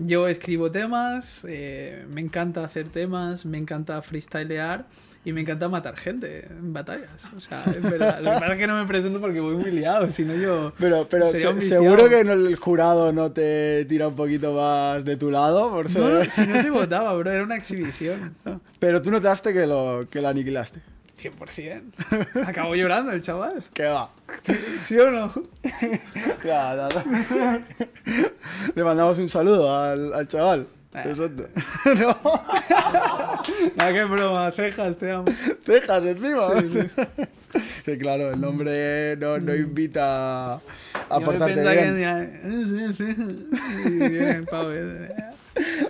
Yo 0.01 0.29
escribo 0.29 0.71
temas, 0.71 1.45
eh, 1.49 2.05
me 2.09 2.21
encanta 2.21 2.65
hacer 2.65 2.89
temas, 2.89 3.45
me 3.45 3.59
encanta 3.59 4.01
freestylear 4.01 4.85
y 5.25 5.33
me 5.33 5.41
encanta 5.41 5.69
matar 5.69 5.97
gente 5.97 6.47
en 6.47 6.73
batallas. 6.73 7.29
O 7.37 7.41
sea, 7.41 7.65
es 7.67 7.83
verdad. 7.83 8.21
Lo 8.21 8.31
que 8.31 8.39
pasa 8.39 8.53
es 8.53 8.59
que 8.61 8.67
no 8.69 8.81
me 8.81 8.87
presento 8.87 9.21
porque 9.21 9.41
voy 9.41 9.57
muy 9.57 9.73
liado, 9.73 10.09
si 10.13 10.25
no 10.25 10.35
yo... 10.37 10.73
Pero, 10.79 11.07
pero 11.11 11.27
se- 11.27 11.61
seguro 11.61 12.09
que 12.09 12.21
el 12.21 12.55
jurado 12.55 13.13
no 13.13 13.33
te 13.33 13.85
tira 13.87 14.07
un 14.07 14.15
poquito 14.15 14.55
más 14.55 15.05
de 15.05 15.17
tu 15.17 15.33
lado. 15.33 15.71
Por 15.73 15.89
ser- 15.91 16.01
No, 16.03 16.11
no, 16.23 16.25
si 16.31 16.47
no 16.47 16.63
se 16.63 16.71
votaba, 16.71 17.13
bro, 17.15 17.31
era 17.33 17.43
una 17.43 17.57
exhibición. 17.57 18.37
Pero 18.79 19.03
tú 19.03 19.11
notaste 19.11 19.53
que 19.53 19.67
lo, 19.67 20.07
que 20.09 20.23
lo 20.23 20.29
aniquilaste. 20.29 20.81
100%. 21.19 22.45
Acabó 22.47 22.75
llorando 22.75 23.13
el 23.13 23.21
chaval. 23.23 23.65
¿Qué 23.73 23.85
va? 23.85 24.11
¿Sí 24.81 24.99
o 24.99 25.11
no? 25.11 25.33
Ya, 26.45 26.89
ya. 26.89 27.61
Le 28.75 28.85
mandamos 28.85 29.19
un 29.19 29.29
saludo 29.29 29.77
al, 29.77 30.15
al 30.15 30.29
chaval. 30.29 30.67
Exacto. 30.95 31.47
no, 33.77 33.87
que 33.93 34.05
broma, 34.05 34.51
cejas, 34.53 34.97
te 34.99 35.11
amo. 35.13 35.27
cejas 35.65 36.03
encima. 36.05 36.61
Sí, 36.61 36.69
sí. 36.69 36.81
Sí, 37.85 37.99
claro, 37.99 38.31
el 38.33 38.41
nombre 38.41 39.17
no, 39.17 39.39
no 39.39 39.55
invita 39.55 40.55
a 40.55 40.61
Yo 41.11 41.21
portarte 41.25 41.61
bien. 41.61 41.75
que 41.75 41.93
decía, 41.93 42.23
"Eh, 42.23 42.41
sí, 42.43 42.95
cejas". 42.97 43.29
Y 43.87 43.91
viene 43.99 44.31
el 44.31 44.45
pavo, 44.47 44.71
eh. 44.73 45.15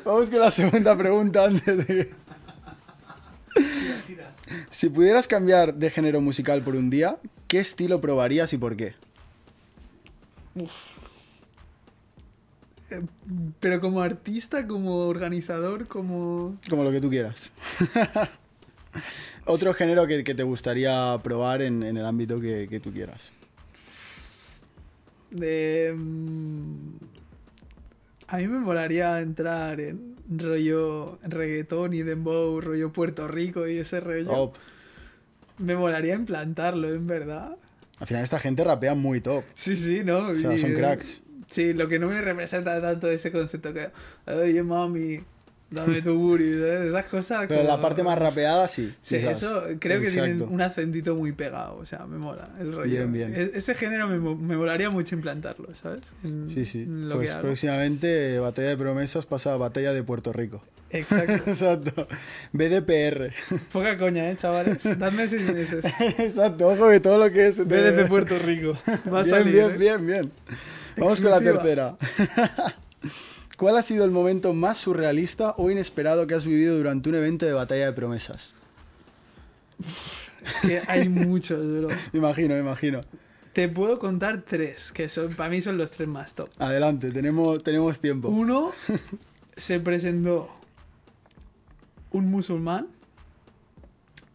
Vamos 0.04 0.30
con 0.30 0.40
la 0.40 0.50
segunda 0.50 0.96
pregunta 0.96 1.44
antes 1.44 1.76
de 1.78 1.86
que... 1.86 2.10
Si 4.70 4.88
pudieras 4.88 5.28
cambiar 5.28 5.74
de 5.74 5.90
género 5.90 6.20
musical 6.20 6.62
por 6.62 6.76
un 6.76 6.90
día, 6.90 7.18
¿qué 7.48 7.60
estilo 7.60 8.00
probarías 8.00 8.52
y 8.52 8.58
por 8.58 8.76
qué? 8.76 8.94
Pero 13.60 13.80
como 13.80 14.00
artista, 14.00 14.66
como 14.66 15.06
organizador, 15.08 15.86
como... 15.88 16.58
Como 16.68 16.84
lo 16.84 16.90
que 16.90 17.00
tú 17.00 17.10
quieras. 17.10 17.52
Otro 19.46 19.74
género 19.74 20.06
que, 20.06 20.24
que 20.24 20.34
te 20.34 20.42
gustaría 20.42 21.18
probar 21.22 21.62
en, 21.62 21.82
en 21.82 21.96
el 21.96 22.04
ámbito 22.06 22.40
que, 22.40 22.68
que 22.68 22.80
tú 22.80 22.92
quieras. 22.92 23.32
De... 25.30 25.92
mm, 25.96 26.98
A 28.28 28.36
mí 28.38 28.46
me 28.48 28.58
molaría 28.60 29.20
entrar 29.20 29.80
en 29.80 30.17
rollo 30.28 31.18
reggaetón 31.22 31.94
y 31.94 32.02
dembow, 32.02 32.60
rollo 32.60 32.92
Puerto 32.92 33.28
Rico 33.28 33.66
y 33.66 33.78
ese 33.78 34.00
rollo. 34.00 34.30
Top. 34.30 34.54
Me 35.58 35.74
molaría 35.74 36.14
implantarlo, 36.14 36.88
en 36.92 37.06
verdad. 37.06 37.56
Al 37.98 38.06
final 38.06 38.22
esta 38.22 38.38
gente 38.38 38.62
rapea 38.62 38.94
muy 38.94 39.20
top. 39.20 39.44
Sí, 39.54 39.76
sí, 39.76 40.02
¿no? 40.04 40.28
O 40.28 40.36
sea, 40.36 40.52
Y, 40.52 40.58
son 40.58 40.74
cracks. 40.74 41.22
Sí, 41.50 41.72
lo 41.72 41.88
que 41.88 41.98
no 41.98 42.08
me 42.08 42.20
representa 42.20 42.80
tanto 42.80 43.10
ese 43.10 43.32
concepto 43.32 43.72
que, 43.72 43.90
oye, 44.26 44.62
mami, 44.62 45.20
dame 45.70 46.00
tu 46.02 46.14
booty, 46.14 46.44
¿sabes? 46.54 46.88
Esas 46.88 47.04
cosas. 47.06 47.44
Pero 47.48 47.60
como- 47.62 47.76
la 47.76 47.80
parte 47.80 48.02
más 48.02 48.18
rapeada 48.18 48.68
sí. 48.68 48.94
Sí, 49.00 49.18
quizás. 49.18 49.42
eso 49.42 49.62
creo 49.78 50.00
que 50.00 50.06
Exacto. 50.08 50.36
tienen 50.36 50.54
un 50.54 50.60
acentito 50.62 51.14
muy 51.14 51.32
pegado, 51.32 51.76
o 51.76 51.86
sea, 51.86 52.06
me 52.06 52.18
mola 52.18 52.50
el 52.60 52.72
rollo. 52.72 52.90
Bien, 52.90 53.12
bien. 53.12 53.34
E- 53.34 53.50
ese 53.54 53.74
género 53.74 54.08
me, 54.08 54.18
me 54.18 54.56
molaría 54.56 54.90
mucho 54.90 55.14
implantarlo, 55.14 55.74
¿sabes? 55.74 56.00
En- 56.24 56.48
Sí, 56.50 56.64
sí. 56.64 56.84
lo 56.86 57.16
Pues 57.16 57.32
que 57.34 57.40
próximamente 57.40 58.34
eh, 58.34 58.38
Batalla 58.38 58.68
de 58.68 58.76
Promesas 58.76 59.26
pasa 59.26 59.52
a 59.52 59.56
Batalla 59.56 59.92
de 59.92 60.02
Puerto 60.02 60.32
Rico. 60.32 60.62
Exacto. 60.90 61.32
Exacto. 61.50 62.08
BDPR. 62.52 63.34
Poca 63.70 63.98
coña, 63.98 64.30
¿eh, 64.30 64.36
chavales? 64.36 64.98
Dadme 64.98 65.28
seis 65.28 65.52
meses. 65.52 65.84
Exacto. 66.18 66.68
Ojo 66.68 66.88
que 66.88 67.00
todo 67.00 67.18
lo 67.18 67.30
que 67.30 67.48
es... 67.48 67.58
BDP 67.58 68.08
Puerto 68.08 68.38
Rico. 68.38 68.72
Va 69.12 69.20
a 69.20 69.22
bien, 69.22 69.26
salir, 69.26 69.52
bien, 69.52 69.70
¿eh? 69.70 69.76
bien, 69.76 70.06
bien. 70.06 70.32
Vamos 70.96 71.20
con 71.20 71.30
la 71.30 71.40
tercera. 71.40 71.96
¿Cuál 73.58 73.76
ha 73.76 73.82
sido 73.82 74.04
el 74.04 74.12
momento 74.12 74.54
más 74.54 74.78
surrealista 74.78 75.54
o 75.56 75.68
inesperado 75.68 76.28
que 76.28 76.34
has 76.36 76.46
vivido 76.46 76.76
durante 76.76 77.08
un 77.08 77.16
evento 77.16 77.44
de 77.44 77.52
batalla 77.52 77.86
de 77.86 77.92
promesas? 77.92 78.54
Es 80.44 80.56
que 80.62 80.80
hay 80.86 81.08
muchos, 81.08 81.58
bro. 81.58 81.88
Imagino, 82.12 82.56
imagino. 82.56 83.00
Te 83.52 83.68
puedo 83.68 83.98
contar 83.98 84.42
tres, 84.42 84.92
que 84.92 85.08
son, 85.08 85.34
para 85.34 85.50
mí 85.50 85.60
son 85.60 85.76
los 85.76 85.90
tres 85.90 86.06
más 86.06 86.36
top. 86.36 86.50
Adelante, 86.58 87.10
tenemos, 87.10 87.60
tenemos 87.64 87.98
tiempo. 87.98 88.28
Uno, 88.28 88.70
se 89.56 89.80
presentó 89.80 90.48
un 92.12 92.30
musulmán, 92.30 92.86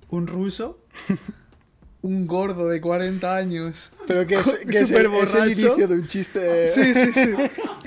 un 0.09 0.27
ruso, 0.27 0.81
un 2.01 2.27
gordo 2.27 2.67
de 2.67 2.81
40 2.81 3.33
años. 3.33 3.93
Pero 4.05 4.27
que 4.27 4.35
es, 4.35 4.53
que 4.69 4.79
es 4.79 4.91
el, 4.91 5.05
es 5.05 5.33
el 5.33 5.45
inicio 5.45 5.87
de 5.87 5.95
un 5.95 6.07
chiste. 6.07 6.67
Sí, 6.67 6.93
sí, 6.93 7.13
sí. 7.13 7.33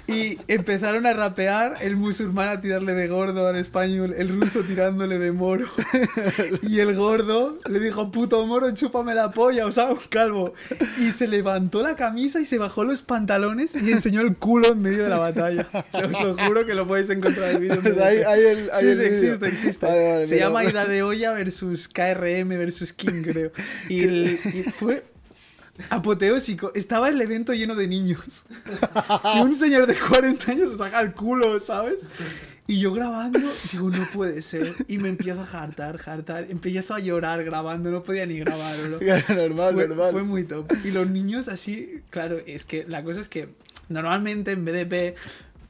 Y 0.09 0.39
empezaron 0.47 1.05
a 1.05 1.13
rapear, 1.15 1.79
el 1.81 1.97
musulmán 1.97 2.49
a 2.49 2.61
tirarle 2.61 2.95
de 2.95 3.09
gordo 3.09 3.49
al 3.49 3.57
español, 3.57 4.15
el 4.17 4.29
ruso 4.41 4.61
tirándole 4.63 5.19
de 5.19 5.33
moro. 5.33 5.67
Y 6.63 6.79
el 6.81 6.95
gordo 6.95 7.59
le 7.69 7.81
dijo, 7.81 8.11
puto 8.13 8.47
moro, 8.47 8.71
chúpame 8.73 9.15
la 9.15 9.31
polla, 9.31 9.67
o 9.67 9.73
sea, 9.73 9.87
un 9.87 9.99
calvo. 10.09 10.55
Y 10.99 11.11
se 11.13 11.27
levantó 11.27 11.83
la 11.83 11.97
camisa 11.97 12.41
y 12.41 12.47
se 12.47 12.57
bajó 12.59 12.85
los 12.85 13.03
pantalones 13.03 13.75
y 13.75 13.91
enseñó 13.91 14.21
el 14.21 14.37
culo 14.37 14.73
en 14.73 14.83
medio 14.83 15.03
de 15.03 15.09
la 15.09 15.19
batalla. 15.19 15.67
Os 15.93 16.13
lo 16.23 16.37
juro 16.37 16.65
que 16.67 16.75
lo 16.75 16.87
podéis 16.87 17.11
encontrar 17.11 17.51
en 17.51 17.57
el 17.57 17.63
vídeo. 17.63 17.81
Pues 17.83 17.97
DVD. 17.97 18.25
ahí 18.27 18.45
el- 18.45 18.71
ahí 18.73 18.81
sí, 18.83 18.87
el 18.89 18.97
sí, 18.99 19.03
existe, 19.05 19.49
existe. 19.49 19.87
Vale, 19.87 20.09
vale, 20.11 20.27
se 20.27 20.37
pero- 20.37 20.47
llama 20.49 20.65
Ida 20.65 20.87
de 20.87 21.03
Olla 21.03 21.33
versus 21.33 21.89
KRM 21.89 22.49
versus 22.57 22.93
King, 22.93 23.23
creo. 23.25 23.51
Y, 23.89 24.05
el- 24.05 24.39
y 24.55 24.63
fue 24.71 25.03
apoteósico. 25.91 26.73
Estaba 26.75 27.09
el 27.09 27.21
evento 27.21 27.53
lleno 27.55 27.75
de 27.75 27.87
niños. 27.87 28.45
Y 29.37 29.41
un 29.41 29.55
señor 29.55 29.87
de 29.87 29.97
40 29.99 30.53
años 30.53 30.71
se 30.71 30.77
saca 30.77 31.01
el 31.01 31.13
culo, 31.13 31.59
¿sabes? 31.61 32.07
Y 32.69 32.81
yo 32.81 32.93
grabando, 32.93 33.39
digo, 33.71 33.91
no 33.91 34.09
puede 34.13 34.43
ser. 34.43 34.75
Y 34.89 34.99
me 34.99 35.09
empiezo 35.09 35.41
a 35.41 35.47
jartar, 35.47 35.99
jartar. 35.99 36.47
Empiezo 36.51 36.95
a 36.95 36.99
llorar 36.99 37.45
grabando, 37.45 37.91
no 37.91 38.03
podía 38.03 38.27
ni 38.27 38.39
grabar, 38.39 38.77
bro. 38.89 38.99
normal, 39.37 39.75
Fue, 39.75 39.89
normal. 39.89 40.13
fue 40.13 40.23
muy 40.25 40.45
top. 40.45 40.73
Y 40.85 40.91
los 40.91 41.09
niños 41.09 41.49
así, 41.49 42.01
claro, 42.11 42.39
es 42.45 42.65
que 42.65 42.85
la 42.89 43.05
cosa 43.05 43.21
es 43.21 43.29
que 43.29 43.51
normalmente 43.89 44.51
en 44.53 44.65
BDP 44.65 45.15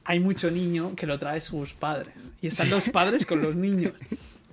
hay 0.05 0.21
mucho 0.21 0.51
niño 0.51 0.95
que 0.97 1.07
lo 1.07 1.19
trae 1.19 1.41
sus 1.43 1.75
padres. 1.75 2.15
Y 2.41 2.47
están 2.47 2.71
los 2.71 2.89
padres 2.89 3.27
con 3.27 3.43
los 3.43 3.57
niños. 3.57 3.93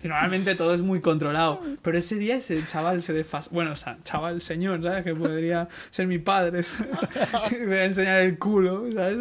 Y 0.03 0.07
normalmente 0.07 0.55
todo 0.55 0.73
es 0.73 0.81
muy 0.81 0.99
controlado. 1.01 1.61
Pero 1.81 1.97
ese 1.97 2.15
día 2.15 2.35
ese 2.35 2.65
chaval 2.67 3.01
se 3.01 3.13
desfasó. 3.13 3.49
Bueno, 3.51 3.71
o 3.71 3.75
sea, 3.75 3.97
chaval, 4.03 4.41
señor, 4.41 4.83
¿sabes? 4.83 5.03
Que 5.03 5.15
podría 5.15 5.67
ser 5.91 6.07
mi 6.07 6.19
padre. 6.19 6.63
Me 7.51 7.65
voy 7.65 7.77
a 7.77 7.85
enseñar 7.85 8.19
el 8.21 8.37
culo, 8.37 8.85
¿sabes? 8.93 9.17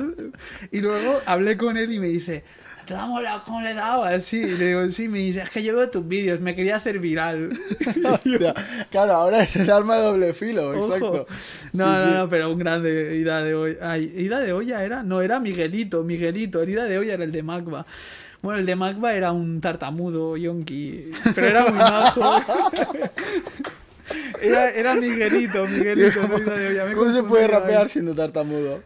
Y 0.71 0.81
luego 0.81 1.21
hablé 1.27 1.57
con 1.57 1.77
él 1.77 1.92
y 1.92 1.99
me 2.01 2.09
dice. 2.09 2.45
¿Te 2.87 2.97
ha 2.97 3.07
molado 3.07 3.40
cómo 3.45 3.61
le 3.62 3.75
daba? 3.75 4.09
Así. 4.09 4.38
Y 4.38 4.57
le 4.57 4.66
digo, 4.66 4.90
sí, 4.90 5.09
me 5.09 5.18
dice, 5.21 5.42
es 5.42 5.51
que 5.51 5.62
yo 5.62 5.77
veo 5.77 5.88
tus 5.88 6.07
vídeos, 6.07 6.40
me 6.40 6.57
quería 6.57 6.75
hacer 6.77 6.99
viral. 6.99 7.51
Hostia, 8.05 8.55
Claro, 8.90 9.12
ahora 9.12 9.45
es 9.45 9.55
el 9.55 9.71
arma 9.71 9.97
de 9.99 10.03
doble 10.03 10.35
filo, 10.35 10.71
Ojo. 10.71 10.87
exacto. 10.97 11.27
No, 11.75 11.85
Sí, 11.85 11.90
no, 12.01 12.05
sí. 12.09 12.14
no, 12.14 12.29
pero 12.29 12.51
un 12.51 12.59
grande 12.59 13.16
Ida 13.18 13.45
de 13.45 13.55
Olla. 13.55 13.77
Ay, 13.92 14.12
¿Ida 14.16 14.40
de 14.40 14.53
Olla 14.53 14.83
era? 14.85 15.05
No, 15.05 15.23
era 15.23 15.38
Miguelito, 15.38 16.03
Miguelito. 16.03 16.61
El 16.61 16.71
Ida 16.71 16.85
de 16.87 16.99
Olla 16.99 17.14
era 17.14 17.23
el 17.23 17.31
de 17.31 17.42
Magba. 17.45 17.87
Bueno, 18.42 18.59
el 18.61 18.66
de 18.66 18.74
Magba 18.76 19.14
era 19.14 19.33
un 19.33 19.61
tartamudo, 19.61 20.37
yonki. 20.37 21.12
Pero 21.35 21.46
era 21.46 21.64
muy 21.68 21.78
majo. 21.78 22.20
Era, 24.42 24.68
era 24.70 24.94
Miguelito, 24.94 25.64
Miguelito, 25.66 26.20
Olla. 26.20 26.85
Me 26.85 26.94
¿Cómo 26.94 27.12
se 27.12 27.22
puede 27.22 27.44
ahí. 27.44 27.50
rapear 27.50 27.88
siendo 27.88 28.14
tartamudo? 28.14 28.83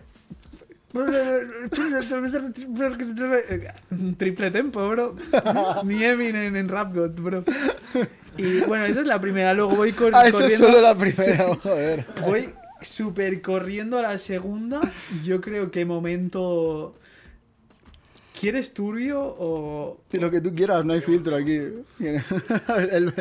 Triple 4.19 4.51
tempo, 4.51 4.89
bro. 4.89 5.17
Ni 5.85 6.05
Eminem 6.05 6.55
en 6.57 6.69
Rap 6.69 6.95
God, 6.95 7.11
bro. 7.21 7.45
Y 8.37 8.61
bueno, 8.61 8.85
esa 8.85 9.01
es 9.01 9.07
la 9.07 9.21
primera. 9.21 9.55
Luego 9.55 9.77
voy 9.77 9.93
cor- 9.93 10.13
Ah, 10.15 10.29
esa 10.29 10.39
corriendo. 10.39 10.67
es 10.67 10.71
solo 10.73 10.81
la 10.83 10.95
primera, 10.97 11.55
joder. 11.63 12.05
Voy 12.27 12.51
super 12.83 13.41
corriendo 13.41 13.99
a 13.99 14.03
la 14.03 14.19
segunda. 14.19 14.81
Yo 15.25 15.41
creo 15.41 15.71
que 15.71 15.85
momento. 15.85 16.95
¿Quieres 18.39 18.75
turbio 18.75 19.21
o.? 19.39 19.99
Lo 20.13 20.31
que 20.31 20.41
tú 20.41 20.55
quieras, 20.55 20.85
no 20.85 20.93
hay 20.93 21.01
filtro 21.01 21.37
aquí. 21.37 21.57
El, 21.99 23.13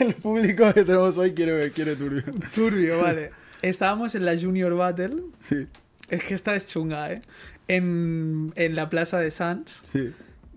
el 0.00 0.14
público 0.16 0.72
que 0.74 0.84
tenemos 0.84 1.16
hoy 1.16 1.32
quiere, 1.32 1.70
quiere 1.70 1.94
turbio. 1.96 2.24
Turbio, 2.54 3.00
vale. 3.00 3.30
Estábamos 3.62 4.14
en 4.14 4.24
la 4.24 4.36
Junior 4.38 4.74
Battle. 4.74 5.22
Sí, 5.48 5.66
Es 6.08 6.24
que 6.24 6.34
esta 6.34 6.54
es 6.56 6.66
chunga, 6.66 7.12
¿eh? 7.12 7.20
En, 7.68 8.52
en 8.56 8.74
la 8.74 8.90
plaza 8.90 9.18
de 9.20 9.30
Sans. 9.30 9.82
sí. 9.92 10.12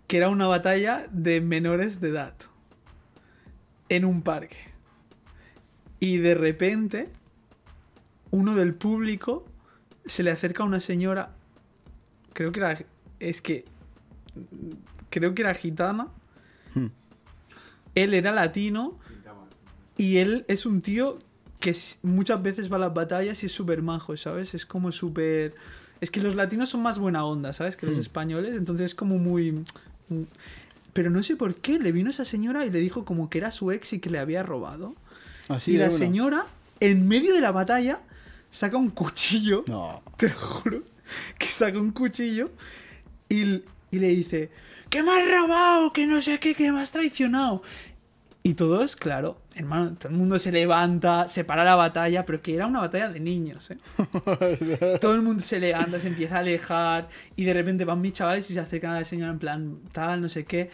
Que 0.07 0.18
era 0.18 0.30
una 0.30 0.47
batalla 0.47 1.05
de 1.11 1.41
menores 1.41 1.99
de 1.99 2.09
edad. 2.09 2.34
en 3.89 4.03
un 4.05 4.22
parque. 4.22 4.55
Y 5.99 6.18
de 6.18 6.34
repente, 6.34 7.09
uno 8.32 8.55
del 8.55 8.74
público 8.74 9.45
se 10.05 10.24
le 10.24 10.32
acerca 10.32 10.63
a 10.63 10.65
una 10.65 10.80
señora. 10.80 11.32
Creo 12.34 12.51
que 12.53 12.59
era. 12.61 12.80
Es 13.20 13.41
que. 13.41 13.65
Creo 15.09 15.33
que 15.35 15.41
era 15.41 15.53
gitana. 15.53 16.07
Hmm. 16.73 16.88
Él 17.95 18.13
era 18.13 18.31
latino. 18.31 18.97
Y 19.97 20.17
él 20.17 20.45
es 20.47 20.65
un 20.65 20.81
tío 20.81 21.17
que 21.59 21.75
muchas 22.03 22.41
veces 22.43 22.71
va 22.71 22.75
a 22.75 22.79
las 22.79 22.93
batallas 22.93 23.41
y 23.41 23.47
es 23.47 23.51
súper 23.51 23.81
majo, 23.81 24.15
¿sabes? 24.15 24.53
Es 24.53 24.65
como 24.65 24.91
súper... 24.91 25.55
Es 26.01 26.11
que 26.11 26.21
los 26.21 26.35
latinos 26.35 26.69
son 26.69 26.83
más 26.83 26.99
buena 26.99 27.25
onda, 27.25 27.51
¿sabes? 27.53 27.75
Que 27.75 27.88
los 27.88 27.97
Hmm. 27.97 28.01
españoles. 28.01 28.55
Entonces 28.55 28.88
es 28.88 28.95
como 28.95 29.17
muy... 29.17 29.63
Pero 30.93 31.09
no 31.09 31.21
sé 31.23 31.35
por 31.35 31.55
qué 31.55 31.79
le 31.79 31.91
vino 31.91 32.09
esa 32.11 32.25
señora 32.25 32.65
y 32.65 32.69
le 32.69 32.79
dijo 32.79 33.05
como 33.05 33.29
que 33.29 33.39
era 33.39 33.51
su 33.51 33.71
ex 33.71 33.93
y 33.93 33.99
que 33.99 34.09
le 34.09 34.19
había 34.19 34.43
robado. 34.43 34.95
Así 35.49 35.73
y 35.73 35.77
la 35.77 35.85
una. 35.88 35.97
señora, 35.97 36.45
en 36.79 37.07
medio 37.07 37.33
de 37.33 37.41
la 37.41 37.51
batalla, 37.51 38.01
saca 38.51 38.77
un 38.77 38.89
cuchillo. 38.91 39.63
No. 39.67 40.01
Te 40.17 40.29
lo 40.29 40.35
juro. 40.35 40.83
Que 41.39 41.47
saca 41.47 41.79
un 41.79 41.91
cuchillo 41.91 42.51
y, 43.29 43.63
y 43.91 43.99
le 43.99 44.07
dice: 44.09 44.51
¡Que 44.89 45.03
me 45.03 45.11
has 45.11 45.29
robado! 45.29 45.93
¡Que 45.93 46.07
no 46.07 46.21
sé 46.21 46.39
qué! 46.39 46.55
¡Que 46.55 46.71
me 46.71 46.81
has 46.81 46.91
traicionado! 46.91 47.61
Y 48.47 48.53
todos, 48.53 48.95
claro, 48.95 49.41
hermano, 49.55 49.95
todo 49.95 50.07
el 50.09 50.17
mundo 50.17 50.39
se 50.39 50.53
levanta, 50.53 51.27
se 51.27 51.43
para 51.43 51.65
la 51.65 51.75
batalla, 51.75 52.25
pero 52.25 52.41
que 52.41 52.55
era 52.55 52.65
una 52.65 52.79
batalla 52.79 53.09
de 53.09 53.19
niños, 53.19 53.71
¿eh? 53.71 53.77
Todo 55.01 55.15
el 55.15 55.21
mundo 55.21 55.43
se 55.43 55.59
levanta, 55.59 55.99
se 55.99 56.07
empieza 56.07 56.38
a 56.38 56.39
alejar 56.39 57.09
y 57.35 57.43
de 57.43 57.53
repente 57.53 57.83
van 57.83 57.99
mis 57.99 58.13
chavales 58.13 58.49
y 58.49 58.53
se 58.53 58.61
acercan 58.61 58.91
a 58.91 58.99
la 58.99 59.03
señora 59.03 59.33
en 59.33 59.39
plan 59.39 59.79
tal, 59.91 60.21
no 60.21 60.29
sé 60.29 60.45
qué. 60.45 60.69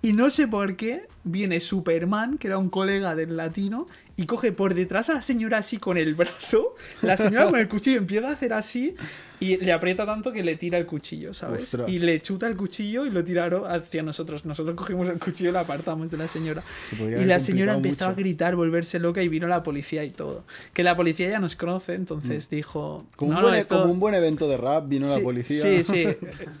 Y 0.00 0.12
no 0.12 0.30
sé 0.30 0.46
por 0.46 0.76
qué 0.76 1.08
viene 1.24 1.58
Superman, 1.58 2.38
que 2.38 2.46
era 2.46 2.58
un 2.58 2.70
colega 2.70 3.16
del 3.16 3.36
latino, 3.36 3.88
y 4.20 4.26
coge 4.26 4.52
por 4.52 4.74
detrás 4.74 5.08
a 5.10 5.14
la 5.14 5.22
señora 5.22 5.58
así 5.58 5.78
con 5.78 5.96
el 5.96 6.14
brazo. 6.14 6.74
La 7.02 7.16
señora 7.16 7.46
con 7.50 7.58
el 7.58 7.68
cuchillo 7.68 7.98
empieza 7.98 8.28
a 8.28 8.32
hacer 8.32 8.52
así 8.52 8.94
y 9.38 9.56
le 9.56 9.72
aprieta 9.72 10.04
tanto 10.04 10.30
que 10.32 10.44
le 10.44 10.56
tira 10.56 10.76
el 10.76 10.84
cuchillo, 10.84 11.32
¿sabes? 11.32 11.64
Ostras. 11.64 11.88
Y 11.88 11.98
le 12.00 12.20
chuta 12.20 12.46
el 12.46 12.56
cuchillo 12.56 13.06
y 13.06 13.10
lo 13.10 13.24
tiraron 13.24 13.62
hacia 13.70 14.02
nosotros. 14.02 14.44
Nosotros 14.44 14.76
cogimos 14.76 15.08
el 15.08 15.18
cuchillo 15.18 15.48
y 15.48 15.52
lo 15.54 15.60
apartamos 15.60 16.10
de 16.10 16.18
la 16.18 16.26
señora. 16.28 16.62
Se 16.90 17.02
Y 17.02 17.24
la 17.24 17.40
señora 17.40 17.72
empezó 17.72 18.04
a 18.04 18.08
mucho. 18.08 18.20
gritar, 18.20 18.54
volverse 18.56 18.98
loca 18.98 19.22
y 19.22 19.28
vino 19.28 19.46
la 19.46 19.62
policía 19.62 20.04
y 20.04 20.10
todo. 20.10 20.44
Que 20.74 20.84
la 20.84 20.94
policía 20.94 21.30
ya 21.30 21.38
nos 21.40 21.56
conoce, 21.56 21.94
entonces 21.94 22.50
dijo... 22.50 23.06
Mm. 23.12 23.16
Como, 23.16 23.32
"No, 23.32 23.38
un 23.38 23.42
no, 23.44 23.48
buen, 23.48 23.60
esto- 23.60 23.80
como 23.80 23.92
un 23.94 24.00
buen 24.00 24.14
evento 24.14 24.46
de 24.48 24.58
rap 24.58 24.86
vino 24.86 25.08
la 25.08 25.14
Sí, 25.16 25.20
policía. 25.22 25.62
Sí, 25.62 25.84
sí. 25.84 26.04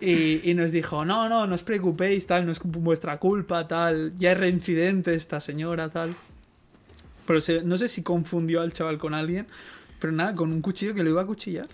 Y, 0.00 0.50
y 0.50 0.54
nos 0.54 0.72
dijo, 0.72 1.04
no, 1.04 1.28
no, 1.28 1.46
no 1.46 1.54
os 1.54 1.62
preocupéis, 1.62 2.26
tal, 2.26 2.46
no 2.46 2.52
es 2.52 2.60
vuestra 2.64 3.18
culpa, 3.18 3.68
tal. 3.68 4.14
Ya 4.16 4.32
es 4.32 4.38
reincidente 4.38 5.14
esta 5.14 5.40
señora, 5.40 5.90
tal. 5.90 6.14
Pero 7.30 7.40
se- 7.40 7.62
no 7.62 7.76
sé 7.76 7.86
si 7.86 8.02
confundió 8.02 8.60
al 8.60 8.72
chaval 8.72 8.98
con 8.98 9.14
alguien, 9.14 9.46
pero 10.00 10.12
nada, 10.12 10.34
con 10.34 10.50
un 10.52 10.60
cuchillo 10.60 10.94
que 10.94 11.04
lo 11.04 11.10
iba 11.10 11.22
a 11.22 11.26
cuchillar. 11.26 11.68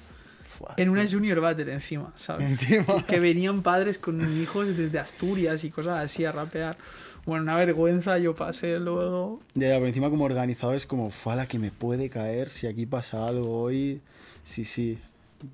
Fua, 0.44 0.74
En 0.76 0.90
una 0.90 1.06
sí. 1.06 1.14
Junior 1.14 1.40
Battle 1.40 1.72
encima, 1.72 2.12
¿sabes? 2.14 2.50
Encima. 2.50 3.06
Que 3.06 3.20
venían 3.20 3.62
padres 3.62 3.96
con 3.98 4.38
hijos 4.38 4.76
desde 4.76 4.98
Asturias 4.98 5.64
y 5.64 5.70
cosas 5.70 6.04
así 6.04 6.26
a 6.26 6.32
rapear. 6.32 6.76
Bueno, 7.24 7.42
una 7.44 7.56
vergüenza, 7.56 8.18
yo 8.18 8.34
pasé 8.34 8.78
luego. 8.78 9.40
Ya, 9.54 9.68
ya, 9.68 9.74
pero 9.76 9.86
encima 9.86 10.10
como 10.10 10.24
organizador 10.24 10.76
es 10.76 10.84
como, 10.84 11.10
fala 11.10 11.46
que 11.46 11.58
me 11.58 11.70
puede 11.70 12.10
caer 12.10 12.50
si 12.50 12.66
aquí 12.66 12.84
pasa 12.84 13.26
algo 13.26 13.62
hoy. 13.62 14.02
Sí, 14.44 14.66
sí. 14.66 14.98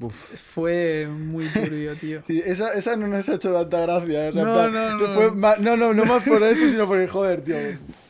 Uf. 0.01 0.15
Fue 0.53 1.07
muy 1.09 1.47
turbio, 1.47 1.95
tío. 2.01 2.23
Sí, 2.27 2.43
esa, 2.45 2.73
esa 2.75 2.97
no 2.97 3.07
nos 3.07 3.29
ha 3.29 3.35
hecho 3.37 3.53
tanta 3.53 3.81
gracia. 3.83 4.31
o 4.31 4.33
sea, 4.33 4.43
No, 4.45 4.53
plan, 4.55 4.73
no, 4.73 4.99
no. 4.99 5.15
fue 5.15 5.57
no, 5.61 5.77
no, 5.77 5.95
no 5.95 6.05
más 6.07 6.25
por 6.25 6.43
esto, 6.43 6.69
sino 6.69 6.89
por 6.89 6.99
el 6.99 7.09
joder, 7.09 7.43
tío. 7.43 7.57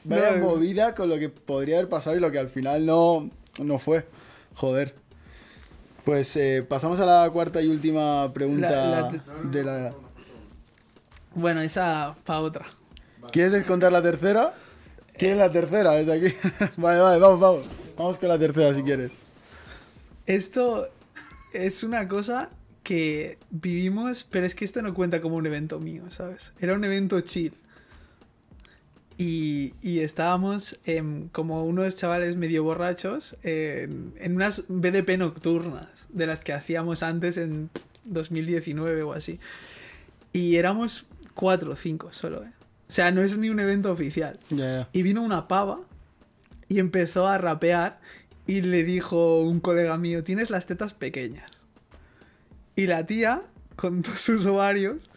Vaya 0.05 0.33
No, 0.33 0.49
movida 0.49 0.95
con 0.95 1.09
lo 1.09 1.19
que 1.19 1.29
podría 1.29 1.77
haber 1.79 1.89
pasado 1.89 2.17
y 2.17 2.21
lo 2.21 2.31
que 2.33 2.39
al 2.39 2.49
final 2.49 2.85
no, 2.87 3.31
no 3.63 3.79
fue. 3.79 4.07
Joder. 4.55 4.95
Pues 6.05 6.35
eh, 6.37 6.65
pasamos 6.69 6.99
a 7.01 7.07
la 7.07 7.31
cuarta 7.31 7.63
y 7.63 7.69
última 7.69 8.33
pregunta 8.33 8.71
La- 8.71 9.01
la- 9.13 9.23
de 9.51 9.63
la... 9.65 9.95
Bueno, 11.35 11.61
esa 11.61 12.15
para 12.25 12.41
otra. 12.41 12.67
¿Quieres 13.31 13.65
contar 13.65 13.93
la 13.93 14.03
tercera? 14.03 14.53
¿Quieres 15.17 15.39
la 15.39 15.51
tercera 15.51 15.93
desde 15.93 16.13
aquí? 16.13 16.37
vale, 16.77 17.01
vale, 17.01 17.19
vamos, 17.21 17.41
vamos. 17.41 17.67
Vamos 17.97 18.19
con 18.19 18.29
la 18.29 18.39
tercera 18.39 18.75
si 18.75 18.83
quieres. 18.83 19.25
Esto 20.27 20.89
es 21.53 21.85
una 21.85 22.09
cosa 22.09 22.49
que 22.83 23.39
vivimos, 23.51 24.25
pero 24.25 24.45
es 24.47 24.55
que 24.55 24.65
esto 24.65 24.83
no 24.83 24.93
cuenta 24.95 25.21
como 25.21 25.37
un 25.37 25.47
evento 25.47 25.79
mío, 25.79 26.11
¿sabes? 26.11 26.53
Era 26.61 26.75
un 26.75 26.85
evento 26.85 27.21
chill. 27.21 27.55
Y, 29.19 29.75
y 29.83 30.01
estábamos 30.01 30.79
como 31.33 31.65
unos 31.65 31.97
chavales 31.97 32.37
medio 32.37 32.65
borrachos 32.65 33.37
en, 33.43 34.15
en 34.19 34.35
unas 34.35 34.65
BDP 34.69 35.19
nocturnas 35.19 35.89
de 36.09 36.27
las 36.27 36.43
que 36.43 36.53
hacíamos 36.53 37.03
antes 37.03 37.37
en 37.37 37.71
2019 38.05 39.03
o 39.03 39.13
así. 39.13 39.39
Y 40.33 40.57
éramos 40.57 41.07
cuatro 41.35 41.73
o 41.73 41.77
cinco 41.77 42.13
solo, 42.13 42.43
¿eh? 42.43 42.53
O 42.93 42.95
sea, 42.95 43.11
no 43.11 43.23
es 43.23 43.39
ni 43.39 43.49
un 43.49 43.59
evento 43.59 43.91
oficial. 43.91 44.39
Y 44.93 45.03
vino 45.03 45.23
una 45.23 45.49
pava 45.49 45.81
y 46.69 46.79
empezó 46.79 47.27
a 47.27 47.39
rapear 47.39 47.99
y 48.47 48.61
le 48.61 48.85
dijo 48.85 49.41
un 49.41 49.61
colega 49.61 49.97
mío, 49.97 50.25
tienes 50.25 50.51
las 50.51 50.67
tetas 50.67 50.93
pequeñas. 50.93 51.51
Y 52.77 52.87
la 52.87 53.07
tía, 53.07 53.45
con 53.77 54.03
todos 54.03 54.21
sus 54.21 54.45
ovarios, 54.45 55.09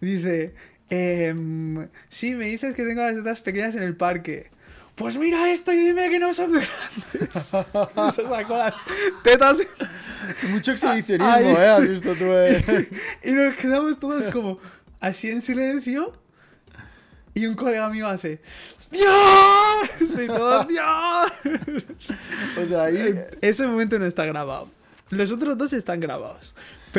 dice, 0.00 0.54
em, 0.90 1.88
sí, 2.08 2.34
me 2.34 2.46
dices 2.46 2.74
que 2.74 2.84
tengo 2.84 3.02
las 3.02 3.14
tetas 3.14 3.40
pequeñas 3.40 3.74
en 3.74 3.82
el 3.82 3.96
parque. 3.96 4.50
Pues 4.94 5.16
mira 5.16 5.48
esto 5.50 5.72
y 5.72 5.76
dime 5.76 6.10
que 6.10 6.18
no 6.18 6.34
son 6.34 6.52
grandes. 6.52 7.32
Se 8.14 8.26
sacó 8.26 8.56
las 8.56 8.74
tetas 9.22 9.62
Mucho 10.50 10.72
exhibicionismo, 10.72 11.32
Ay, 11.32 11.46
¿eh? 11.46 11.68
Has 11.68 11.88
visto 11.88 12.14
tú, 12.16 12.24
eh. 12.24 12.88
y 13.22 13.30
nos 13.30 13.54
quedamos 13.54 14.00
todos 14.00 14.26
como 14.32 14.58
así 15.00 15.30
en 15.30 15.40
silencio. 15.40 16.12
Y 17.34 17.46
un 17.46 17.54
colega 17.54 17.88
mío 17.88 18.08
hace 18.08 18.40
¡Dios! 18.90 19.06
Y 20.00 20.72
¡Dios! 20.72 21.32
O 22.60 22.66
sea, 22.66 22.82
ahí... 22.84 23.20
Ese 23.40 23.66
momento 23.66 23.98
no 23.98 24.06
está 24.06 24.24
grabado. 24.24 24.68
Los 25.10 25.32
otros 25.32 25.56
dos 25.56 25.72
están 25.72 26.00
grabados. 26.00 26.54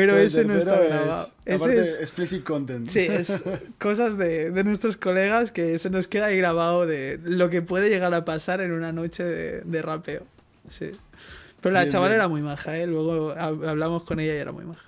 Pero 0.08 0.18
ese 0.18 0.46
no 0.46 0.56
está 0.56 0.78
tercero 0.80 0.96
es- 1.00 1.04
grabado. 1.06 1.30
Ese 1.46 1.78
es, 1.80 2.00
explicit 2.02 2.44
content. 2.44 2.88
sí, 2.90 3.08
es 3.10 3.44
cosas 3.80 4.18
de, 4.18 4.52
de 4.52 4.64
nuestros 4.64 4.98
colegas 4.98 5.52
que 5.52 5.78
se 5.80 5.90
nos 5.90 6.08
queda 6.08 6.28
ahí 6.28 6.38
grabado 6.38 6.86
de 6.86 7.20
lo 7.24 7.50
que 7.50 7.62
puede 7.62 7.90
llegar 7.90 8.14
a 8.14 8.24
pasar 8.26 8.62
en 8.62 8.72
una 8.72 8.92
noche 8.92 9.24
de, 9.24 9.62
de 9.62 9.82
rapeo. 9.82 10.24
Sí. 10.70 10.92
Pero 11.62 11.74
la 11.74 11.82
Bien, 11.82 11.92
chavala 11.92 12.12
bien. 12.12 12.20
era 12.22 12.28
muy 12.28 12.42
maja, 12.42 12.78
¿eh? 12.78 12.88
Luego 12.88 13.34
hab- 13.36 13.68
hablamos 13.68 14.04
con 14.04 14.20
ella 14.20 14.34
y 14.36 14.38
era 14.38 14.52
muy 14.52 14.66
maja. 14.66 14.82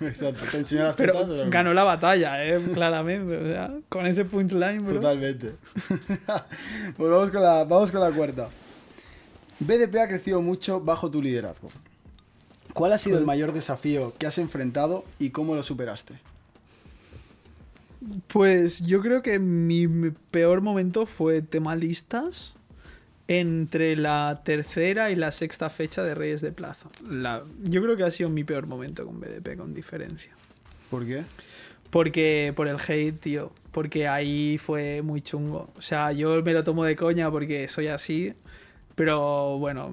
Exacto, 0.00 0.40
te 0.50 0.56
enseñó 0.58 0.84
las 0.84 0.96
Pero 0.96 1.12
tetas, 1.12 1.28
pero- 1.28 1.50
ganó 1.50 1.74
la 1.74 1.84
batalla, 1.84 2.44
¿eh? 2.44 2.60
Claramente. 2.72 3.36
O 3.36 3.40
sea, 3.46 3.70
con 3.88 4.06
ese 4.06 4.24
point 4.24 4.50
line, 4.52 4.78
bro. 4.80 4.94
Totalmente. 4.94 5.52
pues 6.96 7.10
vamos 7.10 7.30
con, 7.30 7.42
la, 7.42 7.64
vamos 7.64 7.90
con 7.92 8.00
la 8.00 8.10
cuarta. 8.10 8.48
BDP 9.58 9.96
ha 10.00 10.08
crecido 10.08 10.40
mucho 10.42 10.80
bajo 10.80 11.10
tu 11.10 11.20
liderazgo. 11.22 11.68
¿Cuál 12.76 12.92
ha 12.92 12.98
sido 12.98 13.16
el 13.16 13.24
mayor 13.24 13.54
desafío 13.54 14.12
que 14.18 14.26
has 14.26 14.36
enfrentado 14.36 15.06
y 15.18 15.30
cómo 15.30 15.54
lo 15.54 15.62
superaste? 15.62 16.18
Pues 18.28 18.84
yo 18.84 19.00
creo 19.00 19.22
que 19.22 19.38
mi, 19.38 19.88
peor 20.30 20.60
momento 20.60 21.06
fue 21.06 21.40
tema 21.40 21.74
listas 21.74 22.54
entre 23.28 23.96
la 23.96 24.42
tercera 24.44 25.10
y 25.10 25.16
la 25.16 25.32
sexta 25.32 25.70
fecha 25.70 26.02
de 26.02 26.14
Reyes 26.14 26.42
de 26.42 26.52
Plaza. 26.52 26.90
La, 27.08 27.44
yo 27.62 27.80
creo 27.82 27.96
que 27.96 28.02
ha 28.02 28.10
sido 28.10 28.28
mi 28.28 28.44
peor 28.44 28.66
momento 28.66 29.06
con 29.06 29.20
BDP, 29.20 29.56
con 29.56 29.72
diferencia. 29.72 30.32
¿Por 30.90 31.06
qué? 31.06 31.24
Porque, 31.88 32.52
por 32.54 32.68
el 32.68 32.76
hate, 32.76 33.18
tío. 33.18 33.52
Porque 33.72 34.06
ahí 34.06 34.58
fue 34.58 35.00
muy 35.00 35.22
chungo. 35.22 35.70
O 35.78 35.80
sea, 35.80 36.12
yo 36.12 36.42
me 36.42 36.52
lo 36.52 36.62
tomo 36.62 36.84
de 36.84 36.94
coña 36.94 37.30
porque 37.30 37.68
soy 37.68 37.86
así. 37.86 38.34
Pero 38.94 39.56
bueno, 39.58 39.92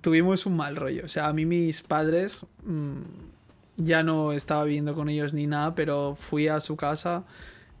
tuvimos 0.00 0.46
un 0.46 0.56
mal 0.56 0.76
rollo. 0.76 1.04
O 1.04 1.08
sea, 1.08 1.28
a 1.28 1.32
mí 1.32 1.46
mis 1.46 1.82
padres 1.82 2.46
mm, 2.64 3.00
ya 3.76 4.02
no 4.02 4.32
estaba 4.32 4.64
viviendo 4.64 4.94
con 4.94 5.08
ellos 5.08 5.34
ni 5.34 5.46
nada, 5.46 5.74
pero 5.74 6.14
fui 6.14 6.48
a 6.48 6.60
su 6.60 6.76
casa 6.76 7.24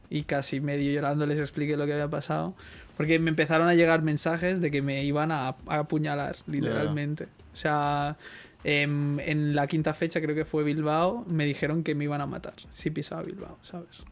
y 0.08 0.22
casi 0.22 0.60
medio 0.60 0.92
llorando 0.92 1.26
les 1.26 1.38
expliqué 1.38 1.76
lo 1.76 1.86
que 1.86 1.92
había 1.92 2.08
pasado. 2.08 2.54
Porque 2.96 3.18
me 3.18 3.30
empezaron 3.30 3.68
a 3.68 3.74
llegar 3.74 4.02
mensajes 4.02 4.60
de 4.60 4.70
que 4.70 4.82
me 4.82 5.04
iban 5.04 5.32
a, 5.32 5.56
a 5.66 5.78
apuñalar, 5.78 6.36
literalmente. 6.46 7.24
O 7.52 7.56
sea, 7.56 8.18
em, 8.62 9.18
en 9.20 9.54
la 9.54 9.66
quinta 9.66 9.94
fecha, 9.94 10.20
creo 10.20 10.34
que 10.34 10.44
fue 10.44 10.64
Bilbao, 10.64 11.24
me 11.26 11.46
dijeron 11.46 11.82
que 11.82 11.94
me 11.94 12.04
iban 12.04 12.20
a 12.20 12.26
matar 12.26 12.54
si 12.70 12.90
pisaba 12.90 13.22
Bilbao, 13.22 13.58
¿sabes? 13.62 14.04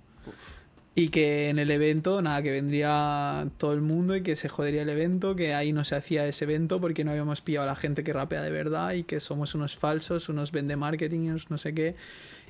Y 0.99 1.11
que 1.11 1.49
en 1.49 1.61
el 1.61 1.71
evento, 1.71 2.21
nada, 2.23 2.43
que 2.43 2.51
vendría 2.51 3.47
todo 3.57 3.73
el 3.73 3.83
mundo 3.83 4.17
y 4.17 4.23
que 4.25 4.35
se 4.35 4.49
jodería 4.49 4.83
el 4.83 4.89
evento, 4.89 5.37
que 5.37 5.55
ahí 5.55 5.73
no 5.73 5.85
se 5.85 5.95
hacía 5.95 6.27
ese 6.27 6.45
evento 6.45 6.81
porque 6.81 7.05
no 7.05 7.13
habíamos 7.13 7.41
pillado 7.41 7.63
a 7.63 7.67
la 7.69 7.77
gente 7.77 8.03
que 8.03 8.13
rapea 8.13 8.43
de 8.43 8.51
verdad 8.51 8.95
y 8.95 9.05
que 9.05 9.21
somos 9.21 9.55
unos 9.55 9.79
falsos, 9.79 10.29
unos 10.29 10.51
vende 10.51 10.75
marketing, 10.75 11.29
unos 11.29 11.53
no 11.53 11.59
sé 11.59 11.73
qué. 11.73 11.95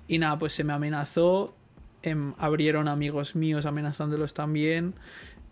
Y 0.07 0.17
nada, 0.17 0.39
pues 0.39 0.55
se 0.55 0.65
me 0.65 0.73
amenazó, 0.73 1.55
em, 2.03 2.33
abrieron 2.39 2.89
amigos 2.89 3.37
míos 3.37 3.67
amenazándolos 3.67 4.33
también. 4.33 4.95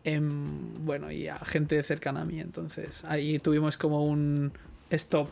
em, 0.04 0.82
bueno, 0.86 1.10
y 1.12 1.28
a 1.28 1.38
gente 1.40 1.82
cercana 1.82 2.22
a 2.22 2.24
mí. 2.24 2.40
Entonces 2.40 3.04
ahí 3.04 3.38
tuvimos 3.40 3.76
como 3.76 4.06
un 4.06 4.52
stop. 4.88 5.28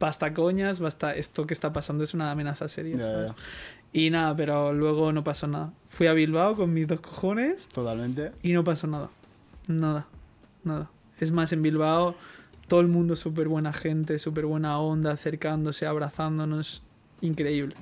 Basta 0.00 0.32
coñas, 0.32 0.80
basta, 0.80 1.14
esto 1.14 1.46
que 1.46 1.52
está 1.52 1.70
pasando 1.72 2.02
es 2.04 2.14
una 2.14 2.30
amenaza 2.30 2.66
seria. 2.68 2.96
Ya, 2.96 3.04
¿sabes? 3.04 3.32
Y 3.94 4.10
nada, 4.10 4.34
pero 4.34 4.72
luego 4.72 5.12
no 5.12 5.22
pasó 5.22 5.46
nada. 5.46 5.72
Fui 5.88 6.08
a 6.08 6.14
Bilbao 6.14 6.56
con 6.56 6.74
mis 6.74 6.88
dos 6.88 6.98
cojones 6.98 7.68
Totalmente. 7.68 8.32
y 8.42 8.52
no 8.52 8.64
pasó 8.64 8.88
nada. 8.88 9.08
Nada, 9.68 10.08
nada. 10.64 10.90
Es 11.20 11.30
más, 11.30 11.52
en 11.52 11.62
Bilbao 11.62 12.16
todo 12.66 12.80
el 12.80 12.88
mundo 12.88 13.14
súper 13.14 13.46
buena 13.46 13.72
gente, 13.72 14.18
súper 14.18 14.46
buena 14.46 14.80
onda, 14.80 15.12
acercándose, 15.12 15.86
abrazándonos. 15.86 16.82
Increíble. 17.20 17.76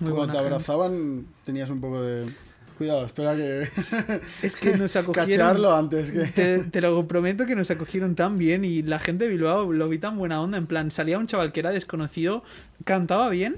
Muy 0.00 0.10
Cuando 0.12 0.32
te 0.32 0.38
gente. 0.40 0.54
abrazaban 0.54 1.26
tenías 1.44 1.70
un 1.70 1.80
poco 1.80 2.02
de... 2.02 2.26
Cuidado, 2.76 3.06
espera 3.06 3.36
que... 3.36 3.68
Es 4.42 4.56
que 4.56 4.76
nos 4.76 4.96
acogieron. 4.96 5.28
Cachearlo 5.28 5.72
antes 5.72 6.10
que... 6.10 6.26
Te, 6.26 6.58
te 6.70 6.80
lo 6.80 7.06
prometo 7.06 7.46
que 7.46 7.54
nos 7.54 7.70
acogieron 7.70 8.16
tan 8.16 8.38
bien 8.38 8.64
y 8.64 8.82
la 8.82 8.98
gente 8.98 9.26
de 9.26 9.30
Bilbao 9.30 9.72
lo 9.72 9.88
vi 9.88 9.98
tan 9.98 10.18
buena 10.18 10.40
onda. 10.42 10.58
En 10.58 10.66
plan, 10.66 10.90
salía 10.90 11.16
un 11.16 11.28
chaval 11.28 11.52
que 11.52 11.60
era 11.60 11.70
desconocido, 11.70 12.42
cantaba 12.84 13.28
bien 13.28 13.56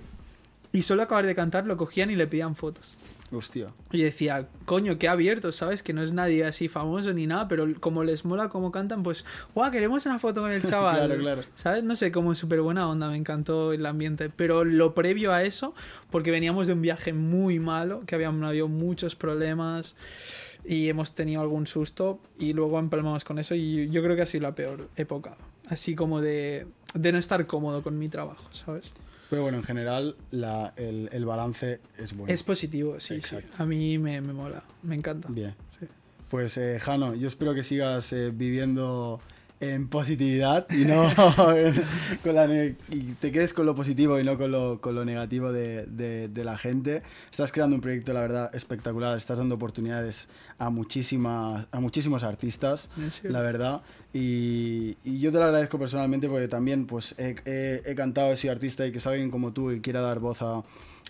y 0.73 0.83
solo 0.83 1.03
acabar 1.03 1.27
de 1.27 1.35
cantar 1.35 1.67
lo 1.67 1.77
cogían 1.77 2.11
y 2.11 2.17
le 2.17 2.27
pedían 2.27 2.57
fotos. 2.57 2.97
Hostia. 3.33 3.69
Y 3.93 4.03
decía, 4.03 4.49
coño, 4.65 4.99
qué 4.99 5.07
abierto, 5.07 5.53
¿sabes? 5.53 5.85
Que 5.85 5.93
no 5.93 6.03
es 6.03 6.13
nadie 6.13 6.45
así 6.45 6.69
famoso 6.69 7.13
ni 7.13 7.29
nada, 7.29 7.47
pero 7.47 7.67
como 7.79 8.03
les 8.03 8.25
mola 8.25 8.49
cómo 8.49 8.73
cantan, 8.73 9.05
pues, 9.05 9.25
¡guau! 9.55 9.71
Queremos 9.71 10.05
una 10.07 10.19
foto 10.19 10.41
con 10.41 10.51
el 10.51 10.63
chaval. 10.65 11.07
Claro, 11.07 11.17
claro. 11.21 11.43
¿Sabes? 11.55 11.85
No 11.85 11.95
sé, 11.95 12.11
como 12.11 12.35
súper 12.35 12.61
buena 12.61 12.89
onda, 12.89 13.09
me 13.09 13.17
encantó 13.17 13.73
el 13.73 13.87
ambiente. 13.87 14.31
Pero 14.31 14.65
lo 14.65 14.95
previo 14.95 15.33
a 15.33 15.45
eso, 15.45 15.75
porque 16.11 16.33
veníamos 16.33 16.67
de 16.67 16.73
un 16.73 16.83
viaje 16.83 17.13
muy 17.13 17.61
malo, 17.61 18.03
que 18.05 18.17
habían 18.17 18.43
habido 18.43 18.67
muchos 18.67 19.15
problemas 19.15 19.95
y 20.65 20.89
hemos 20.89 21.15
tenido 21.15 21.41
algún 21.41 21.67
susto, 21.67 22.21
y 22.39 22.53
luego 22.53 22.79
empalmamos 22.79 23.25
con 23.25 23.39
eso, 23.39 23.55
y 23.55 23.89
yo 23.91 24.03
creo 24.03 24.17
que 24.17 24.23
ha 24.23 24.27
sido 24.27 24.43
la 24.43 24.55
peor 24.55 24.89
época. 24.97 25.37
Así 25.69 25.95
como 25.95 26.21
de, 26.21 26.67
de 26.95 27.13
no 27.13 27.19
estar 27.19 27.47
cómodo 27.47 27.83
con 27.83 27.97
mi 27.99 28.09
trabajo, 28.09 28.45
¿sabes? 28.53 28.91
Pero 29.31 29.43
bueno, 29.43 29.59
en 29.59 29.65
general 29.65 30.17
la, 30.33 30.73
el, 30.77 31.09
el 31.13 31.25
balance 31.25 31.81
es 31.97 32.15
bueno. 32.15 32.33
Es 32.35 32.43
positivo, 32.43 32.99
sí, 32.99 33.21
sí. 33.23 33.37
A 33.59 33.65
mí 33.65 33.97
me, 33.99 34.21
me 34.21 34.33
mola, 34.33 34.63
me 34.83 34.97
encanta. 34.97 35.29
Bien. 35.31 35.55
Sí. 35.79 35.87
Pues 36.29 36.57
eh, 36.59 36.79
Jano, 36.81 37.15
yo 37.15 37.29
espero 37.29 37.55
que 37.55 37.63
sigas 37.63 38.13
eh, 38.13 38.31
viviendo 38.35 39.21
en 39.61 39.89
positividad 39.89 40.67
y 40.71 40.87
no 40.87 41.13
con 42.23 42.35
la 42.35 42.47
y 42.89 43.15
te 43.21 43.31
quedes 43.31 43.53
con 43.53 43.67
lo 43.67 43.75
positivo 43.75 44.19
y 44.19 44.25
no 44.25 44.39
con 44.39 44.51
lo, 44.51 44.81
con 44.81 44.95
lo 44.95 45.05
negativo 45.05 45.53
de, 45.53 45.85
de- 45.87 46.29
de 46.29 46.45
la 46.45 46.57
gente. 46.57 47.03
Estás 47.31 47.53
creando 47.53 47.77
un 47.77 47.83
proyecto, 47.83 48.13
la 48.15 48.21
verdad, 48.21 48.55
espectacular. 48.55 49.19
Estás 49.19 49.39
dando 49.39 49.55
oportunidades 49.57 50.29
a, 50.59 50.71
muchísimas, 50.71 51.67
a 51.71 51.81
muchísimos 51.81 52.23
artistas, 52.25 52.89
serio. 53.11 53.33
la 53.33 53.43
verdad. 53.43 53.83
Y, 54.13 54.97
y 55.05 55.21
yo 55.21 55.31
te 55.31 55.39
lo 55.39 55.45
agradezco 55.45 55.79
personalmente 55.79 56.29
porque 56.29 56.49
también 56.49 56.87
pues, 56.87 57.15
he, 57.19 57.37
he- 57.45 57.83
he 57.85 57.95
cantado, 57.95 58.33
he 58.33 58.37
sido 58.37 58.53
artista 58.53 58.87
y 58.87 58.93
que 58.93 58.99
sea 59.01 59.13
alguien 59.13 59.31
como 59.31 59.53
tú 59.53 59.71
y 59.73 59.81
quiera 59.81 60.01
dar 60.01 60.19
voz 60.21 60.43
a, 60.43 60.63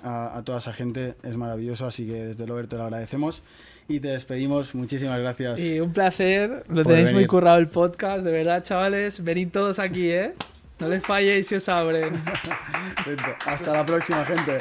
a- 0.03 0.37
a 0.39 0.43
toda 0.45 0.59
esa 0.59 0.73
gente 0.73 1.15
es 1.23 1.37
maravilloso. 1.37 1.87
Así 1.87 2.05
que 2.07 2.27
desde 2.27 2.47
Lover 2.47 2.67
te 2.67 2.77
lo 2.77 2.83
agradecemos. 2.83 3.43
Y 3.91 3.99
te 3.99 4.07
despedimos. 4.07 4.72
Muchísimas 4.76 5.18
gracias. 5.18 5.59
Y 5.59 5.80
un 5.80 5.93
placer, 5.93 6.62
lo 6.68 6.84
tenéis 6.84 7.12
muy 7.12 7.26
currado 7.26 7.59
el 7.59 7.66
podcast, 7.66 8.24
de 8.24 8.30
verdad, 8.30 8.62
chavales. 8.62 9.24
Venid 9.24 9.49
todos 9.49 9.80
aquí, 9.80 10.12
¿eh? 10.12 10.32
No 10.78 10.88
les 10.88 11.03
falléis 11.03 11.49
si 11.49 11.57
os 11.57 11.68
abren. 11.68 12.12
Hasta 13.47 13.72
la 13.72 13.84
próxima, 13.84 14.24
gente. 14.24 14.59